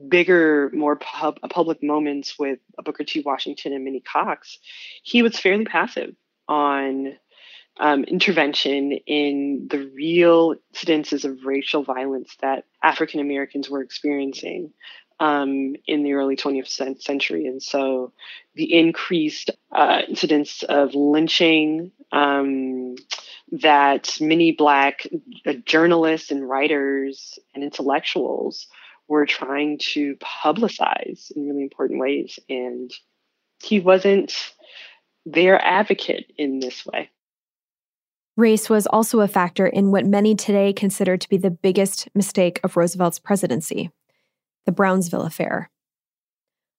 bigger, 0.09 0.71
more 0.73 0.97
pub- 0.97 1.41
public 1.51 1.83
moments 1.83 2.39
with 2.39 2.59
Booker 2.85 3.05
T. 3.05 3.21
Washington 3.21 3.73
and 3.73 3.85
Minnie 3.85 4.01
Cox, 4.01 4.59
he 5.03 5.23
was 5.23 5.39
fairly 5.39 5.65
passive 5.65 6.15
on 6.49 7.19
um, 7.79 8.05
intervention 8.05 8.93
in 8.93 9.69
the 9.71 9.91
real 9.95 10.55
incidences 10.75 11.25
of 11.25 11.45
racial 11.45 11.83
violence 11.83 12.37
that 12.41 12.65
African 12.83 13.21
Americans 13.21 13.71
were 13.71 13.83
experiencing 13.83 14.73
um, 15.21 15.77
in 15.87 16.03
the 16.03 16.15
early 16.15 16.37
20th 16.37 17.01
century. 17.01 17.47
And 17.47 17.63
so 17.63 18.13
the 18.55 18.79
increased 18.79 19.51
uh, 19.71 20.01
incidents 20.09 20.63
of 20.65 20.95
lynching, 20.95 21.93
um, 22.11 22.97
that 23.53 24.17
many 24.21 24.53
Black 24.53 25.07
uh, 25.47 25.53
journalists 25.67 26.31
and 26.31 26.49
writers 26.49 27.39
and 27.55 27.63
intellectuals 27.63 28.67
were 29.09 29.27
trying 29.27 29.79
to 29.79 30.17
publicize 30.17 31.31
in 31.37 31.47
really 31.47 31.63
important 31.63 32.01
ways. 32.01 32.39
And 32.49 32.91
he 33.63 33.79
wasn't 33.79 34.55
their 35.27 35.63
advocate 35.63 36.33
in 36.39 36.61
this 36.61 36.85
way. 36.87 37.11
Race 38.37 38.71
was 38.71 38.87
also 38.87 39.21
a 39.21 39.29
factor 39.29 39.67
in 39.67 39.91
what 39.91 40.07
many 40.07 40.35
today 40.35 40.73
consider 40.73 41.19
to 41.19 41.29
be 41.29 41.37
the 41.37 41.51
biggest 41.51 42.09
mistake 42.15 42.59
of 42.65 42.77
Roosevelt's 42.77 43.19
presidency 43.19 43.91
the 44.65 44.73
Brownsville 44.73 45.23
Affair. 45.23 45.69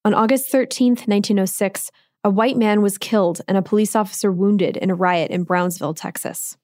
On 0.06 0.14
August 0.14 0.50
13, 0.50 0.92
1906, 0.92 1.92
a 2.24 2.30
white 2.30 2.56
man 2.56 2.82
was 2.82 2.98
killed 2.98 3.42
and 3.46 3.58
a 3.58 3.62
police 3.62 3.94
officer 3.94 4.32
wounded 4.32 4.78
in 4.78 4.90
a 4.90 4.96
riot 4.96 5.30
in 5.30 5.44
Brownsville, 5.44 5.94
Texas. 5.94 6.58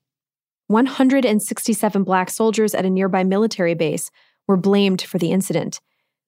167 0.69 2.03
black 2.03 2.29
soldiers 2.29 2.75
at 2.75 2.85
a 2.85 2.91
nearby 2.91 3.23
military 3.23 3.73
base 3.73 4.11
were 4.47 4.55
blamed 4.55 5.01
for 5.01 5.17
the 5.17 5.31
incident, 5.31 5.81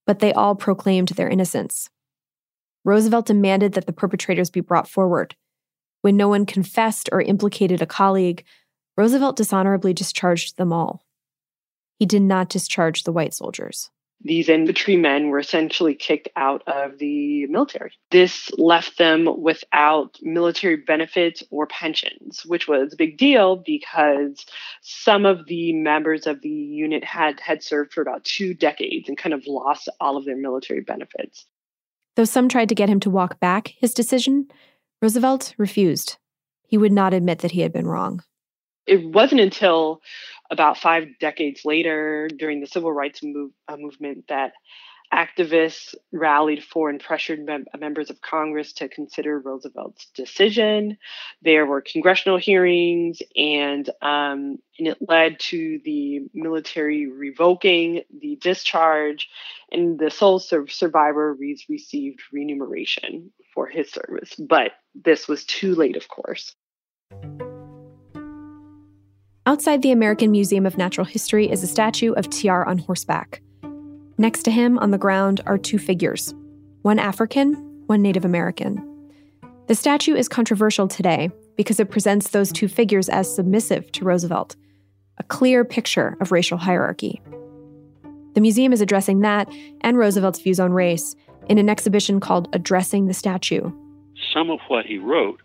but 0.07 0.17
they 0.17 0.33
all 0.33 0.55
proclaimed 0.55 1.09
their 1.09 1.29
innocence. 1.29 1.91
Roosevelt 2.83 3.27
demanded 3.27 3.73
that 3.73 3.85
the 3.85 3.93
perpetrators 3.93 4.49
be 4.49 4.59
brought 4.59 4.87
forward. 4.87 5.35
When 6.01 6.17
no 6.17 6.27
one 6.27 6.47
confessed 6.47 7.07
or 7.11 7.21
implicated 7.21 7.83
a 7.83 7.85
colleague, 7.85 8.43
Roosevelt 8.97 9.35
dishonorably 9.35 9.93
discharged 9.93 10.57
them 10.57 10.73
all. 10.73 11.05
He 11.99 12.07
did 12.07 12.23
not 12.23 12.49
discharge 12.49 13.03
the 13.03 13.11
white 13.11 13.35
soldiers. 13.35 13.91
These 14.23 14.49
infantry 14.49 14.95
men 14.95 15.29
were 15.29 15.39
essentially 15.39 15.95
kicked 15.95 16.29
out 16.35 16.63
of 16.67 16.99
the 16.99 17.47
military. 17.47 17.91
This 18.11 18.51
left 18.57 18.97
them 18.97 19.27
without 19.41 20.17
military 20.21 20.77
benefits 20.77 21.43
or 21.49 21.65
pensions, 21.67 22.45
which 22.45 22.67
was 22.67 22.93
a 22.93 22.97
big 22.97 23.17
deal 23.17 23.55
because 23.55 24.45
some 24.81 25.25
of 25.25 25.47
the 25.47 25.73
members 25.73 26.27
of 26.27 26.41
the 26.41 26.49
unit 26.49 27.03
had 27.03 27.39
had 27.39 27.63
served 27.63 27.93
for 27.93 28.01
about 28.01 28.23
two 28.23 28.53
decades 28.53 29.09
and 29.09 29.17
kind 29.17 29.33
of 29.33 29.47
lost 29.47 29.89
all 29.99 30.17
of 30.17 30.25
their 30.25 30.37
military 30.37 30.81
benefits. 30.81 31.45
Though 32.15 32.25
some 32.25 32.49
tried 32.49 32.69
to 32.69 32.75
get 32.75 32.89
him 32.89 32.99
to 33.01 33.09
walk 33.09 33.39
back 33.39 33.73
his 33.77 33.93
decision, 33.93 34.47
Roosevelt 35.01 35.55
refused. 35.57 36.17
He 36.67 36.77
would 36.77 36.91
not 36.91 37.13
admit 37.13 37.39
that 37.39 37.51
he 37.51 37.61
had 37.61 37.73
been 37.73 37.87
wrong. 37.87 38.23
It 38.87 39.03
wasn't 39.05 39.41
until 39.41 40.01
about 40.51 40.77
five 40.77 41.07
decades 41.19 41.61
later, 41.65 42.27
during 42.27 42.59
the 42.59 42.67
civil 42.67 42.91
rights 42.91 43.23
move, 43.23 43.51
uh, 43.67 43.77
movement, 43.77 44.25
that 44.27 44.51
activists 45.13 45.93
rallied 46.13 46.63
for 46.63 46.89
and 46.89 47.01
pressured 47.01 47.45
mem- 47.45 47.65
members 47.77 48.09
of 48.09 48.21
Congress 48.21 48.71
to 48.73 48.87
consider 48.87 49.39
Roosevelt's 49.39 50.07
decision. 50.15 50.97
There 51.41 51.65
were 51.65 51.81
congressional 51.81 52.37
hearings, 52.37 53.21
and 53.35 53.89
um, 54.01 54.59
and 54.79 54.87
it 54.87 54.97
led 55.07 55.39
to 55.39 55.79
the 55.83 56.21
military 56.33 57.07
revoking 57.07 58.03
the 58.21 58.37
discharge, 58.41 59.29
and 59.71 59.99
the 59.99 60.11
sole 60.11 60.39
sur- 60.39 60.67
survivor 60.67 61.33
re- 61.33 61.65
received 61.69 62.21
remuneration 62.31 63.31
for 63.53 63.67
his 63.67 63.91
service. 63.91 64.35
But 64.35 64.71
this 64.95 65.27
was 65.27 65.43
too 65.43 65.75
late, 65.75 65.97
of 65.97 66.07
course. 66.07 66.55
Outside 69.47 69.81
the 69.81 69.91
American 69.91 70.29
Museum 70.29 70.67
of 70.67 70.77
Natural 70.77 71.03
History 71.03 71.49
is 71.49 71.63
a 71.63 71.67
statue 71.67 72.13
of 72.13 72.29
TR 72.29 72.61
on 72.61 72.77
horseback. 72.77 73.41
Next 74.19 74.43
to 74.43 74.51
him 74.51 74.77
on 74.77 74.91
the 74.91 74.99
ground 74.99 75.41
are 75.47 75.57
two 75.57 75.79
figures 75.79 76.35
one 76.83 76.99
African, 76.99 77.55
one 77.87 78.03
Native 78.03 78.23
American. 78.23 78.87
The 79.65 79.73
statue 79.73 80.13
is 80.13 80.29
controversial 80.29 80.87
today 80.87 81.31
because 81.57 81.79
it 81.79 81.89
presents 81.89 82.29
those 82.29 82.51
two 82.51 82.67
figures 82.67 83.09
as 83.09 83.33
submissive 83.33 83.91
to 83.93 84.05
Roosevelt, 84.05 84.55
a 85.17 85.23
clear 85.23 85.65
picture 85.65 86.17
of 86.21 86.31
racial 86.31 86.59
hierarchy. 86.59 87.19
The 88.35 88.41
museum 88.41 88.73
is 88.73 88.81
addressing 88.81 89.21
that 89.21 89.51
and 89.81 89.97
Roosevelt's 89.97 90.39
views 90.39 90.59
on 90.59 90.71
race 90.71 91.15
in 91.49 91.57
an 91.57 91.67
exhibition 91.67 92.19
called 92.19 92.47
Addressing 92.53 93.07
the 93.07 93.13
Statue. 93.15 93.71
Some 94.33 94.51
of 94.51 94.59
what 94.67 94.85
he 94.85 94.99
wrote 94.99 95.41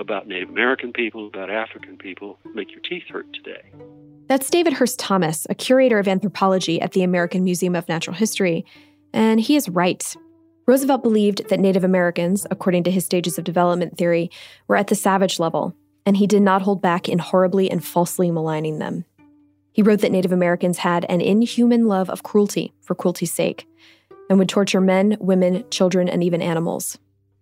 about 0.00 0.26
Native 0.26 0.48
American 0.48 0.92
people, 0.92 1.26
about 1.26 1.50
African 1.50 1.96
people, 1.96 2.38
make 2.54 2.70
your 2.72 2.80
teeth 2.80 3.04
hurt 3.08 3.32
today. 3.32 3.62
That's 4.26 4.50
David 4.50 4.72
Hurst 4.72 4.98
Thomas, 4.98 5.46
a 5.50 5.54
curator 5.54 5.98
of 5.98 6.08
anthropology 6.08 6.80
at 6.80 6.92
the 6.92 7.02
American 7.02 7.44
Museum 7.44 7.76
of 7.76 7.88
Natural 7.88 8.16
History, 8.16 8.64
and 9.12 9.40
he 9.40 9.56
is 9.56 9.68
right. 9.68 10.16
Roosevelt 10.66 11.02
believed 11.02 11.48
that 11.48 11.60
Native 11.60 11.84
Americans, 11.84 12.46
according 12.50 12.84
to 12.84 12.90
his 12.90 13.04
stages 13.04 13.38
of 13.38 13.44
development 13.44 13.98
theory, 13.98 14.30
were 14.68 14.76
at 14.76 14.86
the 14.86 14.94
savage 14.94 15.38
level, 15.40 15.74
and 16.06 16.16
he 16.16 16.26
did 16.26 16.42
not 16.42 16.62
hold 16.62 16.80
back 16.80 17.08
in 17.08 17.18
horribly 17.18 17.70
and 17.70 17.84
falsely 17.84 18.30
maligning 18.30 18.78
them. 18.78 19.04
He 19.72 19.82
wrote 19.82 20.00
that 20.00 20.12
Native 20.12 20.32
Americans 20.32 20.78
had 20.78 21.04
an 21.08 21.20
inhuman 21.20 21.86
love 21.86 22.08
of 22.08 22.22
cruelty 22.22 22.72
for 22.82 22.94
cruelty's 22.94 23.32
sake, 23.32 23.66
and 24.28 24.38
would 24.38 24.48
torture 24.48 24.80
men, 24.80 25.16
women, 25.20 25.64
children, 25.70 26.08
and 26.08 26.22
even 26.22 26.40
animals. 26.40 26.98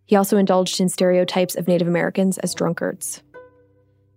He 0.09 0.17
also 0.17 0.39
indulged 0.39 0.81
in 0.81 0.89
stereotypes 0.89 1.55
of 1.55 1.69
Native 1.69 1.87
Americans 1.87 2.39
as 2.39 2.55
drunkards. 2.55 3.23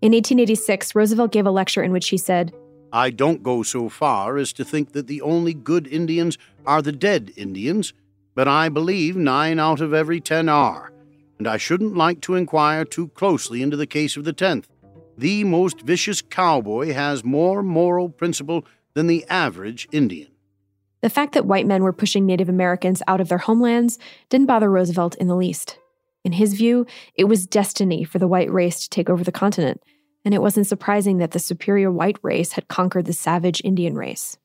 In 0.02 0.14
1886, 0.14 0.96
Roosevelt 0.96 1.34
gave 1.34 1.46
a 1.46 1.52
lecture 1.52 1.84
in 1.84 1.92
which 1.92 2.08
he 2.10 2.18
said, 2.18 2.54
I 2.94 3.10
don't 3.10 3.44
go 3.44 3.62
so 3.62 3.90
far 3.90 4.38
as 4.38 4.54
to 4.54 4.64
think 4.64 4.94
that 4.94 5.08
the 5.08 5.22
only 5.22 5.54
good 5.54 5.88
Indians 5.88 6.38
are 6.66 6.82
the 6.82 6.94
dead 6.94 7.34
Indians, 7.36 7.94
but 8.36 8.48
I 8.48 8.70
believe 8.70 9.18
nine 9.18 9.60
out 9.60 9.82
of 9.82 9.94
every 9.94 10.22
ten 10.22 10.48
are, 10.48 10.94
and 11.38 11.46
I 11.46 11.58
shouldn't 11.58 11.98
like 11.98 12.22
to 12.22 12.36
inquire 12.36 12.86
too 12.86 13.10
closely 13.10 13.62
into 13.62 13.76
the 13.76 13.86
case 13.86 14.16
of 14.16 14.24
the 14.24 14.34
tenth. 14.34 14.70
The 15.18 15.44
most 15.44 15.82
vicious 15.82 16.22
cowboy 16.22 16.94
has 16.94 17.26
more 17.26 17.62
moral 17.62 18.08
principle 18.08 18.66
than 18.94 19.08
the 19.08 19.26
average 19.30 19.90
Indian. 19.92 20.30
The 21.02 21.10
fact 21.10 21.34
that 21.34 21.46
white 21.46 21.68
men 21.68 21.84
were 21.84 21.92
pushing 21.92 22.26
Native 22.26 22.48
Americans 22.48 23.04
out 23.08 23.20
of 23.20 23.28
their 23.28 23.40
homelands 23.40 24.00
didn't 24.30 24.48
bother 24.48 24.70
Roosevelt 24.70 25.16
in 25.16 25.28
the 25.28 25.36
least. 25.36 25.80
In 26.24 26.34
his 26.34 26.54
view, 26.54 26.86
it 27.16 27.26
was 27.26 27.48
destiny 27.48 28.04
for 28.04 28.20
the 28.20 28.28
white 28.28 28.52
race 28.52 28.84
to 28.84 28.90
take 28.90 29.10
over 29.10 29.24
the 29.24 29.32
continent, 29.32 29.82
and 30.24 30.34
it 30.34 30.42
wasn't 30.42 30.68
surprising 30.68 31.18
that 31.18 31.32
the 31.32 31.40
superior 31.40 31.92
white 31.92 32.18
race 32.22 32.54
had 32.54 32.68
conquered 32.68 33.06
the 33.06 33.14
savage 33.14 33.62
Indian 33.64 33.96
race. 33.96 34.38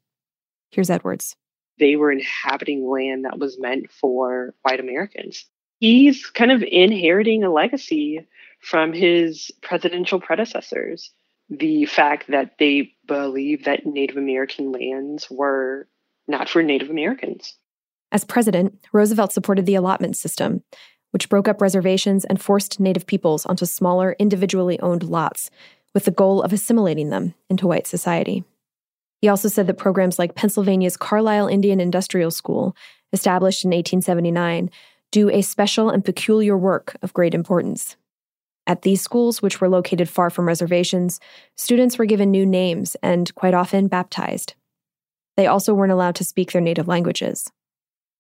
Here's 0.70 0.90
Edwards. 0.90 1.36
They 1.78 1.96
were 1.96 2.10
inhabiting 2.10 2.88
land 2.88 3.26
that 3.26 3.38
was 3.38 3.58
meant 3.58 3.90
for 3.90 4.54
white 4.62 4.80
Americans. 4.80 5.44
He's 5.78 6.24
kind 6.26 6.50
of 6.50 6.62
inheriting 6.62 7.44
a 7.44 7.52
legacy 7.52 8.26
from 8.60 8.94
his 8.94 9.50
presidential 9.60 10.20
predecessors. 10.20 11.10
The 11.50 11.84
fact 11.84 12.28
that 12.28 12.52
they 12.58 12.92
believe 13.06 13.64
that 13.64 13.84
Native 13.84 14.16
American 14.16 14.72
lands 14.72 15.28
were 15.30 15.86
not 16.26 16.48
for 16.48 16.62
Native 16.62 16.88
Americans. 16.88 17.54
As 18.10 18.24
president, 18.24 18.80
Roosevelt 18.92 19.32
supported 19.32 19.66
the 19.66 19.74
allotment 19.74 20.16
system, 20.16 20.62
which 21.16 21.30
broke 21.30 21.48
up 21.48 21.62
reservations 21.62 22.26
and 22.26 22.38
forced 22.38 22.78
Native 22.78 23.06
peoples 23.06 23.46
onto 23.46 23.64
smaller, 23.64 24.14
individually 24.18 24.78
owned 24.80 25.02
lots 25.02 25.50
with 25.94 26.04
the 26.04 26.10
goal 26.10 26.42
of 26.42 26.52
assimilating 26.52 27.08
them 27.08 27.32
into 27.48 27.66
white 27.66 27.86
society. 27.86 28.44
He 29.22 29.28
also 29.28 29.48
said 29.48 29.66
that 29.66 29.78
programs 29.78 30.18
like 30.18 30.34
Pennsylvania's 30.34 30.98
Carlisle 30.98 31.48
Indian 31.48 31.80
Industrial 31.80 32.30
School, 32.30 32.76
established 33.14 33.64
in 33.64 33.70
1879, 33.70 34.68
do 35.10 35.30
a 35.30 35.40
special 35.40 35.88
and 35.88 36.04
peculiar 36.04 36.54
work 36.54 36.98
of 37.00 37.14
great 37.14 37.32
importance. 37.32 37.96
At 38.66 38.82
these 38.82 39.00
schools, 39.00 39.40
which 39.40 39.58
were 39.58 39.70
located 39.70 40.10
far 40.10 40.28
from 40.28 40.46
reservations, 40.46 41.18
students 41.54 41.96
were 41.96 42.04
given 42.04 42.30
new 42.30 42.44
names 42.44 42.94
and, 43.02 43.34
quite 43.34 43.54
often, 43.54 43.88
baptized. 43.88 44.52
They 45.38 45.46
also 45.46 45.72
weren't 45.72 45.92
allowed 45.92 46.16
to 46.16 46.24
speak 46.24 46.52
their 46.52 46.60
native 46.60 46.88
languages. 46.88 47.50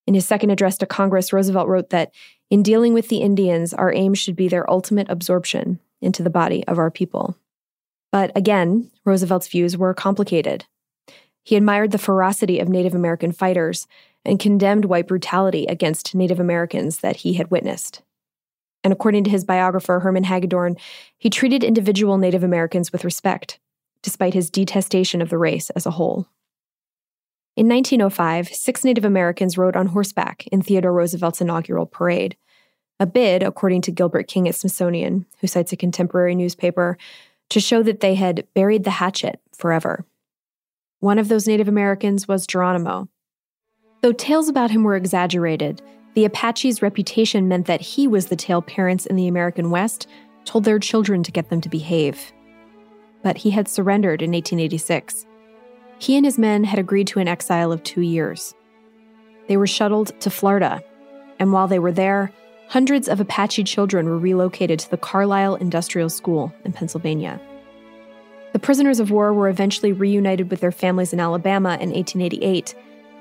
In 0.06 0.14
his 0.14 0.26
second 0.26 0.50
address 0.50 0.78
to 0.78 0.86
Congress, 0.86 1.32
Roosevelt 1.32 1.68
wrote 1.68 1.90
that 1.90 2.12
in 2.50 2.62
dealing 2.62 2.94
with 2.94 3.08
the 3.08 3.18
Indians, 3.18 3.74
our 3.74 3.92
aim 3.92 4.14
should 4.14 4.36
be 4.36 4.48
their 4.48 4.68
ultimate 4.70 5.08
absorption 5.10 5.80
into 6.00 6.22
the 6.22 6.30
body 6.30 6.64
of 6.66 6.78
our 6.78 6.90
people. 6.90 7.36
But 8.12 8.30
again, 8.36 8.90
Roosevelt's 9.04 9.48
views 9.48 9.76
were 9.76 9.94
complicated. 9.94 10.64
He 11.42 11.56
admired 11.56 11.90
the 11.90 11.98
ferocity 11.98 12.58
of 12.60 12.68
Native 12.68 12.94
American 12.94 13.32
fighters 13.32 13.86
and 14.24 14.40
condemned 14.40 14.84
white 14.84 15.06
brutality 15.06 15.66
against 15.66 16.14
Native 16.14 16.40
Americans 16.40 16.98
that 16.98 17.16
he 17.16 17.34
had 17.34 17.50
witnessed. 17.50 18.02
And 18.82 18.92
according 18.92 19.24
to 19.24 19.30
his 19.30 19.44
biographer, 19.44 20.00
Herman 20.00 20.24
Hagedorn, 20.24 20.76
he 21.18 21.30
treated 21.30 21.64
individual 21.64 22.18
Native 22.18 22.44
Americans 22.44 22.92
with 22.92 23.04
respect, 23.04 23.58
despite 24.02 24.34
his 24.34 24.50
detestation 24.50 25.20
of 25.20 25.28
the 25.28 25.38
race 25.38 25.70
as 25.70 25.86
a 25.86 25.92
whole. 25.92 26.28
In 27.56 27.68
1905, 27.68 28.48
six 28.48 28.84
Native 28.84 29.06
Americans 29.06 29.56
rode 29.56 29.76
on 29.76 29.86
horseback 29.86 30.46
in 30.48 30.60
Theodore 30.60 30.92
Roosevelt's 30.92 31.40
inaugural 31.40 31.86
parade. 31.86 32.36
A 33.00 33.06
bid, 33.06 33.42
according 33.42 33.80
to 33.82 33.90
Gilbert 33.90 34.28
King 34.28 34.46
at 34.46 34.54
Smithsonian, 34.54 35.24
who 35.40 35.46
cites 35.46 35.72
a 35.72 35.76
contemporary 35.76 36.34
newspaper, 36.34 36.98
to 37.48 37.60
show 37.60 37.82
that 37.82 38.00
they 38.00 38.14
had 38.14 38.46
buried 38.54 38.84
the 38.84 38.90
hatchet 38.90 39.40
forever. 39.54 40.04
One 41.00 41.18
of 41.18 41.28
those 41.28 41.48
Native 41.48 41.68
Americans 41.68 42.28
was 42.28 42.46
Geronimo. 42.46 43.08
Though 44.02 44.12
tales 44.12 44.50
about 44.50 44.70
him 44.70 44.84
were 44.84 44.96
exaggerated, 44.96 45.80
the 46.12 46.26
Apache's 46.26 46.82
reputation 46.82 47.48
meant 47.48 47.66
that 47.66 47.80
he 47.80 48.06
was 48.06 48.26
the 48.26 48.36
tale 48.36 48.60
parents 48.60 49.06
in 49.06 49.16
the 49.16 49.28
American 49.28 49.70
West 49.70 50.06
told 50.44 50.64
their 50.64 50.78
children 50.78 51.22
to 51.22 51.32
get 51.32 51.48
them 51.48 51.62
to 51.62 51.70
behave. 51.70 52.32
But 53.22 53.38
he 53.38 53.50
had 53.50 53.66
surrendered 53.66 54.20
in 54.20 54.32
1886 54.32 55.24
he 55.98 56.16
and 56.16 56.24
his 56.24 56.38
men 56.38 56.64
had 56.64 56.78
agreed 56.78 57.06
to 57.08 57.20
an 57.20 57.28
exile 57.28 57.72
of 57.72 57.82
two 57.82 58.02
years. 58.02 58.54
They 59.48 59.56
were 59.56 59.66
shuttled 59.66 60.18
to 60.20 60.30
Florida, 60.30 60.82
and 61.38 61.52
while 61.52 61.68
they 61.68 61.78
were 61.78 61.92
there, 61.92 62.32
hundreds 62.68 63.08
of 63.08 63.20
Apache 63.20 63.64
children 63.64 64.06
were 64.06 64.18
relocated 64.18 64.78
to 64.80 64.90
the 64.90 64.96
Carlisle 64.96 65.56
Industrial 65.56 66.08
School 66.08 66.52
in 66.64 66.72
Pennsylvania. 66.72 67.40
The 68.52 68.58
prisoners 68.58 69.00
of 69.00 69.10
war 69.10 69.32
were 69.32 69.48
eventually 69.48 69.92
reunited 69.92 70.50
with 70.50 70.60
their 70.60 70.72
families 70.72 71.12
in 71.12 71.20
Alabama 71.20 71.70
in 71.80 71.90
1888, 71.90 72.74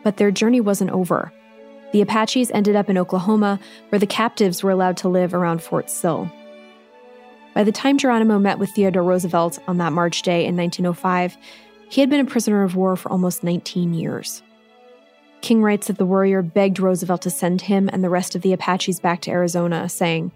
but 0.04 0.18
their 0.18 0.32
journey 0.32 0.62
wasn't 0.62 0.92
over. 0.92 1.32
The 1.92 2.02
Apaches 2.02 2.52
ended 2.52 2.76
up 2.76 2.90
in 2.90 2.98
Oklahoma, 2.98 3.60
where 3.90 4.00
the 4.00 4.08
captives 4.08 4.64
were 4.64 4.72
allowed 4.72 4.98
to 4.98 5.10
live 5.10 5.34
around 5.34 5.62
Fort 5.62 5.90
Sill. 5.90 6.32
By 7.54 7.64
the 7.64 7.72
time 7.72 7.98
Geronimo 7.98 8.38
met 8.38 8.60
with 8.60 8.72
Theodore 8.72 9.04
Roosevelt 9.04 9.60
on 9.68 9.78
that 9.78 9.94
March 9.94 10.22
day 10.24 10.46
in 10.46 10.58
1905, 10.58 11.38
he 11.90 12.02
had 12.02 12.10
been 12.10 12.20
a 12.20 12.30
prisoner 12.30 12.64
of 12.64 12.76
war 12.76 12.96
for 12.96 13.12
almost 13.12 13.44
19 13.44 13.94
years. 13.94 14.44
King 15.42 15.62
writes 15.62 15.88
that 15.88 15.98
the 15.98 16.06
warrior 16.06 16.42
begged 16.42 16.80
Roosevelt 16.80 17.22
to 17.22 17.30
send 17.30 17.62
him 17.62 17.90
and 17.94 18.04
the 18.04 18.10
rest 18.10 18.36
of 18.36 18.42
the 18.42 18.54
Apaches 18.54 19.00
back 19.00 19.22
to 19.22 19.32
Arizona, 19.32 19.88
saying, 19.88 20.32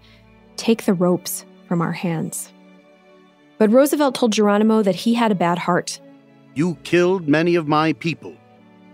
Take 0.56 0.84
the 0.84 0.94
ropes 0.94 1.44
from 1.66 1.82
our 1.82 1.92
hands. 1.92 2.52
But 3.58 3.70
Roosevelt 3.70 4.14
told 4.14 4.32
Geronimo 4.32 4.82
that 4.82 4.94
he 4.94 5.14
had 5.14 5.32
a 5.32 5.34
bad 5.34 5.58
heart. 5.58 6.00
You 6.54 6.76
killed 6.84 7.28
many 7.28 7.56
of 7.56 7.68
my 7.68 7.92
people. 7.94 8.34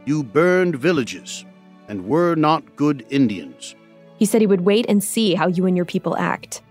You 0.07 0.23
burned 0.23 0.77
villages 0.77 1.45
and 1.89 2.07
were 2.07 2.35
not 2.35 2.77
good 2.77 3.07
Indians. 3.11 3.75
He 4.19 4.25
said 4.25 4.41
he 4.41 4.47
would 4.47 4.63
wait 4.63 4.87
and 4.89 5.05
see 5.05 5.35
how 5.35 5.49
you 5.49 5.67
and 5.67 5.77
your 5.77 5.85
people 5.85 6.17
act. 6.17 6.63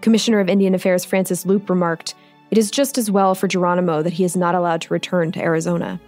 Commissioner 0.00 0.40
of 0.40 0.48
Indian 0.48 0.74
Affairs 0.74 1.04
Francis 1.04 1.44
Leupp 1.44 1.68
remarked, 1.68 2.14
It 2.52 2.58
is 2.58 2.70
just 2.70 2.98
as 2.98 3.10
well 3.10 3.34
for 3.34 3.48
Geronimo 3.48 4.02
that 4.02 4.12
he 4.12 4.24
is 4.24 4.36
not 4.36 4.54
allowed 4.54 4.82
to 4.82 4.92
return 4.92 5.32
to 5.32 5.42
Arizona. 5.42 5.98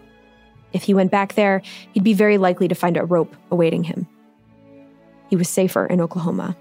If 0.75 0.83
he 0.83 0.93
went 0.93 1.11
back 1.11 1.37
there, 1.37 1.63
he'd 1.95 2.05
be 2.05 2.13
very 2.13 2.37
likely 2.37 2.69
to 2.69 2.75
find 2.75 2.99
a 2.99 3.05
rope 3.07 3.35
awaiting 3.51 3.83
him. 3.83 4.07
He 5.31 5.37
was 5.37 5.49
safer 5.49 5.87
in 5.87 6.03
Oklahoma. 6.03 6.55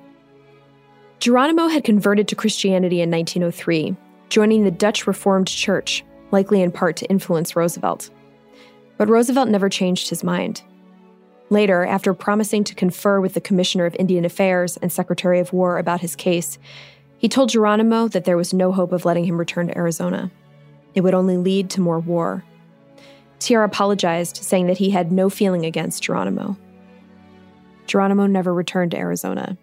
Geronimo 1.19 1.67
had 1.67 1.83
converted 1.83 2.29
to 2.29 2.35
Christianity 2.35 3.01
in 3.01 3.11
1903, 3.11 3.93
joining 4.29 4.63
the 4.63 4.71
Dutch 4.71 5.05
Reformed 5.05 5.47
Church, 5.47 6.05
likely 6.31 6.61
in 6.61 6.71
part 6.71 6.95
to 6.97 7.09
influence 7.09 7.53
Roosevelt. 7.53 8.09
But 8.97 9.09
Roosevelt 9.09 9.49
never 9.49 9.67
changed 9.67 10.09
his 10.09 10.23
mind. 10.23 10.61
Later, 11.49 11.85
after 11.85 12.13
promising 12.13 12.63
to 12.63 12.73
confer 12.73 13.19
with 13.19 13.33
the 13.33 13.41
Commissioner 13.41 13.85
of 13.85 13.97
Indian 13.99 14.23
Affairs 14.23 14.77
and 14.77 14.93
Secretary 14.93 15.41
of 15.41 15.51
War 15.51 15.77
about 15.77 15.99
his 15.99 16.15
case, 16.15 16.57
he 17.23 17.29
told 17.29 17.47
Geronimo 17.47 18.09
that 18.09 18.25
there 18.25 18.35
was 18.35 18.53
no 18.53 18.73
hope 18.73 18.91
of 18.91 19.05
letting 19.05 19.23
him 19.23 19.37
return 19.37 19.67
to 19.67 19.77
Arizona. 19.77 20.29
It 20.93 20.99
would 20.99 21.13
only 21.13 21.37
lead 21.37 21.69
to 21.69 21.79
more 21.79 22.01
war. 22.01 22.43
TR 23.39 23.61
apologized, 23.61 24.35
saying 24.35 24.67
that 24.67 24.77
he 24.77 24.89
had 24.89 25.09
no 25.09 25.29
feeling 25.29 25.65
against 25.65 26.03
Geronimo. 26.03 26.57
Geronimo 27.87 28.25
never 28.25 28.53
returned 28.53 28.91
to 28.91 28.97
Arizona. 28.97 29.57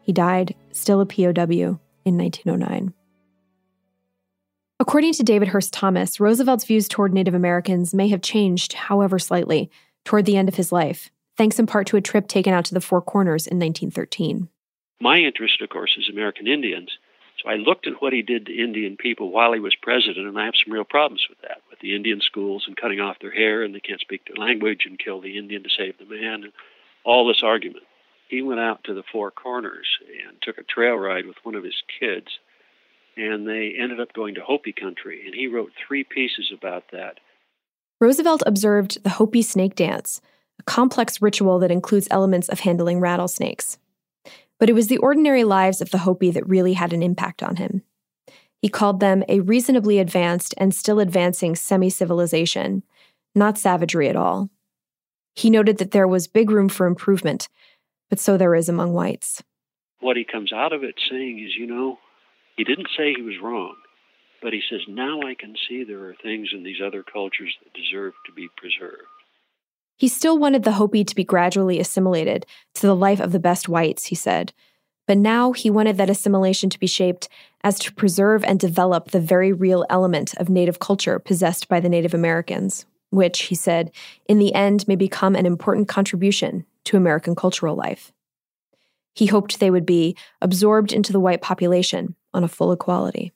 He 0.00 0.14
died, 0.14 0.54
still 0.72 1.02
a 1.02 1.06
POW, 1.06 1.78
in 2.06 2.16
1909. 2.16 2.94
According 4.80 5.12
to 5.12 5.22
David 5.22 5.48
Hurst 5.48 5.74
Thomas, 5.74 6.18
Roosevelt's 6.18 6.64
views 6.64 6.88
toward 6.88 7.12
Native 7.12 7.34
Americans 7.34 7.92
may 7.92 8.08
have 8.08 8.22
changed, 8.22 8.72
however 8.72 9.18
slightly, 9.18 9.70
toward 10.06 10.24
the 10.24 10.38
end 10.38 10.48
of 10.48 10.54
his 10.54 10.72
life, 10.72 11.10
thanks 11.36 11.58
in 11.58 11.66
part 11.66 11.86
to 11.88 11.98
a 11.98 12.00
trip 12.00 12.26
taken 12.26 12.54
out 12.54 12.64
to 12.64 12.72
the 12.72 12.80
Four 12.80 13.02
Corners 13.02 13.46
in 13.46 13.58
1913. 13.58 14.48
My 15.00 15.18
interest, 15.18 15.62
of 15.62 15.70
course, 15.70 15.96
is 15.98 16.08
American 16.08 16.46
Indians. 16.46 16.98
So 17.42 17.48
I 17.48 17.54
looked 17.54 17.86
at 17.86 18.02
what 18.02 18.12
he 18.12 18.20
did 18.20 18.46
to 18.46 18.62
Indian 18.62 18.96
people 18.98 19.30
while 19.30 19.54
he 19.54 19.60
was 19.60 19.74
president, 19.74 20.28
and 20.28 20.38
I 20.38 20.44
have 20.44 20.56
some 20.56 20.72
real 20.72 20.84
problems 20.84 21.26
with 21.28 21.40
that, 21.40 21.62
with 21.70 21.78
the 21.80 21.96
Indian 21.96 22.20
schools 22.20 22.64
and 22.66 22.76
cutting 22.76 23.00
off 23.00 23.18
their 23.18 23.30
hair, 23.30 23.62
and 23.62 23.74
they 23.74 23.80
can't 23.80 24.00
speak 24.00 24.26
their 24.26 24.36
language, 24.36 24.84
and 24.84 24.98
kill 24.98 25.22
the 25.22 25.38
Indian 25.38 25.62
to 25.62 25.70
save 25.70 25.96
the 25.96 26.04
man, 26.04 26.44
and 26.44 26.52
all 27.02 27.26
this 27.26 27.42
argument. 27.42 27.84
He 28.28 28.42
went 28.42 28.60
out 28.60 28.84
to 28.84 28.94
the 28.94 29.02
Four 29.10 29.30
Corners 29.30 29.86
and 30.28 30.36
took 30.42 30.58
a 30.58 30.62
trail 30.62 30.96
ride 30.96 31.26
with 31.26 31.36
one 31.42 31.54
of 31.54 31.64
his 31.64 31.82
kids, 31.98 32.38
and 33.16 33.48
they 33.48 33.74
ended 33.78 34.00
up 34.00 34.12
going 34.12 34.34
to 34.34 34.42
Hopi 34.42 34.72
country, 34.72 35.24
and 35.24 35.34
he 35.34 35.46
wrote 35.46 35.72
three 35.86 36.04
pieces 36.04 36.52
about 36.52 36.84
that. 36.92 37.18
Roosevelt 38.00 38.42
observed 38.44 39.02
the 39.02 39.10
Hopi 39.10 39.40
snake 39.40 39.74
dance, 39.74 40.20
a 40.58 40.62
complex 40.62 41.22
ritual 41.22 41.58
that 41.60 41.70
includes 41.70 42.06
elements 42.10 42.50
of 42.50 42.60
handling 42.60 43.00
rattlesnakes. 43.00 43.78
But 44.60 44.70
it 44.70 44.74
was 44.74 44.86
the 44.86 44.98
ordinary 44.98 45.42
lives 45.42 45.80
of 45.80 45.90
the 45.90 45.98
Hopi 45.98 46.30
that 46.30 46.48
really 46.48 46.74
had 46.74 46.92
an 46.92 47.02
impact 47.02 47.42
on 47.42 47.56
him. 47.56 47.82
He 48.62 48.68
called 48.68 49.00
them 49.00 49.24
a 49.28 49.40
reasonably 49.40 49.98
advanced 49.98 50.54
and 50.58 50.74
still 50.74 51.00
advancing 51.00 51.56
semi 51.56 51.90
civilization, 51.90 52.82
not 53.34 53.58
savagery 53.58 54.08
at 54.08 54.16
all. 54.16 54.50
He 55.34 55.48
noted 55.48 55.78
that 55.78 55.92
there 55.92 56.06
was 56.06 56.28
big 56.28 56.50
room 56.50 56.68
for 56.68 56.86
improvement, 56.86 57.48
but 58.10 58.20
so 58.20 58.36
there 58.36 58.54
is 58.54 58.68
among 58.68 58.92
whites. 58.92 59.42
What 60.00 60.16
he 60.16 60.24
comes 60.24 60.52
out 60.52 60.72
of 60.72 60.84
it 60.84 61.00
saying 61.10 61.38
is, 61.38 61.56
you 61.56 61.66
know, 61.66 61.98
he 62.56 62.64
didn't 62.64 62.88
say 62.96 63.14
he 63.14 63.22
was 63.22 63.40
wrong, 63.42 63.76
but 64.42 64.52
he 64.52 64.60
says, 64.68 64.80
now 64.88 65.20
I 65.22 65.34
can 65.34 65.54
see 65.68 65.84
there 65.84 66.04
are 66.04 66.16
things 66.22 66.50
in 66.52 66.62
these 66.62 66.80
other 66.84 67.02
cultures 67.02 67.56
that 67.62 67.72
deserve 67.72 68.12
to 68.26 68.32
be 68.32 68.48
preserved. 68.56 69.08
He 70.00 70.08
still 70.08 70.38
wanted 70.38 70.62
the 70.62 70.72
Hopi 70.72 71.04
to 71.04 71.14
be 71.14 71.24
gradually 71.24 71.78
assimilated 71.78 72.46
to 72.76 72.86
the 72.86 72.96
life 72.96 73.20
of 73.20 73.32
the 73.32 73.38
best 73.38 73.68
whites, 73.68 74.06
he 74.06 74.14
said. 74.14 74.54
But 75.06 75.18
now 75.18 75.52
he 75.52 75.68
wanted 75.68 75.98
that 75.98 76.08
assimilation 76.08 76.70
to 76.70 76.78
be 76.78 76.86
shaped 76.86 77.28
as 77.62 77.78
to 77.80 77.92
preserve 77.92 78.42
and 78.42 78.58
develop 78.58 79.10
the 79.10 79.20
very 79.20 79.52
real 79.52 79.84
element 79.90 80.32
of 80.38 80.48
Native 80.48 80.78
culture 80.78 81.18
possessed 81.18 81.68
by 81.68 81.80
the 81.80 81.90
Native 81.90 82.14
Americans, 82.14 82.86
which, 83.10 83.42
he 83.42 83.54
said, 83.54 83.90
in 84.26 84.38
the 84.38 84.54
end 84.54 84.88
may 84.88 84.96
become 84.96 85.36
an 85.36 85.44
important 85.44 85.86
contribution 85.86 86.64
to 86.84 86.96
American 86.96 87.34
cultural 87.34 87.76
life. 87.76 88.10
He 89.14 89.26
hoped 89.26 89.60
they 89.60 89.70
would 89.70 89.84
be 89.84 90.16
absorbed 90.40 90.94
into 90.94 91.12
the 91.12 91.20
white 91.20 91.42
population 91.42 92.14
on 92.32 92.42
a 92.42 92.48
full 92.48 92.72
equality. 92.72 93.34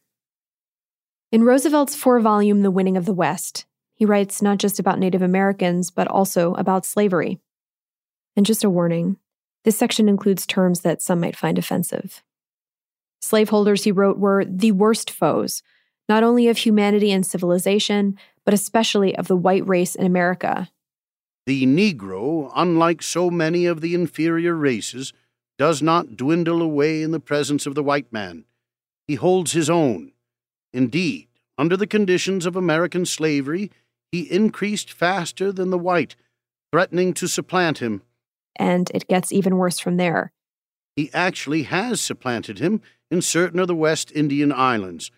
In 1.31 1.43
Roosevelt's 1.43 1.95
four 1.95 2.21
volume 2.21 2.63
The 2.63 2.71
Winning 2.71 2.97
of 2.97 3.05
the 3.05 3.13
West, 3.13 3.67
he 3.95 4.05
writes 4.05 4.43
not 4.43 4.59
just 4.59 4.79
about 4.79 4.99
Native 4.99 5.23
Americans, 5.23 5.91
but 5.91 6.09
also 6.09 6.55
about 6.55 6.85
slavery. 6.85 7.39
And 8.37 8.45
just 8.45 8.65
a 8.65 8.71
warning 8.71 9.17
this 9.65 9.79
section 9.79 10.11
includes 10.11 10.47
terms 10.47 10.81
that 10.81 11.01
some 11.01 11.21
might 11.21 11.37
find 11.37 11.59
offensive. 11.59 12.23
Slaveholders, 13.23 13.85
he 13.85 13.93
wrote, 13.93 14.19
were 14.19 14.45
the 14.45 14.73
worst 14.73 15.11
foes, 15.11 15.63
not 16.07 16.23
only 16.23 16.49
of 16.49 16.59
humanity 16.59 17.11
and 17.11 17.25
civilization, 17.25 18.19
but 18.45 18.53
especially 18.53 19.17
of 19.17 19.27
the 19.27 19.37
white 19.37 19.67
race 19.67 19.95
in 19.95 20.05
America. 20.05 20.69
The 21.47 21.65
Negro, 21.67 22.53
unlike 22.55 23.03
so 23.03 23.31
many 23.31 23.65
of 23.65 23.81
the 23.81 23.95
inferior 23.95 24.55
races, 24.55 25.15
does 25.57 25.81
not 25.81 26.17
dwindle 26.17 26.61
away 26.61 27.03
in 27.03 27.13
the 27.13 27.21
presence 27.21 27.65
of 27.65 27.75
the 27.75 27.83
white 27.83 28.13
man. 28.13 28.45
He 29.07 29.15
holds 29.15 29.53
his 29.53 29.71
own. 29.71 30.13
Indeed, 30.75 31.29
under 31.57 31.77
the 31.77 31.87
conditions 31.87 32.45
of 32.45 32.57
American 32.57 33.07
slavery, 33.07 33.71
he 34.15 34.31
increased 34.31 34.93
faster 34.93 35.51
than 35.51 35.71
the 35.71 35.79
white, 35.79 36.15
threatening 36.71 37.13
to 37.15 37.27
supplant 37.27 37.79
him. 37.79 38.01
And 38.55 38.89
it 38.95 39.09
gets 39.09 39.33
even 39.33 39.57
worse 39.57 39.81
from 39.81 39.97
there. 39.97 40.31
He 40.95 41.11
actually 41.13 41.65
has 41.65 42.01
supplanted 42.01 42.61
him 42.61 42.81
in 43.11 43.23
certain 43.23 43.59
of 43.59 43.67
the 43.67 43.75
West 43.75 44.13
Indian 44.15 44.53
islands, 44.53 45.11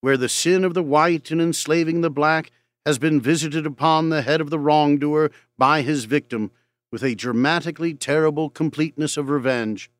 where 0.00 0.16
the 0.16 0.30
sin 0.30 0.64
of 0.64 0.72
the 0.72 0.82
white 0.82 1.30
in 1.30 1.42
enslaving 1.42 2.00
the 2.00 2.08
black 2.08 2.50
has 2.86 2.98
been 2.98 3.20
visited 3.20 3.66
upon 3.66 4.08
the 4.08 4.22
head 4.22 4.40
of 4.40 4.48
the 4.48 4.58
wrongdoer 4.58 5.30
by 5.58 5.82
his 5.82 6.06
victim 6.06 6.50
with 6.90 7.02
a 7.02 7.14
dramatically 7.14 7.92
terrible 7.92 8.48
completeness 8.48 9.18
of 9.18 9.28
revenge. 9.28 9.90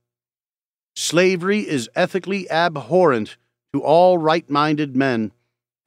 Slavery 0.96 1.68
is 1.68 1.90
ethically 1.94 2.51
abhorrent 2.51 3.36
to 3.74 3.82
all 3.82 4.16
right 4.16 4.49
minded 4.49 4.96
men 4.96 5.32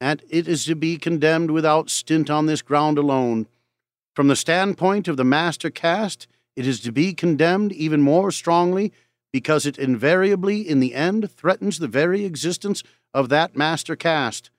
and 0.02 0.20
it 0.28 0.48
is 0.48 0.64
to 0.64 0.74
be 0.74 0.96
condemned 0.96 1.52
without 1.52 1.88
stint 1.88 2.28
on 2.28 2.46
this 2.46 2.60
ground 2.60 2.98
alone. 2.98 3.46
From 4.16 4.26
the 4.26 4.34
standpoint 4.34 5.06
of 5.06 5.16
the 5.16 5.22
master 5.22 5.70
caste, 5.70 6.26
it 6.56 6.66
is 6.66 6.80
to 6.80 6.90
be 6.90 7.14
condemned 7.14 7.70
even 7.70 8.02
more 8.02 8.32
strongly 8.32 8.92
because 9.32 9.64
it 9.64 9.78
invariably, 9.78 10.68
in 10.68 10.80
the 10.80 10.96
end, 10.96 11.30
threatens 11.30 11.78
the 11.78 11.86
very 11.86 12.24
existence 12.24 12.82
of 13.14 13.28
that 13.28 13.54
master 13.54 13.94
caste. 13.94 14.50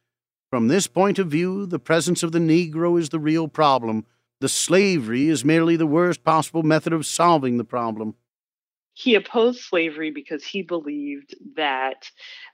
From 0.50 0.70
this 0.70 0.88
point 0.88 1.20
of 1.20 1.28
view, 1.28 1.66
the 1.66 1.78
presence 1.78 2.24
of 2.24 2.32
the 2.32 2.40
Negro 2.40 2.98
is 2.98 3.10
the 3.10 3.20
real 3.20 3.50
problem. 3.50 4.06
The 4.40 4.48
slavery 4.48 5.28
is 5.28 5.44
merely 5.44 5.76
the 5.76 5.86
worst 5.86 6.24
possible 6.24 6.64
method 6.64 6.94
of 6.94 7.06
solving 7.06 7.58
the 7.58 7.66
problem. 7.66 8.16
He 8.94 9.16
opposed 9.16 9.60
slavery 9.60 10.12
because 10.12 10.46
he 10.46 10.62
believed 10.62 11.36
that 11.56 12.10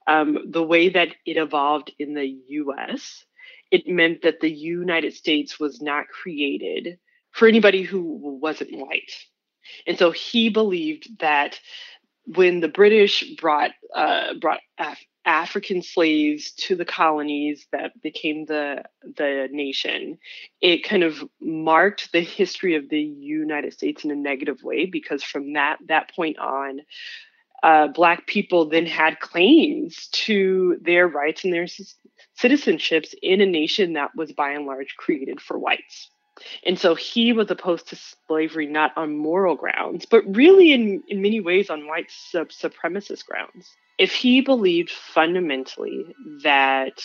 um, 0.10 0.40
the 0.52 0.64
way 0.64 0.90
that 0.90 1.10
it 1.26 1.38
evolved 1.38 1.94
in 2.00 2.16
the 2.16 2.28
US, 2.50 3.26
it 3.72 3.88
meant 3.88 4.24
that 4.24 4.42
the 4.42 4.52
United 4.52 5.14
States 5.14 5.60
was 5.60 5.82
not 5.82 6.10
created 6.10 7.00
for 7.32 7.48
anybody 7.48 7.84
who 7.84 8.02
wasn't 8.42 8.76
white. 8.76 9.14
And 9.88 10.00
so 10.00 10.12
he 10.12 10.50
believed 10.50 11.20
that 11.20 11.60
when 12.26 12.62
the 12.62 12.70
British 12.70 13.24
brought 13.40 13.72
uh, 13.96 14.36
brought 14.36 14.62
Af- 14.80 15.06
African 15.26 15.84
slaves 15.84 16.54
to 16.54 16.76
the 16.76 16.86
colonies 16.86 17.68
that 17.72 18.02
became 18.02 18.46
the 18.46 18.84
the 19.04 19.48
nation, 19.52 20.20
it 20.62 20.84
kind 20.84 21.04
of 21.04 21.24
marked 21.42 22.12
the 22.12 22.22
history 22.22 22.76
of 22.76 22.90
the 22.90 23.02
United 23.02 23.74
States 23.74 24.04
in 24.06 24.12
a 24.12 24.16
negative 24.16 24.64
way 24.64 24.86
because 24.86 25.24
from 25.24 25.54
that 25.54 25.78
that 25.88 26.14
point 26.16 26.40
on, 26.40 26.82
uh, 27.64 27.88
Black 27.88 28.28
people 28.28 28.70
then 28.70 28.86
had 28.86 29.20
claims 29.20 30.08
to 30.12 30.78
their 30.82 31.08
rights 31.08 31.44
and 31.44 31.54
their 31.54 31.68
citizenships 32.38 33.14
in 33.22 33.42
a 33.42 33.46
nation 33.46 33.94
that 33.94 34.16
was 34.16 34.32
by 34.32 34.52
and 34.52 34.66
large 34.66 34.96
created 34.98 35.42
for 35.42 35.58
whites. 35.58 36.10
And 36.66 36.80
so 36.80 36.96
he 36.96 37.34
was 37.34 37.52
opposed 37.52 37.90
to 37.90 38.00
slavery 38.28 38.66
not 38.66 38.96
on 38.96 39.18
moral 39.18 39.56
grounds, 39.56 40.06
but 40.06 40.24
really 40.36 40.72
in, 40.72 41.04
in 41.08 41.22
many 41.22 41.42
ways 41.42 41.70
on 41.70 41.88
white 41.88 42.10
sub- 42.10 42.50
supremacist 42.50 43.26
grounds. 43.26 43.70
If 43.98 44.14
he 44.14 44.40
believed 44.40 44.92
fundamentally 44.92 46.16
that 46.44 47.04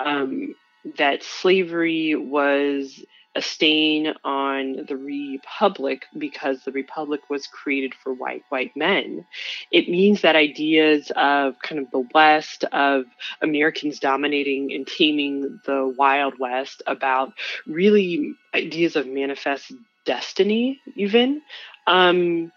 um, 0.00 0.54
that 0.96 1.22
slavery 1.22 2.16
was 2.16 3.04
a 3.34 3.42
stain 3.42 4.14
on 4.24 4.86
the 4.88 4.96
republic 4.96 6.06
because 6.16 6.62
the 6.64 6.72
republic 6.72 7.20
was 7.28 7.46
created 7.46 7.94
for 7.94 8.12
white 8.12 8.42
white 8.48 8.76
men. 8.76 9.26
It 9.70 9.88
means 9.88 10.20
that 10.22 10.36
ideas 10.36 11.10
of 11.16 11.58
kind 11.60 11.80
of 11.80 11.90
the 11.90 12.06
west 12.14 12.64
of 12.64 13.04
americans 13.42 13.98
dominating 13.98 14.72
and 14.72 14.86
taming 14.86 15.60
the 15.66 15.94
wild 15.98 16.34
west 16.38 16.82
about 16.86 17.32
really 17.66 18.34
ideas 18.54 18.96
of 18.96 19.06
manifest 19.06 19.72
destiny 20.04 20.80
even 20.96 21.42
um, 21.86 22.52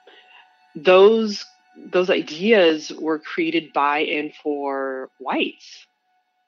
those 0.76 1.46
those 1.92 2.10
ideas 2.10 2.92
were 2.92 3.20
created 3.20 3.72
by 3.74 4.00
and 4.00 4.34
for 4.42 5.10
whites 5.20 5.86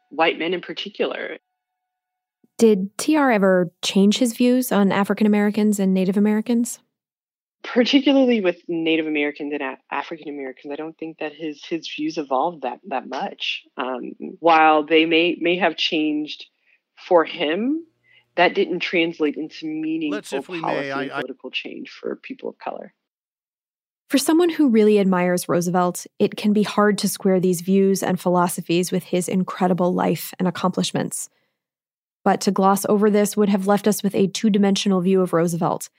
white 0.10 0.40
men 0.40 0.54
in 0.54 0.62
particular 0.62 1.38
did 2.60 2.96
TR 2.98 3.32
ever 3.32 3.72
change 3.82 4.20
his 4.20 4.34
views 4.34 4.72
on 4.72 4.92
African 4.92 5.26
Americans 5.26 5.80
and 5.80 5.94
Native 5.94 6.18
Americans? 6.18 6.80
Particularly 7.64 8.42
with 8.42 8.58
Native 8.68 9.08
Americans 9.08 9.54
and 9.54 9.78
African 9.90 10.30
Americans, 10.30 10.72
I 10.72 10.76
don't 10.76 10.98
think 10.98 11.18
that 11.20 11.34
his 11.34 11.64
his 11.66 11.90
views 11.94 12.18
evolved 12.18 12.62
that 12.62 12.80
that 12.88 13.08
much. 13.08 13.64
Um, 13.76 14.14
while 14.40 14.86
they 14.86 15.06
may 15.06 15.38
may 15.42 15.58
have 15.58 15.76
changed 15.76 16.46
for 16.96 17.26
him, 17.26 17.86
that 18.36 18.54
didn't 18.54 18.82
translate 18.82 19.36
into 19.36 19.66
meaningful 19.66 20.44
policy 20.44 20.62
may, 20.62 20.92
I, 20.92 21.00
I... 21.00 21.04
and 21.04 21.12
political 21.12 21.52
change 21.52 21.90
for 21.90 22.16
people 22.18 22.50
of 22.50 22.58
color. 22.60 22.94
For 24.10 24.18
someone 24.18 24.50
who 24.50 24.70
really 24.70 25.00
admires 25.00 25.48
Roosevelt, 25.48 26.08
it 26.18 26.36
can 26.36 26.52
be 26.52 26.64
hard 26.64 26.98
to 27.00 27.08
square 27.08 27.40
these 27.40 27.62
views 27.62 28.02
and 28.02 28.20
philosophies 28.20 28.92
with 28.92 29.04
his 29.04 29.30
incredible 29.30 29.94
life 29.94 30.34
and 30.40 30.48
accomplishments. 30.48 31.30
But 32.30 32.42
to 32.42 32.52
gloss 32.52 32.86
over 32.88 33.10
this 33.10 33.36
would 33.36 33.50
have 33.50 33.66
left 33.66 33.88
us 33.88 34.04
with 34.04 34.14
a 34.14 34.28
two 34.28 34.52
dimensional 34.52 35.02
view 35.02 35.22
of 35.22 35.34
Roosevelt 35.34 35.90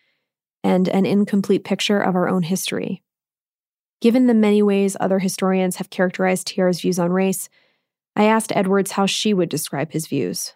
and 0.62 0.86
an 0.86 1.04
incomplete 1.04 1.64
picture 1.64 2.00
of 2.00 2.14
our 2.14 2.28
own 2.28 2.44
history. 2.44 3.02
Given 4.00 4.28
the 4.28 4.34
many 4.34 4.62
ways 4.62 4.96
other 5.00 5.18
historians 5.18 5.74
have 5.78 5.90
characterized 5.90 6.46
TR's 6.46 6.82
views 6.82 7.00
on 7.00 7.10
race, 7.10 7.48
I 8.14 8.26
asked 8.26 8.52
Edwards 8.54 8.92
how 8.92 9.06
she 9.06 9.34
would 9.34 9.48
describe 9.48 9.90
his 9.90 10.06
views. 10.06 10.52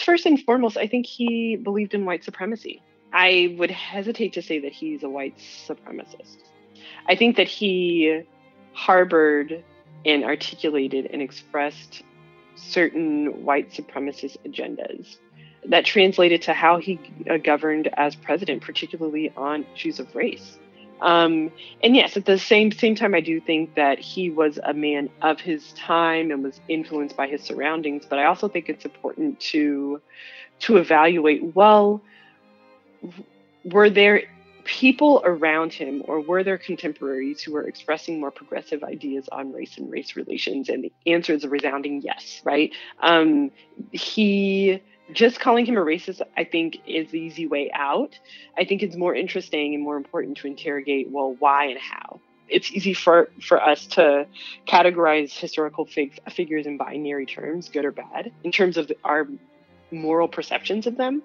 First 0.00 0.26
and 0.26 0.42
foremost, 0.42 0.76
I 0.76 0.88
think 0.88 1.06
he 1.06 1.54
believed 1.54 1.94
in 1.94 2.04
white 2.04 2.24
supremacy. 2.24 2.82
I 3.12 3.54
would 3.58 3.70
hesitate 3.70 4.32
to 4.32 4.42
say 4.42 4.58
that 4.58 4.72
he's 4.72 5.04
a 5.04 5.08
white 5.08 5.38
supremacist. 5.38 6.38
I 7.06 7.14
think 7.14 7.36
that 7.36 7.46
he 7.46 8.22
harbored 8.72 9.62
and 10.04 10.24
articulated 10.24 11.06
and 11.12 11.22
expressed 11.22 12.02
certain 12.60 13.44
white 13.44 13.70
supremacist 13.70 14.36
agendas 14.46 15.16
that 15.66 15.84
translated 15.84 16.42
to 16.42 16.52
how 16.52 16.78
he 16.78 16.98
uh, 17.28 17.36
governed 17.36 17.88
as 17.94 18.14
president, 18.14 18.62
particularly 18.62 19.32
on 19.36 19.66
issues 19.74 20.00
of 20.00 20.14
race. 20.14 20.58
Um, 21.00 21.50
and 21.82 21.96
yes, 21.96 22.16
at 22.16 22.26
the 22.26 22.38
same 22.38 22.72
same 22.72 22.94
time, 22.94 23.14
I 23.14 23.20
do 23.20 23.40
think 23.40 23.74
that 23.74 23.98
he 23.98 24.30
was 24.30 24.58
a 24.62 24.74
man 24.74 25.08
of 25.22 25.40
his 25.40 25.72
time 25.72 26.30
and 26.30 26.42
was 26.42 26.60
influenced 26.68 27.16
by 27.16 27.26
his 27.26 27.42
surroundings. 27.42 28.04
But 28.08 28.18
I 28.18 28.24
also 28.24 28.48
think 28.48 28.68
it's 28.68 28.84
important 28.84 29.40
to 29.40 30.00
to 30.60 30.76
evaluate 30.76 31.54
well, 31.54 32.02
were 33.64 33.88
there 33.88 34.24
people 34.70 35.20
around 35.24 35.72
him 35.72 36.00
or 36.06 36.20
were 36.20 36.44
there 36.44 36.56
contemporaries 36.56 37.42
who 37.42 37.52
were 37.52 37.66
expressing 37.66 38.20
more 38.20 38.30
progressive 38.30 38.84
ideas 38.84 39.28
on 39.32 39.52
race 39.52 39.76
and 39.76 39.90
race 39.90 40.14
relations 40.14 40.68
and 40.68 40.84
the 40.84 40.92
answer 41.06 41.34
is 41.34 41.42
a 41.42 41.48
resounding 41.48 42.00
yes 42.02 42.40
right? 42.44 42.72
Um, 43.02 43.50
he 43.90 44.80
just 45.12 45.40
calling 45.40 45.66
him 45.66 45.76
a 45.76 45.80
racist 45.80 46.22
i 46.36 46.44
think 46.44 46.76
is 46.86 47.10
the 47.10 47.18
easy 47.18 47.48
way 47.48 47.68
out. 47.74 48.16
I 48.56 48.64
think 48.64 48.84
it's 48.84 48.94
more 48.94 49.12
interesting 49.12 49.74
and 49.74 49.82
more 49.82 49.96
important 49.96 50.36
to 50.38 50.46
interrogate 50.46 51.10
well 51.10 51.34
why 51.36 51.64
and 51.66 51.80
how? 51.80 52.20
It's 52.48 52.70
easy 52.70 52.94
for 52.94 53.28
for 53.42 53.60
us 53.60 53.86
to 53.98 54.28
categorize 54.68 55.36
historical 55.36 55.84
fig- 55.84 56.20
figures 56.30 56.64
in 56.66 56.76
binary 56.76 57.26
terms 57.26 57.68
good 57.70 57.84
or 57.84 57.90
bad 57.90 58.30
in 58.44 58.52
terms 58.52 58.76
of 58.76 58.92
our 59.02 59.26
moral 59.90 60.28
perceptions 60.28 60.86
of 60.86 60.96
them 60.96 61.24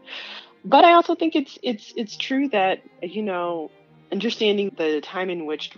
but 0.65 0.83
I 0.83 0.93
also 0.93 1.15
think 1.15 1.35
it's 1.35 1.57
it's 1.61 1.93
it's 1.95 2.17
true 2.17 2.49
that 2.49 2.81
you 3.01 3.21
know 3.21 3.71
understanding 4.11 4.73
the 4.75 4.99
time 5.01 5.29
in 5.29 5.45
which 5.45 5.71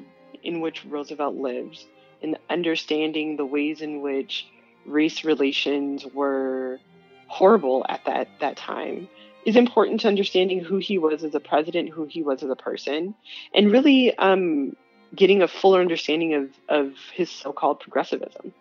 in 0.43 0.61
which 0.61 0.85
Roosevelt 0.85 1.35
lived 1.35 1.85
and 2.23 2.37
understanding 2.49 3.35
the 3.35 3.45
ways 3.45 3.81
in 3.81 4.01
which 4.01 4.47
race 4.85 5.23
relations 5.23 6.05
were 6.05 6.79
horrible 7.27 7.85
at 7.89 8.05
that 8.05 8.29
that 8.39 8.55
time 8.55 9.09
is 9.45 9.55
important 9.55 10.01
to 10.01 10.07
understanding 10.07 10.59
who 10.59 10.77
he 10.77 10.97
was 10.97 11.23
as 11.23 11.33
a 11.35 11.39
president, 11.39 11.89
who 11.89 12.05
he 12.05 12.21
was 12.21 12.43
as 12.43 12.49
a 12.49 12.55
person, 12.55 13.15
and 13.53 13.71
really 13.71 14.17
um, 14.17 14.75
getting 15.15 15.41
a 15.41 15.47
fuller 15.47 15.81
understanding 15.81 16.33
of 16.33 16.49
of 16.69 16.93
his 17.13 17.29
so-called 17.29 17.79
progressivism, 17.79 18.53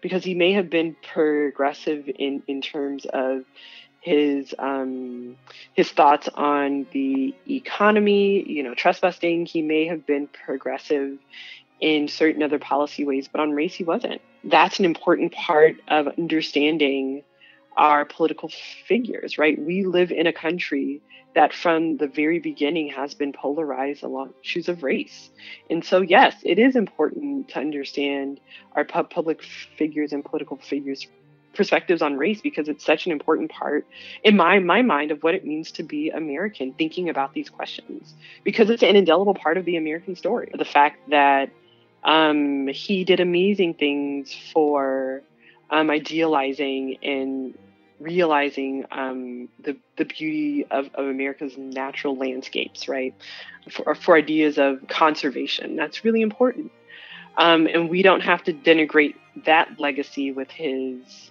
because 0.00 0.24
he 0.24 0.34
may 0.34 0.52
have 0.52 0.70
been 0.70 0.94
progressive 1.12 2.08
in 2.18 2.42
in 2.46 2.60
terms 2.60 3.06
of 3.06 3.44
his 4.00 4.54
um, 4.58 5.36
his 5.74 5.90
thoughts 5.90 6.28
on 6.34 6.86
the 6.92 7.34
economy, 7.48 8.42
you 8.48 8.62
know, 8.62 8.74
trust 8.74 9.00
busting. 9.02 9.46
He 9.46 9.62
may 9.62 9.86
have 9.86 10.06
been 10.06 10.28
progressive 10.28 11.18
in 11.80 12.08
certain 12.08 12.42
other 12.42 12.58
policy 12.58 13.04
ways, 13.04 13.28
but 13.28 13.40
on 13.40 13.52
race 13.52 13.74
he 13.74 13.84
wasn't. 13.84 14.20
That's 14.44 14.78
an 14.78 14.84
important 14.84 15.32
part 15.32 15.76
of 15.88 16.08
understanding 16.18 17.22
our 17.76 18.04
political 18.04 18.50
figures, 18.86 19.38
right? 19.38 19.58
We 19.58 19.84
live 19.84 20.10
in 20.10 20.26
a 20.26 20.32
country 20.32 21.00
that 21.34 21.54
from 21.54 21.96
the 21.96 22.08
very 22.08 22.40
beginning 22.40 22.88
has 22.88 23.14
been 23.14 23.32
polarized 23.32 24.02
along 24.02 24.34
issues 24.42 24.68
of 24.68 24.82
race. 24.82 25.30
And 25.68 25.84
so, 25.84 26.00
yes, 26.00 26.34
it 26.42 26.58
is 26.58 26.74
important 26.74 27.48
to 27.50 27.60
understand 27.60 28.40
our 28.74 28.84
public 28.84 29.42
figures 29.78 30.12
and 30.12 30.24
political 30.24 30.56
figures 30.56 31.06
perspectives 31.54 32.02
on 32.02 32.16
race 32.16 32.40
because 32.40 32.68
it's 32.68 32.84
such 32.84 33.06
an 33.06 33.12
important 33.12 33.50
part 33.50 33.86
in 34.22 34.36
my 34.36 34.58
my 34.58 34.82
mind 34.82 35.10
of 35.10 35.22
what 35.22 35.34
it 35.34 35.44
means 35.44 35.72
to 35.72 35.82
be 35.82 36.10
American 36.10 36.72
thinking 36.72 37.08
about 37.08 37.32
these 37.34 37.48
questions 37.48 38.14
because 38.44 38.70
it's 38.70 38.82
an 38.82 38.96
indelible 38.96 39.34
part 39.34 39.56
of 39.56 39.64
the 39.64 39.76
American 39.76 40.14
story 40.14 40.50
the 40.56 40.64
fact 40.64 41.10
that 41.10 41.50
um, 42.04 42.68
he 42.68 43.04
did 43.04 43.20
amazing 43.20 43.74
things 43.74 44.34
for 44.52 45.22
um, 45.70 45.90
idealizing 45.90 46.96
and 47.02 47.54
realizing 48.00 48.86
um, 48.90 49.48
the, 49.62 49.76
the 49.96 50.06
beauty 50.06 50.66
of, 50.70 50.86
of 50.94 51.06
America's 51.06 51.56
natural 51.58 52.16
landscapes, 52.16 52.88
right? 52.88 53.14
For, 53.70 53.94
for 53.94 54.16
ideas 54.16 54.58
of 54.58 54.88
conservation. 54.88 55.76
That's 55.76 56.04
really 56.04 56.22
important. 56.22 56.72
Um, 57.36 57.66
and 57.66 57.88
we 57.88 58.02
don't 58.02 58.22
have 58.22 58.42
to 58.44 58.52
denigrate 58.52 59.14
that 59.44 59.78
legacy 59.78 60.32
with 60.32 60.50
his 60.50 61.30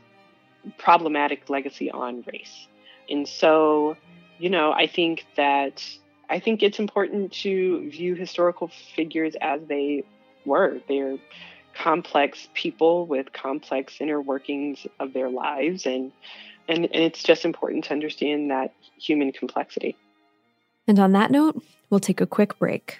problematic 0.77 1.49
legacy 1.49 1.89
on 1.91 2.23
race. 2.31 2.67
And 3.09 3.27
so, 3.27 3.97
you 4.37 4.49
know, 4.49 4.71
I 4.71 4.87
think 4.87 5.25
that 5.35 5.83
I 6.29 6.39
think 6.39 6.61
it's 6.61 6.79
important 6.79 7.31
to 7.33 7.89
view 7.89 8.15
historical 8.15 8.69
figures 8.95 9.35
as 9.41 9.61
they 9.67 10.03
were. 10.45 10.79
They're 10.87 11.17
complex 11.75 12.49
people 12.53 13.05
with 13.05 13.31
complex 13.31 13.97
inner 13.99 14.21
workings 14.21 14.85
of 14.99 15.13
their 15.13 15.29
lives 15.29 15.85
and 15.85 16.11
and, 16.67 16.85
and 16.85 17.03
it's 17.03 17.23
just 17.23 17.45
important 17.45 17.85
to 17.85 17.93
understand 17.93 18.51
that 18.51 18.75
human 18.99 19.31
complexity. 19.31 19.97
And 20.87 20.99
on 20.99 21.13
that 21.13 21.31
note, 21.31 21.63
we'll 21.89 21.99
take 21.99 22.21
a 22.21 22.27
quick 22.27 22.59
break. 22.59 22.99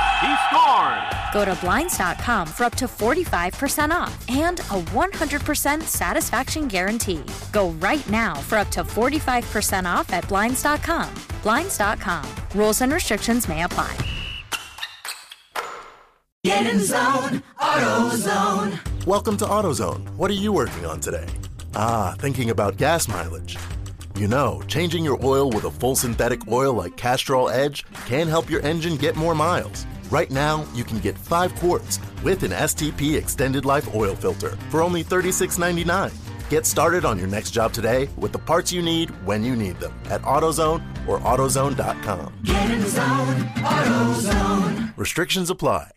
He 0.21 0.35
scored! 0.45 1.01
Go 1.33 1.45
to 1.45 1.55
Blinds.com 1.61 2.45
for 2.47 2.65
up 2.65 2.75
to 2.75 2.85
45% 2.85 3.89
off 3.89 4.29
and 4.29 4.59
a 4.59 4.79
100% 4.93 5.81
satisfaction 5.81 6.67
guarantee. 6.67 7.23
Go 7.51 7.71
right 7.79 8.07
now 8.07 8.35
for 8.35 8.59
up 8.59 8.69
to 8.69 8.83
45% 8.83 9.85
off 9.85 10.13
at 10.13 10.27
Blinds.com. 10.27 11.11
Blinds.com. 11.41 12.29
Rules 12.53 12.81
and 12.81 12.93
restrictions 12.93 13.49
may 13.49 13.63
apply. 13.63 13.97
Get 16.43 16.67
in 16.71 16.79
zone, 16.79 17.41
AutoZone. 17.59 19.05
Welcome 19.07 19.37
to 19.37 19.45
AutoZone. 19.45 20.07
What 20.17 20.29
are 20.29 20.35
you 20.35 20.53
working 20.53 20.85
on 20.85 20.99
today? 20.99 21.25
Ah, 21.75 22.13
thinking 22.19 22.51
about 22.51 22.77
gas 22.77 23.07
mileage. 23.07 23.57
You 24.15 24.27
know, 24.27 24.61
changing 24.67 25.03
your 25.03 25.23
oil 25.25 25.49
with 25.49 25.63
a 25.63 25.71
full 25.71 25.95
synthetic 25.95 26.47
oil 26.47 26.73
like 26.73 26.95
Castrol 26.95 27.49
Edge 27.49 27.85
can 28.05 28.27
help 28.27 28.51
your 28.51 28.61
engine 28.61 28.97
get 28.97 29.15
more 29.15 29.33
miles. 29.33 29.87
Right 30.11 30.29
now, 30.29 30.67
you 30.73 30.83
can 30.83 30.99
get 30.99 31.17
5 31.17 31.55
quarts 31.55 31.97
with 32.21 32.43
an 32.43 32.51
STP 32.51 33.15
extended 33.17 33.63
life 33.63 33.95
oil 33.95 34.13
filter 34.13 34.57
for 34.69 34.81
only 34.81 35.05
$36.99. 35.05 36.13
Get 36.49 36.65
started 36.65 37.05
on 37.05 37.17
your 37.17 37.29
next 37.29 37.51
job 37.51 37.71
today 37.71 38.09
with 38.17 38.33
the 38.33 38.37
parts 38.37 38.73
you 38.73 38.81
need 38.81 39.09
when 39.25 39.41
you 39.41 39.55
need 39.55 39.79
them 39.79 39.93
at 40.09 40.21
AutoZone 40.23 41.07
or 41.07 41.19
AutoZone.com. 41.19 42.33
Get 42.43 42.71
in 42.71 42.81
the 42.81 42.89
zone, 42.89 43.35
AutoZone. 43.55 44.97
Restrictions 44.97 45.49
apply. 45.49 45.91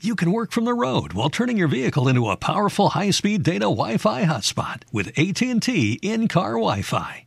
You 0.00 0.16
can 0.16 0.32
work 0.32 0.50
from 0.50 0.64
the 0.64 0.74
road 0.74 1.12
while 1.12 1.30
turning 1.30 1.56
your 1.56 1.68
vehicle 1.68 2.08
into 2.08 2.28
a 2.28 2.36
powerful 2.36 2.88
high-speed 2.88 3.44
data 3.44 3.66
Wi-Fi 3.66 4.24
hotspot 4.24 4.82
with 4.92 5.16
AT&T 5.16 6.00
in-car 6.02 6.54
Wi-Fi. 6.54 7.26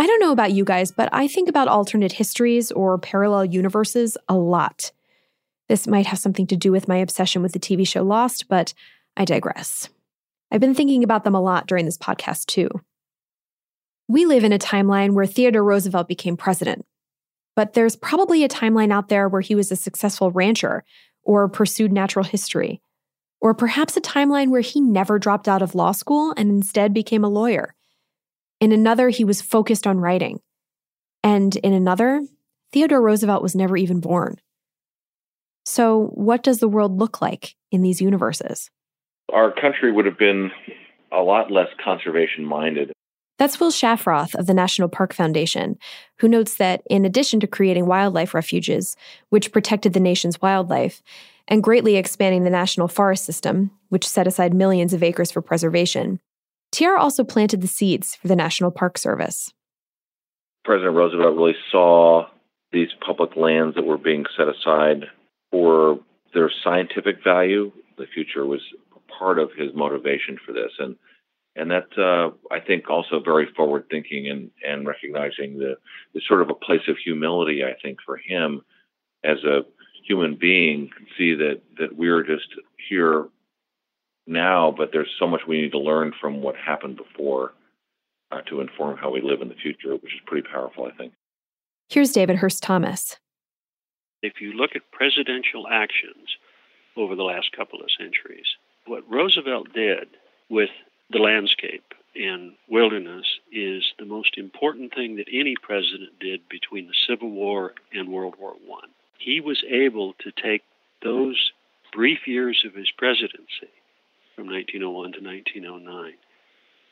I 0.00 0.06
don't 0.06 0.20
know 0.20 0.30
about 0.30 0.52
you 0.52 0.64
guys, 0.64 0.92
but 0.92 1.08
I 1.12 1.26
think 1.26 1.48
about 1.48 1.66
alternate 1.66 2.12
histories 2.12 2.70
or 2.70 2.98
parallel 2.98 3.44
universes 3.44 4.16
a 4.28 4.36
lot. 4.36 4.92
This 5.68 5.88
might 5.88 6.06
have 6.06 6.20
something 6.20 6.46
to 6.46 6.56
do 6.56 6.70
with 6.70 6.86
my 6.86 6.96
obsession 6.96 7.42
with 7.42 7.52
the 7.52 7.58
TV 7.58 7.86
show 7.86 8.04
Lost, 8.04 8.48
but 8.48 8.74
I 9.16 9.24
digress. 9.24 9.88
I've 10.52 10.60
been 10.60 10.74
thinking 10.74 11.02
about 11.02 11.24
them 11.24 11.34
a 11.34 11.40
lot 11.40 11.66
during 11.66 11.84
this 11.84 11.98
podcast, 11.98 12.46
too. 12.46 12.68
We 14.06 14.24
live 14.24 14.44
in 14.44 14.52
a 14.52 14.58
timeline 14.58 15.12
where 15.12 15.26
Theodore 15.26 15.64
Roosevelt 15.64 16.08
became 16.08 16.36
president, 16.36 16.86
but 17.56 17.72
there's 17.72 17.96
probably 17.96 18.44
a 18.44 18.48
timeline 18.48 18.92
out 18.92 19.08
there 19.08 19.28
where 19.28 19.42
he 19.42 19.56
was 19.56 19.72
a 19.72 19.76
successful 19.76 20.30
rancher 20.30 20.84
or 21.24 21.48
pursued 21.48 21.92
natural 21.92 22.24
history, 22.24 22.80
or 23.40 23.52
perhaps 23.52 23.96
a 23.96 24.00
timeline 24.00 24.48
where 24.48 24.62
he 24.62 24.80
never 24.80 25.18
dropped 25.18 25.48
out 25.48 25.60
of 25.60 25.74
law 25.74 25.92
school 25.92 26.32
and 26.36 26.50
instead 26.50 26.94
became 26.94 27.24
a 27.24 27.28
lawyer. 27.28 27.74
In 28.60 28.72
another, 28.72 29.08
he 29.08 29.24
was 29.24 29.40
focused 29.40 29.86
on 29.86 30.00
writing. 30.00 30.40
And 31.22 31.54
in 31.56 31.72
another, 31.72 32.22
Theodore 32.72 33.02
Roosevelt 33.02 33.42
was 33.42 33.54
never 33.54 33.76
even 33.76 34.00
born. 34.00 34.36
So, 35.64 36.06
what 36.14 36.42
does 36.42 36.60
the 36.60 36.68
world 36.68 36.98
look 36.98 37.20
like 37.20 37.54
in 37.70 37.82
these 37.82 38.00
universes? 38.00 38.70
Our 39.32 39.52
country 39.52 39.92
would 39.92 40.06
have 40.06 40.18
been 40.18 40.50
a 41.12 41.20
lot 41.20 41.50
less 41.50 41.68
conservation 41.82 42.44
minded. 42.44 42.92
That's 43.38 43.60
Will 43.60 43.70
Shafroth 43.70 44.34
of 44.34 44.46
the 44.46 44.54
National 44.54 44.88
Park 44.88 45.14
Foundation, 45.14 45.78
who 46.18 46.28
notes 46.28 46.56
that 46.56 46.82
in 46.90 47.04
addition 47.04 47.38
to 47.40 47.46
creating 47.46 47.86
wildlife 47.86 48.34
refuges, 48.34 48.96
which 49.28 49.52
protected 49.52 49.92
the 49.92 50.00
nation's 50.00 50.42
wildlife, 50.42 51.02
and 51.46 51.62
greatly 51.62 51.96
expanding 51.96 52.44
the 52.44 52.50
national 52.50 52.88
forest 52.88 53.24
system, 53.24 53.70
which 53.90 54.08
set 54.08 54.26
aside 54.26 54.52
millions 54.54 54.92
of 54.92 55.02
acres 55.02 55.30
for 55.30 55.40
preservation, 55.40 56.18
TR 56.72 56.96
also 56.96 57.24
planted 57.24 57.60
the 57.60 57.68
seeds 57.68 58.14
for 58.14 58.28
the 58.28 58.36
National 58.36 58.70
Park 58.70 58.98
Service. 58.98 59.52
President 60.64 60.94
Roosevelt 60.94 61.36
really 61.36 61.56
saw 61.70 62.26
these 62.72 62.88
public 63.04 63.36
lands 63.36 63.74
that 63.74 63.86
were 63.86 63.98
being 63.98 64.24
set 64.36 64.48
aside 64.48 65.04
for 65.50 66.00
their 66.34 66.50
scientific 66.62 67.24
value. 67.24 67.72
The 67.96 68.06
future 68.12 68.44
was 68.46 68.60
part 69.18 69.38
of 69.38 69.50
his 69.56 69.74
motivation 69.74 70.38
for 70.44 70.52
this, 70.52 70.72
and 70.78 70.96
and 71.56 71.70
that 71.70 71.88
uh, 71.98 72.30
I 72.54 72.60
think 72.60 72.88
also 72.88 73.20
very 73.20 73.48
forward 73.56 73.86
thinking 73.90 74.28
and 74.28 74.50
and 74.66 74.86
recognizing 74.86 75.58
the, 75.58 75.76
the 76.14 76.20
sort 76.26 76.42
of 76.42 76.50
a 76.50 76.54
place 76.54 76.86
of 76.88 76.96
humility. 77.02 77.64
I 77.64 77.74
think 77.82 77.98
for 78.04 78.16
him 78.16 78.62
as 79.24 79.38
a 79.44 79.62
human 80.06 80.36
being, 80.36 80.90
see 81.16 81.34
that 81.34 81.62
that 81.78 81.96
we're 81.96 82.22
just 82.22 82.48
here 82.88 83.26
now, 84.28 84.72
but 84.76 84.90
there's 84.92 85.10
so 85.18 85.26
much 85.26 85.40
we 85.48 85.62
need 85.62 85.72
to 85.72 85.78
learn 85.78 86.12
from 86.20 86.42
what 86.42 86.54
happened 86.56 86.96
before 86.96 87.52
uh, 88.30 88.42
to 88.42 88.60
inform 88.60 88.96
how 88.98 89.10
we 89.10 89.20
live 89.22 89.40
in 89.40 89.48
the 89.48 89.54
future, 89.54 89.94
which 89.94 90.14
is 90.14 90.20
pretty 90.26 90.46
powerful, 90.46 90.84
I 90.84 90.96
think. 90.96 91.12
Here's 91.88 92.12
David 92.12 92.36
Hurst 92.36 92.62
Thomas. 92.62 93.16
If 94.22 94.40
you 94.40 94.52
look 94.52 94.72
at 94.74 94.90
presidential 94.92 95.66
actions 95.70 96.36
over 96.96 97.14
the 97.14 97.22
last 97.22 97.52
couple 97.56 97.80
of 97.80 97.86
centuries, 97.98 98.46
what 98.86 99.08
Roosevelt 99.10 99.72
did 99.72 100.08
with 100.50 100.70
the 101.10 101.18
landscape 101.18 101.84
and 102.14 102.52
wilderness 102.68 103.24
is 103.52 103.84
the 103.98 104.04
most 104.04 104.36
important 104.36 104.94
thing 104.94 105.16
that 105.16 105.28
any 105.32 105.54
president 105.62 106.18
did 106.20 106.40
between 106.48 106.86
the 106.86 106.94
Civil 107.08 107.30
War 107.30 107.72
and 107.92 108.08
World 108.08 108.34
War 108.38 108.54
One. 108.66 108.88
He 109.18 109.40
was 109.40 109.62
able 109.68 110.14
to 110.20 110.32
take 110.32 110.62
those 111.02 111.52
brief 111.92 112.26
years 112.26 112.64
of 112.66 112.74
his 112.74 112.90
presidency 112.90 113.70
from 114.38 114.46
1901 114.46 115.12
to 115.14 115.20
1909 115.20 116.12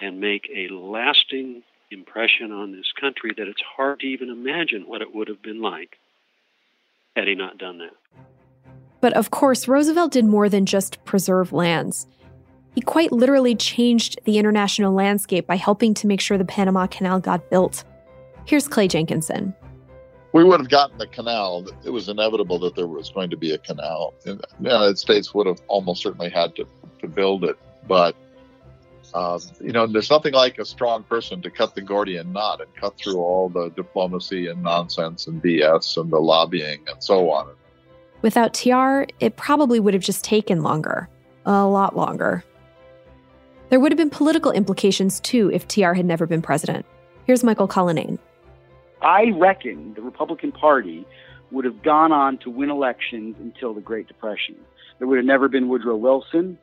and 0.01 0.21
make 0.21 0.51
a 0.53 0.67
lasting 0.75 1.63
impression 1.93 2.51
on 2.51 2.73
this 2.73 2.93
country 3.01 3.31
that 3.37 3.47
it's 3.47 3.63
hard 3.77 4.01
to 4.01 4.07
even 4.07 4.31
imagine 4.31 4.83
what 4.83 5.01
it 5.01 5.15
would 5.15 5.29
have 5.29 5.41
been 5.43 5.63
like 5.63 5.97
had 7.15 7.29
he 7.29 7.37
not 7.37 7.57
done 7.57 7.79
that. 7.79 7.95
But 9.01 9.13
of 9.13 9.31
course, 9.31 9.69
Roosevelt 9.69 10.11
did 10.11 10.25
more 10.25 10.49
than 10.49 10.67
just 10.67 11.05
preserve 11.05 11.53
lands. 11.53 12.09
He 12.75 12.81
quite 12.81 13.13
literally 13.13 13.55
changed 13.55 14.19
the 14.25 14.39
international 14.39 14.93
landscape 14.93 15.47
by 15.47 15.55
helping 15.55 15.95
to 15.95 16.09
make 16.09 16.21
sure 16.21 16.37
the 16.37 16.45
Panama 16.45 16.89
Canal 16.89 17.21
got 17.21 17.49
built. 17.49 17.85
Here's 18.45 18.67
Clay 18.67 18.89
Jenkinson. 18.89 19.55
We 20.33 20.45
would 20.45 20.61
have 20.61 20.69
gotten 20.69 20.99
the 20.99 21.07
canal. 21.07 21.65
It 21.85 21.91
was 21.91 22.11
inevitable 22.11 22.59
that 22.59 22.75
there 22.75 22.87
was 22.87 23.09
going 23.09 23.31
to 23.31 23.39
be 23.39 23.53
a 23.53 23.59
canal. 23.59 24.13
And 24.27 24.39
the 24.61 24.71
United 24.71 24.99
States 24.99 25.33
would 25.33 25.47
have 25.47 25.63
almost 25.69 26.03
certainly 26.03 26.29
had 26.29 26.55
to, 26.57 26.67
to 27.01 27.09
build 27.09 27.45
it. 27.45 27.59
But, 27.87 28.17
uh, 29.15 29.39
you 29.61 29.73
know, 29.73 29.87
there's 29.87 30.11
nothing 30.11 30.35
like 30.35 30.59
a 30.59 30.65
strong 30.65 31.03
person 31.05 31.43
to 31.43 31.51
cut 31.51 31.75
the 31.75 31.81
Gordian 31.81 32.33
knot 32.33 32.61
and 32.61 32.75
cut 32.77 32.97
through 32.99 33.19
all 33.19 33.49
the 33.49 33.71
diplomacy 33.71 34.49
and 34.49 34.63
nonsense 34.63 35.27
and 35.27 35.43
BS 35.43 35.97
and 36.01 36.11
the 36.11 36.19
lobbying 36.19 36.85
and 36.89 37.03
so 37.03 37.31
on. 37.31 37.55
Without 38.23 38.55
TR, 38.55 39.05
it 39.21 39.37
probably 39.37 39.79
would 39.79 39.95
have 39.95 40.03
just 40.03 40.25
taken 40.25 40.63
longer, 40.63 41.09
a 41.45 41.67
lot 41.67 41.97
longer. 41.97 42.45
There 43.69 43.81
would 43.81 43.93
have 43.93 43.99
been 43.99 44.11
political 44.11 44.53
implications 44.53 45.21
too 45.21 45.51
if 45.53 45.67
TR 45.67 45.93
had 45.93 46.07
never 46.07 46.27
been 46.27 46.43
president. 46.43 46.87
Here's 47.25 47.43
Michael 47.43 47.67
Cullinane. 47.67 48.19
I 49.03 49.33
reckon 49.37 49.95
the 49.95 50.03
Republican 50.03 50.53
Party 50.53 51.07
would 51.51 51.65
have 51.65 51.83
gone 51.83 52.13
on 52.13 52.39
to 52.39 52.51
win 52.51 52.71
elections 52.71 53.37
until 53.39 53.75
the 53.75 53.81
Great 53.81 54.09
Depression. 54.09 54.57
There 54.99 55.07
would 55.07 55.17
have 55.17 55.27
never 55.27 55.49
been 55.49 55.69
Woodrow 55.69 55.97
Wilson. 55.97 56.59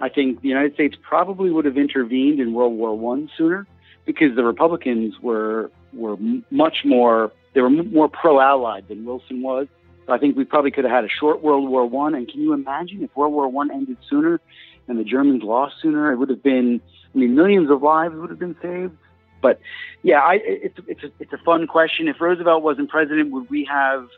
I 0.00 0.08
think 0.08 0.42
the 0.42 0.48
United 0.48 0.74
States 0.74 0.96
probably 1.00 1.50
would 1.50 1.64
have 1.64 1.78
intervened 1.78 2.40
in 2.40 2.52
World 2.52 2.74
War 2.74 2.96
One 2.96 3.30
sooner 3.36 3.66
because 4.04 4.34
the 4.36 4.44
Republicans 4.44 5.14
were 5.20 5.70
were 5.92 6.16
much 6.50 6.84
more 6.84 7.32
they 7.54 7.60
were 7.60 7.70
more 7.70 8.08
pro-allied 8.08 8.88
than 8.88 9.04
Wilson 9.04 9.42
was. 9.42 9.68
So 10.06 10.12
I 10.12 10.18
think 10.18 10.36
we 10.36 10.44
probably 10.44 10.70
could 10.70 10.84
have 10.84 10.92
had 10.92 11.04
a 11.04 11.08
short 11.08 11.42
World 11.42 11.68
War 11.68 11.86
One. 11.86 12.14
And 12.14 12.28
can 12.28 12.40
you 12.40 12.52
imagine 12.52 13.02
if 13.02 13.16
World 13.16 13.32
War 13.32 13.48
One 13.48 13.70
ended 13.70 13.96
sooner 14.10 14.40
and 14.88 14.98
the 14.98 15.04
Germans 15.04 15.42
lost 15.42 15.76
sooner? 15.80 16.12
It 16.12 16.16
would 16.16 16.28
have 16.28 16.42
been, 16.42 16.80
I 17.14 17.18
mean, 17.18 17.34
millions 17.34 17.70
of 17.70 17.82
lives 17.82 18.14
would 18.16 18.30
have 18.30 18.38
been 18.38 18.56
saved. 18.60 18.96
But 19.40 19.60
yeah, 20.02 20.20
I, 20.20 20.40
it's 20.42 20.78
it's 20.86 21.04
a, 21.04 21.10
it's 21.20 21.32
a 21.32 21.38
fun 21.38 21.66
question. 21.66 22.08
If 22.08 22.20
Roosevelt 22.20 22.62
wasn't 22.62 22.90
president, 22.90 23.30
would 23.30 23.48
we 23.48 23.64
have 23.66 24.08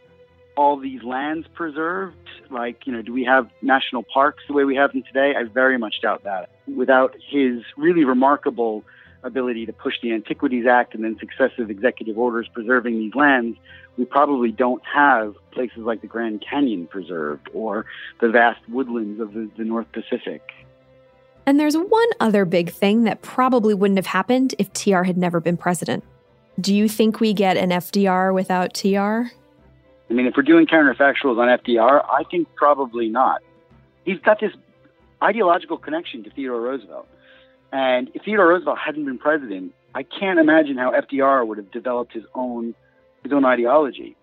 all 0.56 0.76
these 0.78 1.02
lands 1.02 1.46
preserved? 1.54 2.16
Like, 2.50 2.86
you 2.86 2.92
know, 2.92 3.02
do 3.02 3.12
we 3.12 3.24
have 3.24 3.50
national 3.62 4.02
parks 4.02 4.42
the 4.48 4.54
way 4.54 4.64
we 4.64 4.76
have 4.76 4.92
them 4.92 5.02
today? 5.02 5.34
I 5.36 5.44
very 5.44 5.78
much 5.78 6.00
doubt 6.00 6.24
that. 6.24 6.50
Without 6.66 7.14
his 7.28 7.62
really 7.76 8.04
remarkable 8.04 8.84
ability 9.22 9.66
to 9.66 9.72
push 9.72 9.94
the 10.02 10.12
Antiquities 10.12 10.66
Act 10.66 10.94
and 10.94 11.04
then 11.04 11.16
successive 11.18 11.70
executive 11.70 12.16
orders 12.16 12.48
preserving 12.52 12.98
these 12.98 13.14
lands, 13.14 13.58
we 13.96 14.04
probably 14.04 14.52
don't 14.52 14.82
have 14.84 15.34
places 15.52 15.78
like 15.78 16.00
the 16.00 16.06
Grand 16.06 16.44
Canyon 16.48 16.86
preserved 16.86 17.48
or 17.52 17.86
the 18.20 18.28
vast 18.28 18.60
woodlands 18.68 19.20
of 19.20 19.32
the, 19.32 19.50
the 19.56 19.64
North 19.64 19.90
Pacific. 19.92 20.42
And 21.46 21.60
there's 21.60 21.76
one 21.76 22.08
other 22.18 22.44
big 22.44 22.70
thing 22.70 23.04
that 23.04 23.22
probably 23.22 23.72
wouldn't 23.72 23.98
have 23.98 24.06
happened 24.06 24.54
if 24.58 24.72
TR 24.72 25.04
had 25.04 25.16
never 25.16 25.40
been 25.40 25.56
president. 25.56 26.04
Do 26.60 26.74
you 26.74 26.88
think 26.88 27.20
we 27.20 27.32
get 27.34 27.56
an 27.56 27.70
FDR 27.70 28.34
without 28.34 28.74
TR? 28.74 29.32
I 30.08 30.14
mean, 30.14 30.26
if 30.26 30.34
we're 30.36 30.42
doing 30.42 30.66
counterfactuals 30.66 31.38
on 31.38 31.58
FDR, 31.58 32.04
I 32.04 32.22
think 32.30 32.48
probably 32.54 33.08
not. 33.08 33.42
He's 34.04 34.20
got 34.20 34.40
this 34.40 34.52
ideological 35.22 35.78
connection 35.78 36.22
to 36.24 36.30
Theodore 36.30 36.60
Roosevelt. 36.60 37.08
And 37.72 38.10
if 38.14 38.22
Theodore 38.24 38.48
Roosevelt 38.48 38.78
hadn't 38.78 39.04
been 39.04 39.18
president, 39.18 39.74
I 39.94 40.04
can't 40.04 40.38
imagine 40.38 40.76
how 40.76 40.92
FDR 40.92 41.46
would 41.46 41.58
have 41.58 41.70
developed 41.70 42.12
his 42.12 42.24
own 42.34 42.74
his 43.22 43.32
own 43.32 43.44
ideology. 43.44 44.16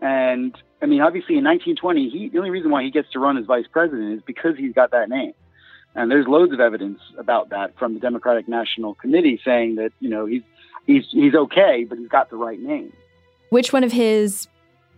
And 0.00 0.54
I 0.82 0.86
mean, 0.86 1.00
obviously, 1.00 1.38
in 1.38 1.44
1920, 1.44 2.10
he, 2.10 2.28
the 2.28 2.38
only 2.38 2.50
reason 2.50 2.70
why 2.70 2.82
he 2.82 2.90
gets 2.90 3.10
to 3.12 3.18
run 3.18 3.38
as 3.38 3.46
vice 3.46 3.66
president 3.70 4.14
is 4.14 4.22
because 4.26 4.56
he's 4.58 4.74
got 4.74 4.90
that 4.90 5.08
name. 5.08 5.32
And 5.94 6.10
there's 6.10 6.26
loads 6.26 6.52
of 6.52 6.60
evidence 6.60 6.98
about 7.18 7.50
that 7.50 7.78
from 7.78 7.94
the 7.94 8.00
Democratic 8.00 8.48
National 8.48 8.94
Committee 8.94 9.40
saying 9.44 9.76
that 9.76 9.92
you 10.00 10.10
know 10.10 10.26
he's 10.26 10.42
he's 10.86 11.04
he's 11.10 11.34
okay, 11.34 11.84
but 11.88 11.98
he's 11.98 12.08
got 12.08 12.30
the 12.30 12.36
right 12.36 12.60
name. 12.60 12.92
Which 13.50 13.72
one 13.72 13.84
of 13.84 13.92
his 13.92 14.48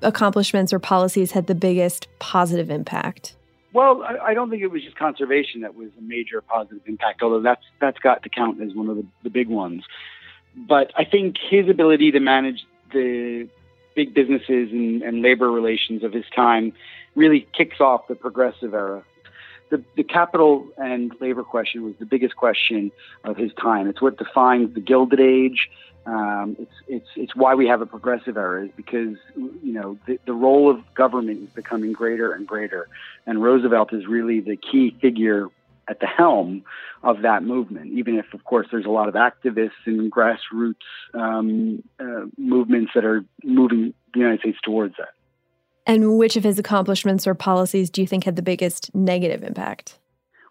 accomplishments 0.04 0.72
or 0.72 0.78
policies 0.78 1.32
had 1.32 1.46
the 1.46 1.54
biggest 1.54 2.06
positive 2.18 2.70
impact? 2.70 3.34
Well, 3.72 4.02
I, 4.04 4.30
I 4.30 4.34
don't 4.34 4.50
think 4.50 4.62
it 4.62 4.68
was 4.68 4.82
just 4.82 4.96
conservation 4.96 5.62
that 5.62 5.74
was 5.74 5.88
a 5.98 6.02
major 6.02 6.40
positive 6.40 6.82
impact, 6.86 7.22
although 7.22 7.40
that's 7.40 7.64
that's 7.80 7.98
got 7.98 8.22
to 8.22 8.28
count 8.28 8.60
as 8.62 8.74
one 8.74 8.88
of 8.88 8.96
the, 8.96 9.06
the 9.24 9.30
big 9.30 9.48
ones. 9.48 9.82
But 10.56 10.92
I 10.96 11.04
think 11.04 11.36
his 11.50 11.68
ability 11.68 12.12
to 12.12 12.20
manage 12.20 12.64
the 12.92 13.48
big 13.96 14.14
businesses 14.14 14.70
and, 14.70 15.02
and 15.02 15.22
labor 15.22 15.50
relations 15.50 16.04
of 16.04 16.12
his 16.12 16.24
time 16.34 16.72
really 17.16 17.46
kicks 17.56 17.80
off 17.80 18.06
the 18.08 18.14
progressive 18.14 18.74
era. 18.74 19.04
The, 19.70 19.82
the 19.96 20.04
capital 20.04 20.66
and 20.76 21.12
labor 21.20 21.42
question 21.42 21.84
was 21.84 21.94
the 21.98 22.06
biggest 22.06 22.36
question 22.36 22.92
of 23.24 23.36
his 23.36 23.52
time. 23.54 23.88
It's 23.88 24.00
what 24.00 24.18
defines 24.18 24.74
the 24.74 24.80
Gilded 24.80 25.20
Age 25.20 25.70
um, 26.06 26.56
it's 26.58 26.74
it's 26.86 27.08
it's 27.16 27.36
why 27.36 27.54
we 27.54 27.66
have 27.66 27.80
a 27.80 27.86
progressive 27.86 28.36
era 28.36 28.66
is 28.66 28.70
because 28.76 29.16
you 29.36 29.72
know 29.72 29.98
the, 30.06 30.18
the 30.26 30.34
role 30.34 30.70
of 30.70 30.82
government 30.94 31.42
is 31.42 31.48
becoming 31.50 31.92
greater 31.92 32.32
and 32.32 32.46
greater, 32.46 32.88
and 33.26 33.42
Roosevelt 33.42 33.92
is 33.92 34.06
really 34.06 34.40
the 34.40 34.56
key 34.56 34.94
figure 35.00 35.48
at 35.88 36.00
the 36.00 36.06
helm 36.06 36.62
of 37.02 37.22
that 37.22 37.42
movement. 37.42 37.92
Even 37.92 38.18
if, 38.18 38.32
of 38.32 38.44
course, 38.44 38.66
there's 38.70 38.86
a 38.86 38.90
lot 38.90 39.08
of 39.08 39.14
activists 39.14 39.70
and 39.86 40.10
grassroots 40.10 40.74
um, 41.12 41.82
uh, 42.00 42.24
movements 42.38 42.92
that 42.94 43.04
are 43.04 43.22
moving 43.42 43.92
the 44.12 44.20
United 44.20 44.40
States 44.40 44.58
towards 44.62 44.94
that. 44.96 45.10
And 45.86 46.18
which 46.18 46.36
of 46.36 46.44
his 46.44 46.58
accomplishments 46.58 47.26
or 47.26 47.34
policies 47.34 47.90
do 47.90 48.00
you 48.00 48.06
think 48.06 48.24
had 48.24 48.36
the 48.36 48.42
biggest 48.42 48.94
negative 48.94 49.42
impact? 49.42 49.98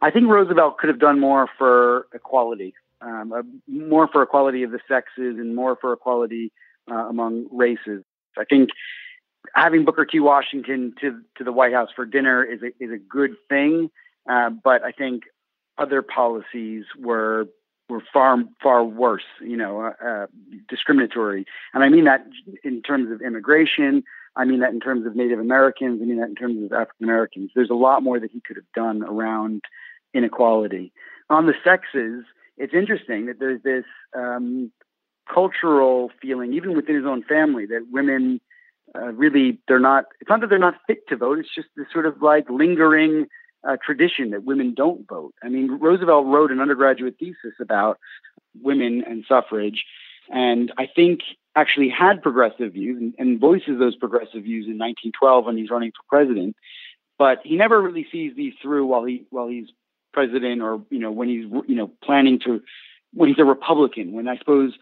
I 0.02 0.12
think 0.12 0.28
Roosevelt 0.28 0.78
could 0.78 0.90
have 0.90 1.00
done 1.00 1.20
more 1.20 1.48
for 1.58 2.08
equality 2.14 2.76
um, 3.04 3.34
uh, 3.34 3.42
more 3.68 4.08
for 4.08 4.22
equality 4.24 4.64
of 4.64 4.72
the 4.72 4.80
sexes 4.88 5.38
and 5.38 5.56
more 5.56 5.78
for 5.80 5.94
equality 5.94 6.52
uh, 6.90 7.08
among 7.10 7.48
races. 7.52 8.04
I 8.38 8.46
think 8.46 8.70
having 9.54 9.86
Booker 9.86 10.06
T. 10.06 10.20
Washington 10.20 10.94
to 11.02 11.22
to 11.38 11.44
the 11.44 11.52
White 11.52 11.74
House 11.74 11.90
for 11.96 12.06
dinner 12.06 12.44
is 12.44 12.62
a 12.62 12.68
is 12.84 12.92
a 12.92 12.98
good 12.98 13.32
thing, 13.50 13.90
uh, 14.30 14.50
but 14.50 14.84
I 14.84 14.92
think 14.92 15.24
other 15.78 16.02
policies 16.02 16.86
were 16.98 17.48
were 17.90 18.02
far 18.14 18.38
far 18.62 18.84
worse. 18.84 19.24
You 19.42 19.58
know, 19.58 19.82
uh, 19.82 20.06
uh, 20.06 20.26
discriminatory, 20.70 21.46
and 21.74 21.84
I 21.84 21.90
mean 21.90 22.06
that 22.06 22.26
in 22.64 22.82
terms 22.82 23.12
of 23.12 23.22
immigration. 23.22 24.04
I 24.36 24.46
mean 24.46 24.60
that 24.62 24.72
in 24.72 24.80
terms 24.80 25.06
of 25.06 25.16
Native 25.16 25.40
Americans. 25.40 26.02
I 26.02 26.06
mean 26.06 26.20
that 26.20 26.30
in 26.30 26.36
terms 26.36 26.64
of 26.64 26.72
African 26.74 27.06
Americans. 27.06 27.52
There's 27.56 27.70
a 27.70 27.76
lot 27.76 28.04
more 28.04 28.20
that 28.20 28.32
he 28.32 28.42
could 28.42 28.56
have 28.56 28.72
done 28.76 29.04
around 29.04 29.62
inequality. 30.14 30.92
On 31.30 31.46
the 31.46 31.54
sexes, 31.64 32.24
it's 32.58 32.74
interesting 32.74 33.28
that 33.28 33.40
there's 33.40 33.62
this 33.64 33.86
um, 34.16 34.72
cultural 35.32 36.12
feeling, 36.22 36.54
even 36.54 36.76
within 36.76 36.96
his 36.96 37.06
own 37.06 37.24
family, 37.24 37.66
that 37.68 37.88
women 37.92 38.42
uh, 38.96 39.12
really 39.14 39.60
they're 39.68 39.80
not. 39.80 40.06
It's 40.20 40.30
not 40.30 40.42
that 40.42 40.50
they're 40.50 40.60
not 40.60 40.76
fit 40.88 41.08
to 41.08 41.16
vote. 41.16 41.40
It's 41.40 41.54
just 41.54 41.70
this 41.76 41.88
sort 41.92 42.06
of 42.06 42.22
like 42.22 42.50
lingering 42.50 43.28
uh, 43.68 43.78
tradition 43.84 44.32
that 44.32 44.44
women 44.44 44.74
don't 44.74 45.08
vote. 45.08 45.34
I 45.44 45.50
mean, 45.50 45.80
Roosevelt 45.80 46.26
wrote 46.28 46.52
an 46.52 46.60
undergraduate 46.60 47.16
thesis 47.20 47.54
about 47.60 47.98
women 48.62 49.04
and 49.08 49.26
suffrage, 49.28 49.86
and 50.30 50.72
I 50.78 50.88
think 50.94 51.22
actually 51.56 51.90
had 51.90 52.22
progressive 52.22 52.74
views 52.74 53.00
and, 53.00 53.14
and 53.18 53.40
voices 53.40 53.80
those 53.80 53.96
progressive 53.96 54.44
views 54.44 54.66
in 54.66 54.78
1912 54.78 55.46
when 55.46 55.58
he's 55.58 55.70
running 55.70 55.92
for 55.92 56.04
president. 56.08 56.56
But 57.20 57.40
he 57.44 57.56
never 57.56 57.82
really 57.82 58.08
sees 58.12 58.36
these 58.36 58.54
through 58.62 58.88
while 58.88 59.04
he 59.04 59.26
while 59.30 59.48
he's 59.48 59.68
president 60.14 60.62
or 60.62 60.82
you 60.90 61.00
know 61.00 61.12
when 61.12 61.30
he's 61.30 61.46
you 61.68 61.76
know 61.76 61.92
planning 62.04 62.40
to 62.40 62.62
when 63.14 63.30
he's 63.30 63.40
a 63.40 63.46
Republican 63.46 64.14
when 64.14 64.28
I 64.28 64.38
suppose 64.38 64.74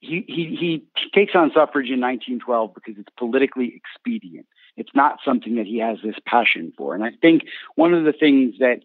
he 0.00 0.24
he 0.28 0.56
he 0.56 0.84
takes 1.12 1.34
on 1.34 1.50
suffrage 1.50 1.90
in 1.90 2.00
1912 2.00 2.74
because 2.74 2.94
it's 2.98 3.12
politically 3.18 3.74
expedient. 3.74 4.46
It's 4.76 4.94
not 4.94 5.18
something 5.24 5.56
that 5.56 5.66
he 5.66 5.78
has 5.78 5.98
this 6.04 6.16
passion 6.26 6.72
for, 6.76 6.94
and 6.94 7.02
I 7.02 7.10
think 7.20 7.42
one 7.74 7.94
of 7.94 8.04
the 8.04 8.12
things 8.12 8.56
that 8.60 8.82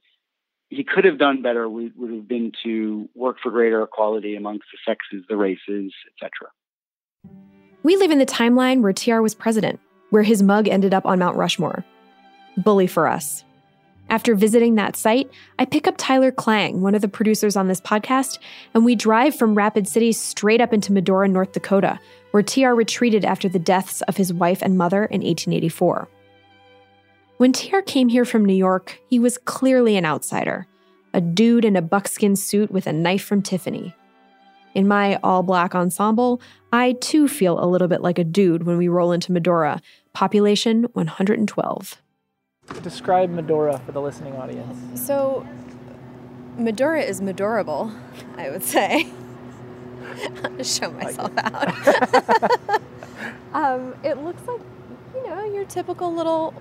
he 0.70 0.86
could 0.86 1.04
have 1.04 1.18
done 1.18 1.42
better 1.42 1.68
would, 1.68 1.98
would 1.98 2.12
have 2.12 2.28
been 2.30 2.54
to 2.64 3.10
work 3.14 3.38
for 3.44 3.52
greater 3.52 3.84
equality 3.84 4.38
amongst 4.38 4.68
the 4.72 4.78
sexes, 4.86 5.26
the 5.28 5.36
races, 5.36 5.92
etc. 6.14 6.50
We 7.84 7.96
live 7.96 8.12
in 8.12 8.20
the 8.20 8.28
timeline 8.28 8.82
where 8.82 8.94
TR 8.94 9.22
was 9.22 9.34
president, 9.34 9.80
where 10.12 10.22
his 10.22 10.44
mug 10.44 10.68
ended 10.68 10.94
up 10.94 11.06
on 11.08 11.18
Mount 11.18 11.36
Rushmore. 11.36 11.84
Bully 12.56 12.86
for 12.86 13.08
us. 13.08 13.44
After 14.08 14.36
visiting 14.36 14.76
that 14.76 14.96
site, 14.96 15.32
I 15.58 15.66
pick 15.66 15.88
up 15.88 15.96
Tyler 15.98 16.32
Klang, 16.32 16.82
one 16.82 16.94
of 16.94 17.02
the 17.02 17.08
producers 17.08 17.56
on 17.56 17.68
this 17.68 17.82
podcast, 17.82 18.38
and 18.76 18.86
we 18.86 18.94
drive 18.94 19.36
from 19.36 19.56
Rapid 19.56 19.88
City 19.88 20.12
straight 20.12 20.62
up 20.62 20.74
into 20.74 20.92
Medora, 20.92 21.28
North 21.28 21.54
Dakota, 21.54 22.00
where 22.32 22.44
TR 22.44 22.70
retreated 22.70 23.26
after 23.26 23.50
the 23.50 23.58
deaths 23.58 24.02
of 24.04 24.18
his 24.18 24.32
wife 24.32 24.62
and 24.62 24.78
mother 24.78 25.06
in 25.06 25.22
1884. 25.22 26.08
When 27.38 27.52
TR 27.52 27.80
came 27.80 28.10
here 28.10 28.26
from 28.26 28.46
New 28.46 28.54
York, 28.54 29.00
he 29.08 29.18
was 29.18 29.40
clearly 29.40 29.98
an 29.98 30.06
outsider, 30.06 30.68
a 31.16 31.22
dude 31.22 31.66
in 31.66 31.76
a 31.76 31.82
buckskin 31.82 32.36
suit 32.36 32.70
with 32.70 32.86
a 32.86 32.94
knife 32.94 33.24
from 33.24 33.42
Tiffany. 33.42 33.96
In 34.74 34.88
my 34.88 35.20
all 35.24 35.44
black 35.44 35.76
ensemble, 35.76 36.42
I 36.72 36.94
too 36.94 37.28
feel 37.28 37.62
a 37.64 37.68
little 37.68 37.88
bit 37.88 38.02
like 38.02 38.18
a 38.18 38.24
dude 38.24 38.64
when 38.64 38.78
we 38.78 38.88
roll 38.88 39.12
into 39.12 39.32
Medora, 39.32 39.82
population 40.14 40.84
112. 40.94 42.02
Describe 42.82 43.30
Medora 43.30 43.82
for 43.86 43.92
the 43.92 44.02
listening 44.02 44.36
audience. 44.36 45.02
So, 45.02 45.46
Medora 46.58 47.02
is 47.02 47.20
Medorable, 47.20 47.94
I 48.38 48.50
would 48.50 48.64
say. 48.64 49.12
I'll 50.44 50.64
show 50.64 50.92
myself 50.92 51.32
out. 51.38 52.82
um, 53.54 53.96
it 54.04 54.18
looks 54.20 54.42
like, 54.48 54.62
you 55.16 55.28
know, 55.28 55.44
your 55.54 55.66
typical 55.66 56.14
little 56.14 56.54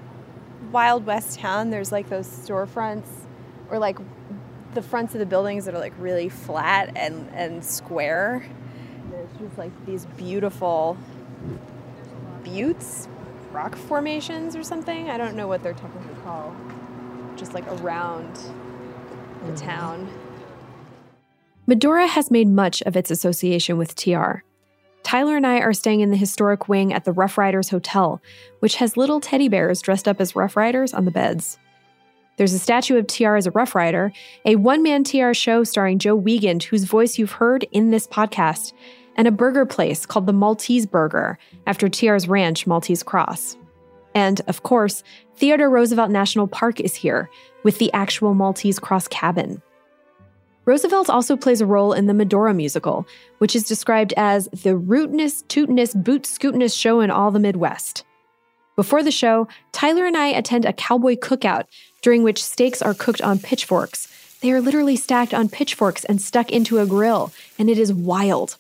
Wild 0.72 1.06
West 1.06 1.38
town. 1.38 1.70
There's 1.70 1.92
like 1.92 2.08
those 2.08 2.26
storefronts 2.26 3.06
or 3.70 3.78
like 3.78 3.98
the 4.74 4.82
fronts 4.82 5.14
of 5.14 5.18
the 5.18 5.26
buildings 5.26 5.64
that 5.64 5.74
are 5.74 5.78
like 5.78 5.94
really 5.98 6.28
flat 6.28 6.92
and, 6.96 7.28
and 7.34 7.64
square. 7.64 8.44
There's 9.10 9.30
just 9.38 9.58
like 9.58 9.72
these 9.86 10.06
beautiful 10.16 10.96
buttes, 12.44 13.08
rock 13.52 13.76
formations 13.76 14.54
or 14.54 14.62
something. 14.62 15.10
I 15.10 15.18
don't 15.18 15.36
know 15.36 15.48
what 15.48 15.62
they're 15.62 15.74
technically 15.74 16.22
called. 16.22 16.54
Just 17.36 17.54
like 17.54 17.66
around 17.66 18.34
the 18.34 19.52
mm-hmm. 19.52 19.54
town. 19.54 20.08
Medora 21.66 22.06
has 22.06 22.30
made 22.30 22.48
much 22.48 22.82
of 22.82 22.96
its 22.96 23.10
association 23.10 23.78
with 23.78 23.94
TR. 23.94 24.42
Tyler 25.02 25.36
and 25.36 25.46
I 25.46 25.58
are 25.58 25.72
staying 25.72 26.00
in 26.00 26.10
the 26.10 26.16
historic 26.16 26.68
wing 26.68 26.92
at 26.92 27.04
the 27.04 27.12
Rough 27.12 27.38
Riders 27.38 27.70
Hotel, 27.70 28.20
which 28.58 28.76
has 28.76 28.96
little 28.96 29.20
teddy 29.20 29.48
bears 29.48 29.80
dressed 29.80 30.06
up 30.06 30.20
as 30.20 30.36
Rough 30.36 30.56
Riders 30.56 30.92
on 30.92 31.04
the 31.04 31.10
beds. 31.10 31.58
There's 32.40 32.54
a 32.54 32.58
statue 32.58 32.96
of 32.96 33.06
TR 33.06 33.36
as 33.36 33.46
a 33.46 33.50
Rough 33.50 33.74
Rider, 33.74 34.14
a 34.46 34.56
one 34.56 34.82
man 34.82 35.04
TR 35.04 35.34
show 35.34 35.62
starring 35.62 35.98
Joe 35.98 36.16
Wiegand, 36.16 36.62
whose 36.62 36.84
voice 36.84 37.18
you've 37.18 37.32
heard 37.32 37.66
in 37.70 37.90
this 37.90 38.06
podcast, 38.06 38.72
and 39.14 39.28
a 39.28 39.30
burger 39.30 39.66
place 39.66 40.06
called 40.06 40.24
the 40.24 40.32
Maltese 40.32 40.86
Burger, 40.86 41.38
after 41.66 41.86
TR's 41.86 42.28
ranch, 42.28 42.66
Maltese 42.66 43.02
Cross. 43.02 43.58
And, 44.14 44.40
of 44.46 44.62
course, 44.62 45.02
Theodore 45.36 45.68
Roosevelt 45.68 46.10
National 46.10 46.48
Park 46.48 46.80
is 46.80 46.94
here, 46.94 47.28
with 47.62 47.76
the 47.76 47.92
actual 47.92 48.32
Maltese 48.32 48.78
Cross 48.78 49.08
cabin. 49.08 49.60
Roosevelt 50.64 51.10
also 51.10 51.36
plays 51.36 51.60
a 51.60 51.66
role 51.66 51.92
in 51.92 52.06
the 52.06 52.14
Medora 52.14 52.54
musical, 52.54 53.06
which 53.36 53.54
is 53.54 53.64
described 53.64 54.14
as 54.16 54.46
the 54.46 54.78
rootinest, 54.78 55.44
tootinest, 55.48 56.02
boot 56.02 56.24
scootinest 56.24 56.78
show 56.78 57.00
in 57.00 57.10
all 57.10 57.30
the 57.30 57.38
Midwest. 57.38 58.06
Before 58.80 59.02
the 59.02 59.10
show, 59.10 59.46
Tyler 59.72 60.06
and 60.06 60.16
I 60.16 60.28
attend 60.28 60.64
a 60.64 60.72
cowboy 60.72 61.16
cookout, 61.16 61.64
during 62.00 62.22
which 62.22 62.42
steaks 62.42 62.80
are 62.80 62.94
cooked 62.94 63.20
on 63.20 63.38
pitchforks. 63.38 64.08
They 64.40 64.52
are 64.52 64.60
literally 64.62 64.96
stacked 64.96 65.34
on 65.34 65.50
pitchforks 65.50 66.02
and 66.06 66.18
stuck 66.18 66.50
into 66.50 66.78
a 66.78 66.86
grill, 66.86 67.30
and 67.58 67.68
it 67.68 67.76
is 67.76 67.92
wild. 67.92 68.56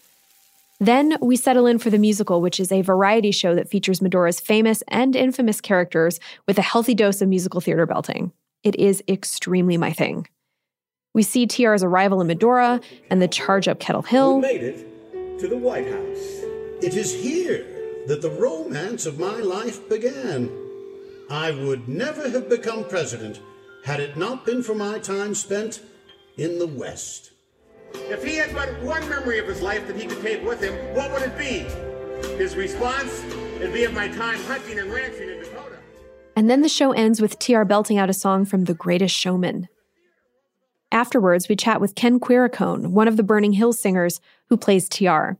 Then 0.78 1.16
we 1.22 1.36
settle 1.36 1.64
in 1.64 1.78
for 1.78 1.88
the 1.88 1.98
musical, 1.98 2.42
which 2.42 2.60
is 2.60 2.70
a 2.70 2.82
variety 2.82 3.30
show 3.30 3.54
that 3.54 3.70
features 3.70 4.02
Medora's 4.02 4.40
famous 4.40 4.82
and 4.88 5.16
infamous 5.16 5.62
characters 5.62 6.20
with 6.46 6.58
a 6.58 6.68
healthy 6.70 6.94
dose 6.94 7.22
of 7.22 7.28
musical 7.30 7.62
theater 7.62 7.86
belting. 7.86 8.30
It 8.62 8.76
is 8.76 9.02
extremely 9.08 9.78
my 9.78 9.90
thing. 9.90 10.28
We 11.14 11.22
see 11.22 11.46
TR's 11.46 11.82
arrival 11.82 12.20
in 12.20 12.26
Medora 12.26 12.82
and 13.08 13.22
the 13.22 13.28
charge 13.28 13.68
up 13.68 13.80
Kettle 13.80 14.02
Hill. 14.02 14.34
We 14.34 14.42
made 14.42 14.62
it 14.64 15.38
to 15.38 15.48
the 15.48 15.56
White 15.56 15.88
House. 15.88 16.44
It 16.82 16.94
is 16.94 17.14
here 17.14 17.79
that 18.06 18.22
the 18.22 18.30
romance 18.30 19.06
of 19.06 19.18
my 19.18 19.36
life 19.36 19.88
began. 19.88 20.50
I 21.30 21.50
would 21.50 21.88
never 21.88 22.28
have 22.28 22.48
become 22.48 22.84
president 22.84 23.40
had 23.84 24.00
it 24.00 24.16
not 24.16 24.44
been 24.44 24.62
for 24.62 24.74
my 24.74 24.98
time 24.98 25.34
spent 25.34 25.80
in 26.36 26.58
the 26.58 26.66
West. 26.66 27.32
If 27.94 28.24
he 28.24 28.36
had 28.36 28.54
but 28.54 28.68
one 28.82 29.08
memory 29.08 29.38
of 29.38 29.46
his 29.46 29.62
life 29.62 29.86
that 29.86 29.96
he 29.96 30.06
could 30.06 30.22
take 30.22 30.44
with 30.44 30.60
him, 30.60 30.74
what 30.94 31.12
would 31.12 31.22
it 31.22 31.36
be? 31.38 31.66
His 32.36 32.56
response? 32.56 33.22
It'd 33.56 33.72
be 33.72 33.84
of 33.84 33.92
my 33.92 34.08
time 34.08 34.38
hunting 34.44 34.78
and 34.78 34.92
ranching 34.92 35.28
in 35.28 35.38
Dakota. 35.40 35.76
And 36.36 36.48
then 36.48 36.62
the 36.62 36.68
show 36.68 36.92
ends 36.92 37.20
with 37.20 37.38
TR 37.38 37.64
belting 37.64 37.98
out 37.98 38.10
a 38.10 38.14
song 38.14 38.44
from 38.44 38.64
The 38.64 38.74
Greatest 38.74 39.14
Showman. 39.14 39.68
Afterwards, 40.92 41.48
we 41.48 41.56
chat 41.56 41.80
with 41.80 41.94
Ken 41.94 42.18
Quiricone, 42.18 42.88
one 42.88 43.06
of 43.06 43.16
the 43.16 43.22
Burning 43.22 43.52
Hills 43.52 43.80
singers 43.80 44.20
who 44.48 44.56
plays 44.56 44.88
TR. 44.88 45.32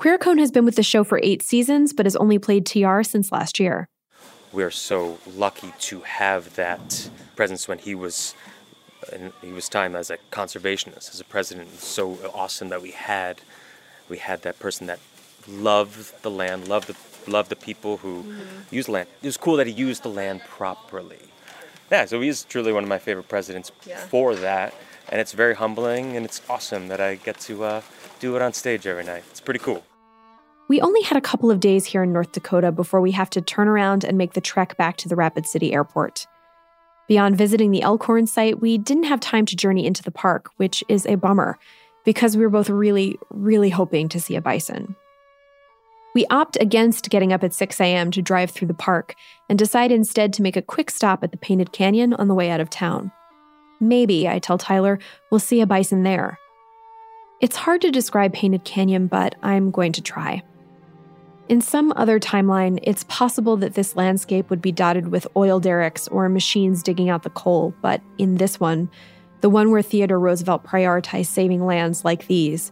Quiricone 0.00 0.38
has 0.38 0.50
been 0.50 0.64
with 0.64 0.76
the 0.76 0.82
show 0.82 1.04
for 1.04 1.20
eight 1.22 1.42
seasons, 1.42 1.92
but 1.92 2.06
has 2.06 2.16
only 2.16 2.38
played 2.38 2.64
TR 2.64 3.02
since 3.02 3.30
last 3.30 3.60
year. 3.60 3.86
We're 4.50 4.70
so 4.70 5.18
lucky 5.36 5.74
to 5.78 6.00
have 6.00 6.56
that 6.56 7.10
presence 7.36 7.68
when 7.68 7.76
he 7.76 7.94
was 7.94 8.34
in 9.12 9.34
he 9.42 9.52
was 9.52 9.68
time 9.68 9.94
as 9.94 10.08
a 10.08 10.16
conservationist, 10.32 11.10
as 11.10 11.20
a 11.20 11.24
president. 11.24 11.68
It's 11.74 11.86
so 11.86 12.16
awesome 12.32 12.70
that 12.70 12.80
we 12.80 12.92
had 12.92 13.42
we 14.08 14.16
had 14.16 14.40
that 14.40 14.58
person 14.58 14.86
that 14.86 15.00
loved 15.46 16.22
the 16.22 16.30
land, 16.30 16.66
loved 16.66 16.88
the 16.88 17.30
loved 17.30 17.50
the 17.50 17.56
people 17.56 17.98
who 17.98 18.22
mm-hmm. 18.22 18.74
used 18.74 18.88
land. 18.88 19.06
It 19.22 19.26
was 19.26 19.36
cool 19.36 19.56
that 19.56 19.66
he 19.66 19.72
used 19.74 20.02
the 20.02 20.08
land 20.08 20.40
properly. 20.48 21.28
Yeah, 21.92 22.06
so 22.06 22.22
he's 22.22 22.44
truly 22.44 22.72
one 22.72 22.84
of 22.84 22.88
my 22.88 22.98
favorite 22.98 23.28
presidents 23.28 23.70
yeah. 23.86 23.98
for 23.98 24.34
that, 24.36 24.72
and 25.10 25.20
it's 25.20 25.32
very 25.32 25.56
humbling 25.56 26.16
and 26.16 26.24
it's 26.24 26.40
awesome 26.48 26.88
that 26.88 27.02
I 27.02 27.16
get 27.16 27.38
to 27.40 27.64
uh, 27.64 27.82
do 28.18 28.34
it 28.36 28.40
on 28.40 28.54
stage 28.54 28.86
every 28.86 29.04
night. 29.04 29.24
It's 29.30 29.42
pretty 29.42 29.60
cool. 29.60 29.84
We 30.70 30.80
only 30.80 31.02
had 31.02 31.18
a 31.18 31.20
couple 31.20 31.50
of 31.50 31.58
days 31.58 31.84
here 31.84 32.04
in 32.04 32.12
North 32.12 32.30
Dakota 32.30 32.70
before 32.70 33.00
we 33.00 33.10
have 33.10 33.28
to 33.30 33.40
turn 33.40 33.66
around 33.66 34.04
and 34.04 34.16
make 34.16 34.34
the 34.34 34.40
trek 34.40 34.76
back 34.76 34.96
to 34.98 35.08
the 35.08 35.16
Rapid 35.16 35.44
City 35.44 35.72
Airport. 35.72 36.28
Beyond 37.08 37.36
visiting 37.36 37.72
the 37.72 37.82
Elkhorn 37.82 38.28
site, 38.28 38.60
we 38.60 38.78
didn't 38.78 39.02
have 39.02 39.18
time 39.18 39.46
to 39.46 39.56
journey 39.56 39.84
into 39.84 40.04
the 40.04 40.12
park, 40.12 40.48
which 40.58 40.84
is 40.88 41.06
a 41.06 41.16
bummer 41.16 41.58
because 42.04 42.36
we 42.36 42.44
were 42.44 42.50
both 42.50 42.70
really, 42.70 43.18
really 43.30 43.70
hoping 43.70 44.08
to 44.10 44.20
see 44.20 44.36
a 44.36 44.40
bison. 44.40 44.94
We 46.14 46.24
opt 46.26 46.56
against 46.60 47.10
getting 47.10 47.32
up 47.32 47.42
at 47.42 47.52
6 47.52 47.80
a.m. 47.80 48.12
to 48.12 48.22
drive 48.22 48.52
through 48.52 48.68
the 48.68 48.74
park 48.74 49.16
and 49.48 49.58
decide 49.58 49.90
instead 49.90 50.32
to 50.34 50.42
make 50.42 50.56
a 50.56 50.62
quick 50.62 50.90
stop 50.90 51.24
at 51.24 51.32
the 51.32 51.36
Painted 51.36 51.72
Canyon 51.72 52.14
on 52.14 52.28
the 52.28 52.34
way 52.34 52.48
out 52.48 52.60
of 52.60 52.70
town. 52.70 53.10
Maybe, 53.80 54.28
I 54.28 54.38
tell 54.38 54.56
Tyler, 54.56 55.00
we'll 55.32 55.40
see 55.40 55.60
a 55.60 55.66
bison 55.66 56.04
there. 56.04 56.38
It's 57.40 57.56
hard 57.56 57.80
to 57.80 57.90
describe 57.90 58.34
Painted 58.34 58.62
Canyon, 58.62 59.08
but 59.08 59.34
I'm 59.42 59.72
going 59.72 59.90
to 59.94 60.02
try. 60.02 60.44
In 61.50 61.60
some 61.60 61.92
other 61.96 62.20
timeline, 62.20 62.78
it's 62.84 63.02
possible 63.08 63.56
that 63.56 63.74
this 63.74 63.96
landscape 63.96 64.50
would 64.50 64.62
be 64.62 64.70
dotted 64.70 65.08
with 65.08 65.26
oil 65.34 65.58
derricks 65.58 66.06
or 66.06 66.28
machines 66.28 66.80
digging 66.80 67.10
out 67.10 67.24
the 67.24 67.30
coal, 67.30 67.74
but 67.82 68.00
in 68.18 68.36
this 68.36 68.60
one, 68.60 68.88
the 69.40 69.50
one 69.50 69.72
where 69.72 69.82
Theodore 69.82 70.20
Roosevelt 70.20 70.62
prioritized 70.62 71.26
saving 71.26 71.66
lands 71.66 72.04
like 72.04 72.28
these, 72.28 72.70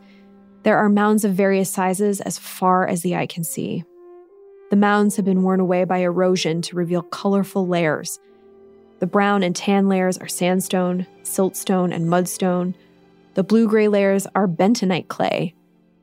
there 0.62 0.79
are 0.79 0.89
mounds 0.89 1.24
of 1.24 1.35
various 1.35 1.68
sizes 1.68 2.20
as 2.20 2.39
far 2.39 2.87
as 2.87 3.03
the 3.03 3.16
eye 3.16 3.26
can 3.26 3.43
see. 3.43 3.83
The 4.70 4.76
mounds 4.76 5.16
have 5.16 5.24
been 5.24 5.43
worn 5.43 5.59
away 5.59 5.83
by 5.83 5.99
erosion 5.99 6.62
to 6.62 6.76
reveal 6.76 7.03
colorful 7.03 7.66
layers. 7.66 8.20
The 9.01 9.09
brown 9.09 9.43
and 9.43 9.57
tan 9.57 9.89
layers 9.89 10.18
are 10.18 10.29
sandstone, 10.29 11.05
siltstone, 11.24 11.93
and 11.93 12.07
mudstone. 12.07 12.74
The 13.35 13.43
blue 13.43 13.66
gray 13.66 13.89
layers 13.89 14.29
are 14.37 14.47
bentonite 14.47 15.09
clay, 15.09 15.57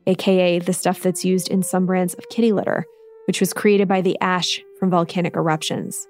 aka 0.06 0.58
the 0.58 0.72
stuff 0.72 1.00
that's 1.00 1.24
used 1.24 1.48
in 1.48 1.62
some 1.62 1.86
brands 1.86 2.14
of 2.14 2.28
kitty 2.28 2.52
litter, 2.52 2.84
which 3.26 3.40
was 3.40 3.52
created 3.52 3.88
by 3.88 4.00
the 4.00 4.18
ash 4.20 4.62
from 4.78 4.90
volcanic 4.90 5.36
eruptions. 5.36 6.06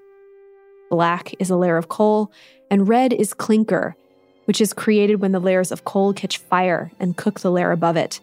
Black 0.90 1.34
is 1.40 1.50
a 1.50 1.56
layer 1.56 1.76
of 1.76 1.88
coal, 1.88 2.30
and 2.70 2.88
red 2.88 3.12
is 3.12 3.34
clinker, 3.34 3.96
which 4.44 4.60
is 4.60 4.72
created 4.72 5.20
when 5.20 5.32
the 5.32 5.40
layers 5.40 5.72
of 5.72 5.84
coal 5.84 6.12
catch 6.12 6.38
fire 6.38 6.92
and 7.00 7.16
cook 7.16 7.40
the 7.40 7.50
layer 7.50 7.72
above 7.72 7.96
it, 7.96 8.20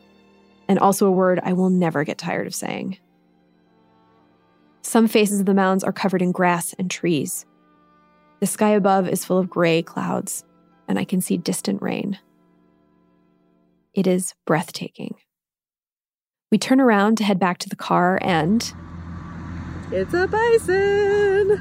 and 0.68 0.80
also 0.80 1.06
a 1.06 1.12
word 1.12 1.40
I 1.44 1.54
will 1.54 1.70
never 1.70 2.04
get 2.04 2.18
tired 2.18 2.48
of 2.48 2.56
saying. 2.56 2.98
Some 4.82 5.08
faces 5.08 5.40
of 5.40 5.46
the 5.46 5.54
mounds 5.54 5.84
are 5.84 5.94
covered 5.94 6.22
in 6.22 6.32
grass 6.32 6.74
and 6.74 6.90
trees. 6.90 7.46
The 8.40 8.48
sky 8.48 8.70
above 8.70 9.08
is 9.08 9.26
full 9.26 9.38
of 9.38 9.50
gray 9.50 9.82
clouds, 9.82 10.44
and 10.88 11.00
I 11.00 11.06
can 11.06 11.22
see 11.22 11.38
distant 11.38 11.82
rain. 11.82 12.20
It 13.94 14.08
is 14.08 14.34
breathtaking. 14.46 15.16
We 16.54 16.60
turn 16.60 16.80
around 16.80 17.18
to 17.18 17.24
head 17.24 17.40
back 17.40 17.58
to 17.60 17.70
the 17.70 17.76
car 17.76 18.20
and. 18.22 18.62
It's 19.92 20.14
a 20.14 20.28
bison! 20.28 21.60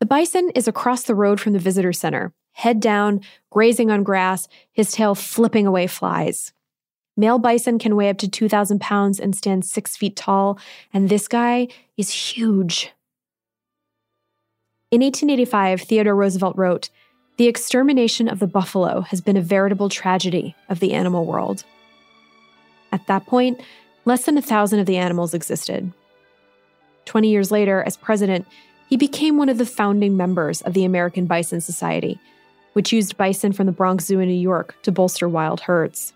The 0.00 0.06
bison 0.06 0.50
is 0.56 0.66
across 0.66 1.04
the 1.04 1.14
road 1.14 1.40
from 1.40 1.52
the 1.52 1.60
visitor 1.60 1.92
center, 1.92 2.32
head 2.54 2.80
down, 2.80 3.20
grazing 3.50 3.92
on 3.92 4.02
grass, 4.02 4.48
his 4.72 4.90
tail 4.90 5.14
flipping 5.14 5.64
away 5.64 5.86
flies. 5.86 6.52
Male 7.16 7.38
bison 7.38 7.78
can 7.78 7.94
weigh 7.94 8.10
up 8.10 8.18
to 8.18 8.28
2,000 8.28 8.80
pounds 8.80 9.20
and 9.20 9.36
stand 9.36 9.64
six 9.64 9.96
feet 9.96 10.16
tall, 10.16 10.58
and 10.92 11.08
this 11.08 11.28
guy 11.28 11.68
is 11.96 12.10
huge. 12.10 12.90
In 14.90 15.02
1885, 15.02 15.82
Theodore 15.82 16.16
Roosevelt 16.16 16.56
wrote, 16.56 16.90
The 17.36 17.46
extermination 17.46 18.26
of 18.26 18.40
the 18.40 18.48
buffalo 18.48 19.02
has 19.02 19.20
been 19.20 19.36
a 19.36 19.40
veritable 19.40 19.88
tragedy 19.88 20.56
of 20.68 20.80
the 20.80 20.94
animal 20.94 21.24
world. 21.26 21.62
At 22.94 23.08
that 23.08 23.26
point, 23.26 23.60
less 24.04 24.24
than 24.24 24.38
a 24.38 24.42
thousand 24.42 24.78
of 24.78 24.86
the 24.86 24.96
animals 24.96 25.34
existed. 25.34 25.92
Twenty 27.04 27.28
years 27.28 27.50
later, 27.50 27.82
as 27.82 27.96
president, 27.96 28.46
he 28.88 28.96
became 28.96 29.36
one 29.36 29.48
of 29.48 29.58
the 29.58 29.66
founding 29.66 30.16
members 30.16 30.60
of 30.60 30.74
the 30.74 30.84
American 30.84 31.26
Bison 31.26 31.60
Society, 31.60 32.20
which 32.74 32.92
used 32.92 33.16
bison 33.16 33.52
from 33.52 33.66
the 33.66 33.72
Bronx 33.72 34.04
Zoo 34.04 34.20
in 34.20 34.28
New 34.28 34.34
York 34.34 34.80
to 34.82 34.92
bolster 34.92 35.28
wild 35.28 35.62
herds. 35.62 36.12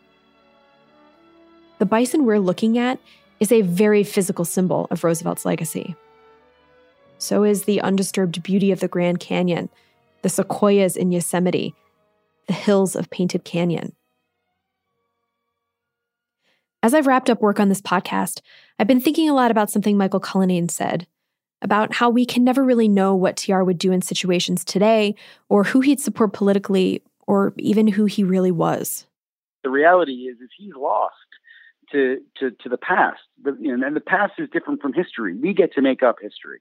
The 1.80 1.86
bison 1.86 2.24
we're 2.24 2.38
looking 2.38 2.78
at 2.78 3.00
is 3.40 3.50
a 3.50 3.62
very 3.62 4.04
physical 4.04 4.44
symbol 4.44 4.86
of 4.92 5.02
Roosevelt's 5.02 5.44
legacy. 5.44 5.96
So 7.18 7.42
is 7.42 7.64
the 7.64 7.80
undisturbed 7.80 8.40
beauty 8.44 8.70
of 8.70 8.78
the 8.78 8.86
Grand 8.86 9.18
Canyon, 9.18 9.68
the 10.22 10.28
sequoias 10.28 10.96
in 10.96 11.10
Yosemite, 11.10 11.74
the 12.46 12.52
hills 12.52 12.94
of 12.94 13.10
Painted 13.10 13.42
Canyon. 13.42 13.94
As 16.82 16.94
I've 16.94 17.08
wrapped 17.08 17.28
up 17.28 17.40
work 17.40 17.58
on 17.58 17.68
this 17.68 17.80
podcast, 17.80 18.40
I've 18.78 18.86
been 18.86 19.00
thinking 19.00 19.28
a 19.28 19.34
lot 19.34 19.50
about 19.50 19.70
something 19.70 19.96
Michael 19.96 20.20
Cullinane 20.20 20.68
said 20.68 21.08
about 21.60 21.94
how 21.94 22.08
we 22.08 22.24
can 22.24 22.44
never 22.44 22.62
really 22.62 22.86
know 22.86 23.16
what 23.16 23.36
TR 23.36 23.62
would 23.62 23.78
do 23.78 23.90
in 23.90 24.00
situations 24.00 24.64
today 24.64 25.16
or 25.48 25.64
who 25.64 25.80
he'd 25.80 25.98
support 25.98 26.32
politically 26.32 27.02
or 27.26 27.52
even 27.58 27.88
who 27.88 28.04
he 28.04 28.22
really 28.22 28.52
was. 28.52 29.06
The 29.64 29.70
reality 29.70 30.28
is, 30.28 30.38
is 30.38 30.50
he's 30.56 30.72
lost 30.76 31.14
to, 31.90 32.18
to, 32.38 32.52
to 32.62 32.68
the 32.68 32.78
past. 32.78 33.22
The, 33.42 33.56
you 33.58 33.76
know, 33.76 33.84
and 33.84 33.96
the 33.96 34.00
past 34.00 34.34
is 34.38 34.48
different 34.52 34.80
from 34.80 34.92
history. 34.92 35.34
We 35.34 35.54
get 35.54 35.72
to 35.72 35.82
make 35.82 36.04
up 36.04 36.18
history. 36.22 36.60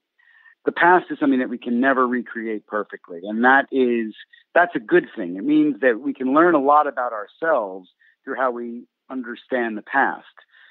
The 0.66 0.72
past 0.72 1.06
is 1.12 1.20
something 1.20 1.40
that 1.40 1.50
we 1.50 1.60
can 1.60 1.80
never 1.80 2.08
recreate 2.08 2.66
perfectly. 2.66 3.20
And 3.22 3.44
that 3.44 3.68
is, 3.72 4.16
that's 4.56 4.76
a 4.76 4.80
good 4.80 5.06
thing. 5.16 5.36
It 5.36 5.44
means 5.44 5.82
that 5.82 6.00
we 6.02 6.16
can 6.16 6.34
learn 6.34 6.56
a 6.56 6.60
lot 6.60 6.88
about 6.88 7.14
ourselves 7.14 7.88
through 8.26 8.36
how 8.38 8.50
we 8.50 8.88
understand 9.10 9.78
the 9.78 9.82
past. 9.82 10.26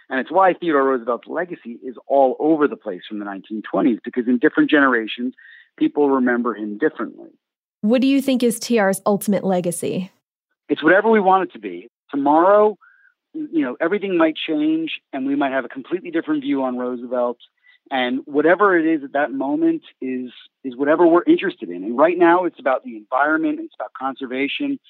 And 0.09 0.21
it's 0.21 0.31
why 0.31 0.55
Theodore 0.55 0.85
Roosevelt's 0.85 1.27
legacy 1.27 1.79
is 1.83 1.97
all 2.07 2.37
over 2.39 2.69
the 2.69 2.77
place 2.77 3.03
from 3.09 3.19
the 3.19 3.25
1920s, 3.25 3.99
because 4.05 4.29
in 4.29 4.39
different 4.39 4.71
generations, 4.71 5.35
people 5.77 6.11
remember 6.11 6.55
him 6.55 6.79
differently. 6.79 7.31
What 7.81 8.01
do 8.01 8.07
you 8.07 8.23
think 8.23 8.43
is 8.43 8.59
TR's 8.59 9.03
ultimate 9.05 9.45
legacy? 9.45 10.11
It's 10.69 10.83
whatever 10.83 11.11
we 11.11 11.21
want 11.21 11.51
it 11.51 11.53
to 11.53 11.59
be. 11.59 11.89
Tomorrow, 12.11 12.79
you 13.35 13.63
know, 13.63 13.77
everything 13.81 14.17
might 14.17 14.35
change 14.37 15.01
and 15.13 15.27
we 15.27 15.35
might 15.35 15.53
have 15.53 15.65
a 15.65 15.69
completely 15.69 16.11
different 16.11 16.43
view 16.43 16.63
on 16.63 16.79
Roosevelt. 16.79 17.39
And 17.91 18.21
whatever 18.25 18.77
it 18.77 18.87
is 18.87 19.05
at 19.05 19.13
that 19.13 19.33
moment 19.33 19.83
is 20.01 20.31
is 20.65 20.77
whatever 20.77 21.07
we're 21.07 21.23
interested 21.25 21.69
in. 21.69 21.85
And 21.85 21.97
right 21.97 22.19
now 22.19 22.45
it's 22.45 22.59
about 22.59 22.83
the 22.83 22.97
environment, 22.97 23.61
it's 23.63 23.75
about 23.79 23.93
conservation. 23.93 24.81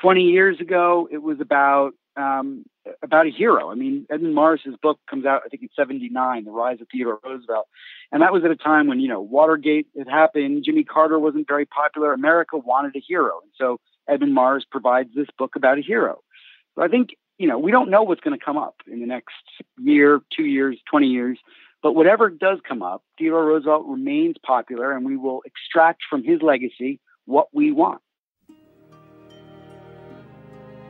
20 0.00 0.22
years 0.22 0.60
ago, 0.60 1.08
it 1.10 1.22
was 1.22 1.40
about 1.40 1.92
um, 2.16 2.64
about 3.02 3.26
a 3.26 3.30
hero. 3.30 3.70
I 3.70 3.74
mean, 3.74 4.06
Edmund 4.10 4.34
Morris's 4.34 4.74
book 4.82 4.98
comes 5.08 5.24
out, 5.24 5.42
I 5.44 5.48
think, 5.48 5.62
in 5.62 5.68
'79, 5.74 6.44
The 6.44 6.50
Rise 6.50 6.80
of 6.80 6.88
Theodore 6.90 7.18
Roosevelt, 7.24 7.66
and 8.10 8.22
that 8.22 8.32
was 8.32 8.44
at 8.44 8.50
a 8.50 8.56
time 8.56 8.86
when 8.86 9.00
you 9.00 9.08
know 9.08 9.20
Watergate 9.20 9.86
had 9.96 10.08
happened, 10.08 10.64
Jimmy 10.64 10.84
Carter 10.84 11.18
wasn't 11.18 11.48
very 11.48 11.64
popular, 11.64 12.12
America 12.12 12.58
wanted 12.58 12.94
a 12.96 13.00
hero, 13.00 13.40
and 13.42 13.52
so 13.56 13.80
Edmund 14.08 14.34
Morris 14.34 14.64
provides 14.70 15.10
this 15.14 15.28
book 15.38 15.56
about 15.56 15.78
a 15.78 15.82
hero. 15.82 16.20
So 16.74 16.82
I 16.82 16.88
think 16.88 17.10
you 17.38 17.48
know 17.48 17.58
we 17.58 17.70
don't 17.70 17.90
know 17.90 18.02
what's 18.02 18.20
going 18.20 18.38
to 18.38 18.44
come 18.44 18.58
up 18.58 18.76
in 18.90 19.00
the 19.00 19.06
next 19.06 19.34
year, 19.78 20.20
two 20.34 20.44
years, 20.44 20.78
20 20.90 21.06
years. 21.06 21.38
But 21.82 21.94
whatever 21.96 22.30
does 22.30 22.60
come 22.66 22.80
up, 22.80 23.02
Theodore 23.18 23.44
Roosevelt 23.44 23.86
remains 23.88 24.36
popular, 24.46 24.92
and 24.92 25.04
we 25.04 25.16
will 25.16 25.42
extract 25.44 26.02
from 26.08 26.22
his 26.22 26.40
legacy 26.40 27.00
what 27.24 27.48
we 27.52 27.72
want. 27.72 28.00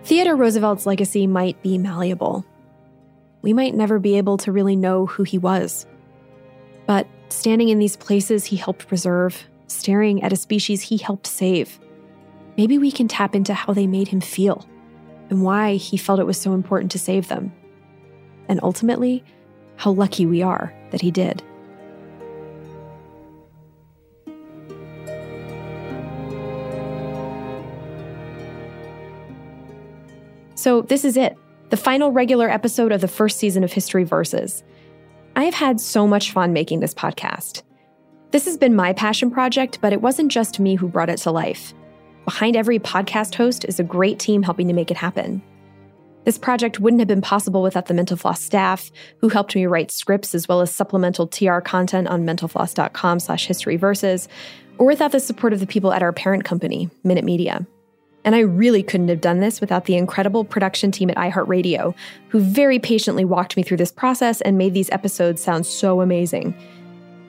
Theodore 0.05 0.35
Roosevelt's 0.35 0.85
legacy 0.85 1.27
might 1.29 1.63
be 1.63 1.79
malleable. 1.79 2.45
We 3.41 3.53
might 3.53 3.75
never 3.75 3.99
be 4.01 4.19
able 4.19 4.37
to 4.39 4.53
really 4.53 4.75
know 4.75 5.07
who 5.07 5.23
he 5.23 5.39
was. 5.39 5.87
But 6.87 7.07
standing 7.29 7.69
in 7.69 7.79
these 7.79 7.97
places 7.97 8.45
he 8.45 8.57
helped 8.57 8.89
preserve, 8.89 9.45
staring 9.69 10.23
at 10.23 10.33
a 10.33 10.37
species 10.37 10.83
he 10.83 10.97
helped 10.97 11.27
save, 11.27 11.79
maybe 12.57 12.79
we 12.79 12.91
can 12.91 13.07
tap 13.07 13.35
into 13.35 13.55
how 13.55 13.73
they 13.73 13.87
made 13.87 14.09
him 14.09 14.21
feel 14.21 14.67
and 15.31 15.43
why 15.43 15.77
he 15.77 15.97
felt 15.97 16.21
it 16.21 16.27
was 16.27 16.39
so 16.39 16.53
important 16.53 16.91
to 16.93 16.99
save 16.99 17.29
them. 17.29 17.53
And 18.49 18.59
ultimately, 18.63 19.25
how 19.77 19.93
lucky 19.93 20.27
we 20.27 20.43
are 20.43 20.75
that 20.91 21.01
he 21.01 21.11
did. 21.11 21.43
So, 30.63 30.83
this 30.83 31.05
is 31.05 31.17
it, 31.17 31.37
the 31.71 31.77
final 31.77 32.13
regular 32.13 32.49
episode 32.49 32.93
of 32.93 33.01
the 33.01 33.09
first 33.09 33.39
season 33.39 33.65
of 33.65 33.73
History 33.73 34.05
Versus. 34.05 34.63
I 35.35 35.43
have 35.43 35.55
had 35.55 35.81
so 35.81 36.07
much 36.07 36.31
fun 36.31 36.53
making 36.53 36.79
this 36.79 36.95
podcast. 36.95 37.63
This 38.31 38.45
has 38.45 38.57
been 38.57 38.77
my 38.77 38.93
passion 38.93 39.29
project, 39.29 39.81
but 39.81 39.93
it 39.93 40.01
wasn't 40.01 40.31
just 40.31 40.61
me 40.61 40.77
who 40.77 40.87
brought 40.87 41.09
it 41.09 41.17
to 41.23 41.33
life. 41.33 41.75
Behind 42.25 42.55
every 42.55 42.79
podcast 42.79 43.35
host 43.35 43.65
is 43.65 43.81
a 43.81 43.83
great 43.83 44.21
team 44.21 44.45
helping 44.45 44.69
to 44.69 44.73
make 44.73 44.93
it 44.93 44.97
happen. 44.97 45.43
This 46.27 46.39
project 46.39 46.79
wouldn't 46.79 47.01
have 47.01 47.09
been 47.09 47.23
possible 47.23 47.65
without 47.65 47.87
the 47.87 47.95
Mental 47.95 48.17
Floss 48.17 48.41
staff, 48.41 48.93
who 49.19 49.31
helped 49.31 49.57
me 49.57 49.67
write 49.67 49.91
scripts 49.91 50.33
as 50.33 50.47
well 50.47 50.61
as 50.61 50.73
supplemental 50.73 51.27
TR 51.27 51.59
content 51.59 52.07
on 52.07 52.25
mentalfloss.com 52.25 53.19
slash 53.19 53.49
historyverses, 53.49 54.29
or 54.79 54.87
without 54.87 55.11
the 55.11 55.19
support 55.19 55.53
of 55.55 55.59
the 55.59 55.67
people 55.67 55.93
at 55.93 56.05
our 56.05 56.13
parent 56.13 56.45
company, 56.45 56.89
Minute 57.03 57.25
Media. 57.25 57.67
And 58.25 58.35
I 58.35 58.41
really 58.41 58.83
couldn't 58.83 59.09
have 59.09 59.21
done 59.21 59.41
this 59.41 59.61
without 59.61 59.87
the 59.87 59.97
incredible 59.97 60.45
production 60.45 60.93
team 60.93 61.11
at 61.11 61.17
iHeartRadio, 61.17 61.95
who 62.29 62.41
very 62.41 62.79
patiently 62.79 63.25
walked 63.25 63.57
me 63.57 63.63
through 63.63 63.79
this 63.79 63.93
process 63.93 64.41
and 64.41 64.57
made 64.57 64.75
these 64.75 64.91
episodes 64.91 65.43
sound 65.43 65.67
so 65.67 66.01
amazing. 66.01 66.55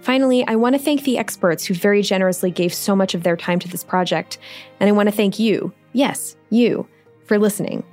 Finally, 0.01 0.45
I 0.47 0.55
want 0.55 0.75
to 0.75 0.79
thank 0.79 1.03
the 1.03 1.17
experts 1.17 1.65
who 1.65 1.73
very 1.73 2.01
generously 2.01 2.51
gave 2.51 2.73
so 2.73 2.95
much 2.95 3.15
of 3.15 3.23
their 3.23 3.37
time 3.37 3.59
to 3.59 3.69
this 3.69 3.83
project. 3.83 4.37
And 4.79 4.89
I 4.89 4.91
want 4.91 5.07
to 5.07 5.15
thank 5.15 5.39
you, 5.39 5.73
yes, 5.93 6.35
you, 6.49 6.87
for 7.25 7.39
listening. 7.39 7.83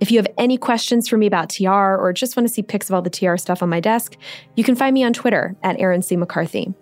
If 0.00 0.10
you 0.10 0.18
have 0.18 0.26
any 0.36 0.58
questions 0.58 1.08
for 1.08 1.16
me 1.16 1.26
about 1.26 1.48
TR 1.48 1.70
or 1.70 2.12
just 2.12 2.36
want 2.36 2.48
to 2.48 2.52
see 2.52 2.62
pics 2.62 2.90
of 2.90 2.94
all 2.94 3.02
the 3.02 3.08
TR 3.08 3.36
stuff 3.36 3.62
on 3.62 3.70
my 3.70 3.80
desk, 3.80 4.16
you 4.56 4.64
can 4.64 4.74
find 4.74 4.92
me 4.92 5.04
on 5.04 5.12
Twitter 5.12 5.54
at 5.62 5.78
Erin 5.78 6.02
C. 6.02 6.16
McCarthy. 6.16 6.74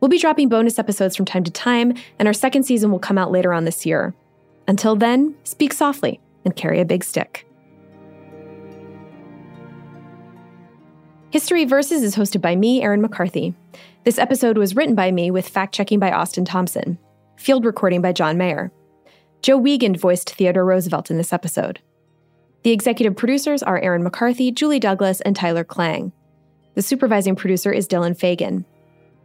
We'll 0.00 0.08
be 0.08 0.18
dropping 0.18 0.48
bonus 0.48 0.78
episodes 0.78 1.16
from 1.16 1.26
time 1.26 1.44
to 1.44 1.50
time, 1.50 1.94
and 2.18 2.28
our 2.28 2.34
second 2.34 2.64
season 2.64 2.90
will 2.90 2.98
come 2.98 3.16
out 3.16 3.32
later 3.32 3.52
on 3.52 3.64
this 3.64 3.86
year. 3.86 4.14
Until 4.68 4.94
then, 4.96 5.34
speak 5.44 5.72
softly 5.72 6.20
and 6.44 6.54
carry 6.54 6.80
a 6.80 6.84
big 6.84 7.02
stick. 7.02 7.46
History 11.30 11.64
Versus 11.64 12.02
is 12.02 12.14
hosted 12.14 12.40
by 12.40 12.54
me, 12.54 12.82
Erin 12.82 13.00
McCarthy. 13.00 13.54
This 14.04 14.18
episode 14.18 14.56
was 14.56 14.76
written 14.76 14.94
by 14.94 15.10
me 15.10 15.30
with 15.30 15.48
fact 15.48 15.74
checking 15.74 15.98
by 15.98 16.12
Austin 16.12 16.44
Thompson, 16.44 16.98
field 17.36 17.64
recording 17.64 18.00
by 18.00 18.12
John 18.12 18.38
Mayer. 18.38 18.70
Joe 19.42 19.56
Wiegand 19.56 19.98
voiced 19.98 20.34
Theodore 20.34 20.64
Roosevelt 20.64 21.10
in 21.10 21.16
this 21.16 21.32
episode. 21.32 21.80
The 22.62 22.70
executive 22.70 23.16
producers 23.16 23.62
are 23.62 23.78
Erin 23.80 24.02
McCarthy, 24.02 24.50
Julie 24.50 24.80
Douglas, 24.80 25.20
and 25.22 25.34
Tyler 25.34 25.64
Klang. 25.64 26.12
The 26.74 26.82
supervising 26.82 27.36
producer 27.36 27.72
is 27.72 27.88
Dylan 27.88 28.18
Fagan. 28.18 28.64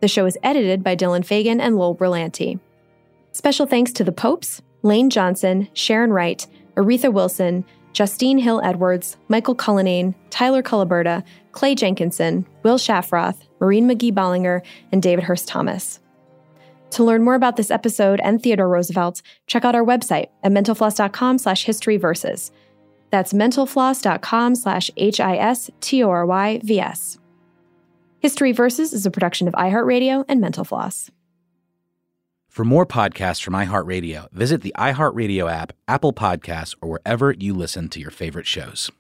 The 0.02 0.07
show 0.07 0.26
is 0.26 0.38
edited 0.44 0.84
by 0.84 0.95
Dylan 0.95 1.26
Fagan 1.26 1.60
and 1.60 1.76
Lowell 1.76 1.95
Berlanti. 1.95 2.60
Special 3.32 3.65
thanks 3.65 3.91
to 3.94 4.03
the 4.03 4.11
Popes, 4.11 4.61
Lane 4.84 5.10
Johnson, 5.10 5.68
Sharon 5.73 6.14
Wright, 6.14 6.45
Aretha 6.76 7.11
Wilson, 7.11 7.65
Justene 7.93 8.41
Hill 8.41 8.61
Edwards, 8.64 9.18
Michael 9.27 9.55
Cullinane, 9.55 10.14
Tyler 10.30 10.61
Cullaberta, 10.61 11.23
Clay 11.51 11.76
Jenkinson, 11.76 12.45
Will 12.64 12.77
Shafroth, 12.77 13.38
Maureen 13.60 13.88
McGee 13.88 14.14
Bollinger, 14.14 14.61
and 14.91 15.01
David 15.01 15.23
Hurst 15.26 15.47
Thomas. 15.47 15.99
To 16.91 17.03
learn 17.03 17.23
more 17.23 17.35
about 17.35 17.55
this 17.55 17.72
episode 17.72 18.19
and 18.23 18.41
Theodore 18.41 18.69
Roosevelt, 18.69 19.22
check 19.47 19.65
out 19.65 19.73
our 19.73 19.84
website 19.84 20.27
at 20.43 20.51
mentalfloss.com 20.51 21.39
slash 21.39 21.65
historyverses. 21.65 22.51
That's 23.10 23.34
mentalfloss.com 23.34 24.55
slash 24.55 24.91
H-I-S-T-O-R-Y-V-S. 24.97 25.57
History 28.19 28.51
Versus 28.51 28.93
is 28.93 29.05
a 29.05 29.11
production 29.11 29.47
of 29.47 29.53
iHeartRadio 29.53 30.26
and 30.27 30.39
Mental 30.41 30.64
Floss. 30.64 31.11
For 32.54 32.64
more 32.64 32.86
podcasts 32.86 33.42
from 33.42 33.56
iHeartRadio, 33.56 34.32
visit 34.32 34.62
the 34.62 34.76
iHeartRadio 34.78 35.52
app, 35.52 35.74
Apple 35.88 36.14
Podcasts, 36.14 36.76
or 36.84 36.90
wherever 36.90 37.32
you 37.32 37.52
listen 37.52 37.90
to 37.90 38.00
your 38.00 38.12
favorite 38.12 38.46
shows. 38.46 38.92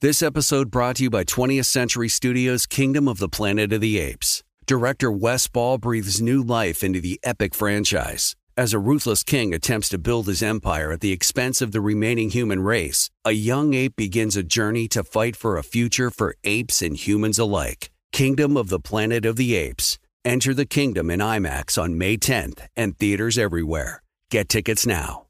This 0.00 0.24
episode 0.24 0.72
brought 0.72 0.96
to 0.96 1.04
you 1.04 1.10
by 1.10 1.22
20th 1.22 1.66
Century 1.66 2.08
Studios' 2.08 2.66
Kingdom 2.66 3.06
of 3.06 3.18
the 3.18 3.28
Planet 3.28 3.72
of 3.72 3.80
the 3.80 4.00
Apes. 4.00 4.42
Director 4.66 5.12
Wes 5.12 5.46
Ball 5.46 5.78
breathes 5.78 6.20
new 6.20 6.42
life 6.42 6.82
into 6.82 7.00
the 7.00 7.20
epic 7.22 7.54
franchise. 7.54 8.34
As 8.56 8.74
a 8.74 8.80
ruthless 8.80 9.22
king 9.22 9.54
attempts 9.54 9.88
to 9.90 9.96
build 9.96 10.26
his 10.26 10.42
empire 10.42 10.90
at 10.90 10.98
the 10.98 11.12
expense 11.12 11.62
of 11.62 11.70
the 11.70 11.80
remaining 11.80 12.30
human 12.30 12.60
race, 12.60 13.08
a 13.24 13.30
young 13.30 13.72
ape 13.72 13.94
begins 13.94 14.36
a 14.36 14.42
journey 14.42 14.88
to 14.88 15.04
fight 15.04 15.36
for 15.36 15.56
a 15.56 15.62
future 15.62 16.10
for 16.10 16.34
apes 16.42 16.82
and 16.82 16.96
humans 16.96 17.38
alike. 17.38 17.92
Kingdom 18.10 18.56
of 18.56 18.68
the 18.68 18.80
Planet 18.80 19.24
of 19.24 19.36
the 19.36 19.54
Apes. 19.54 20.00
Enter 20.24 20.52
the 20.52 20.66
kingdom 20.66 21.10
in 21.10 21.20
IMAX 21.20 21.82
on 21.82 21.96
May 21.96 22.18
10th 22.18 22.66
and 22.76 22.98
theaters 22.98 23.38
everywhere. 23.38 24.02
Get 24.30 24.50
tickets 24.50 24.86
now. 24.86 25.29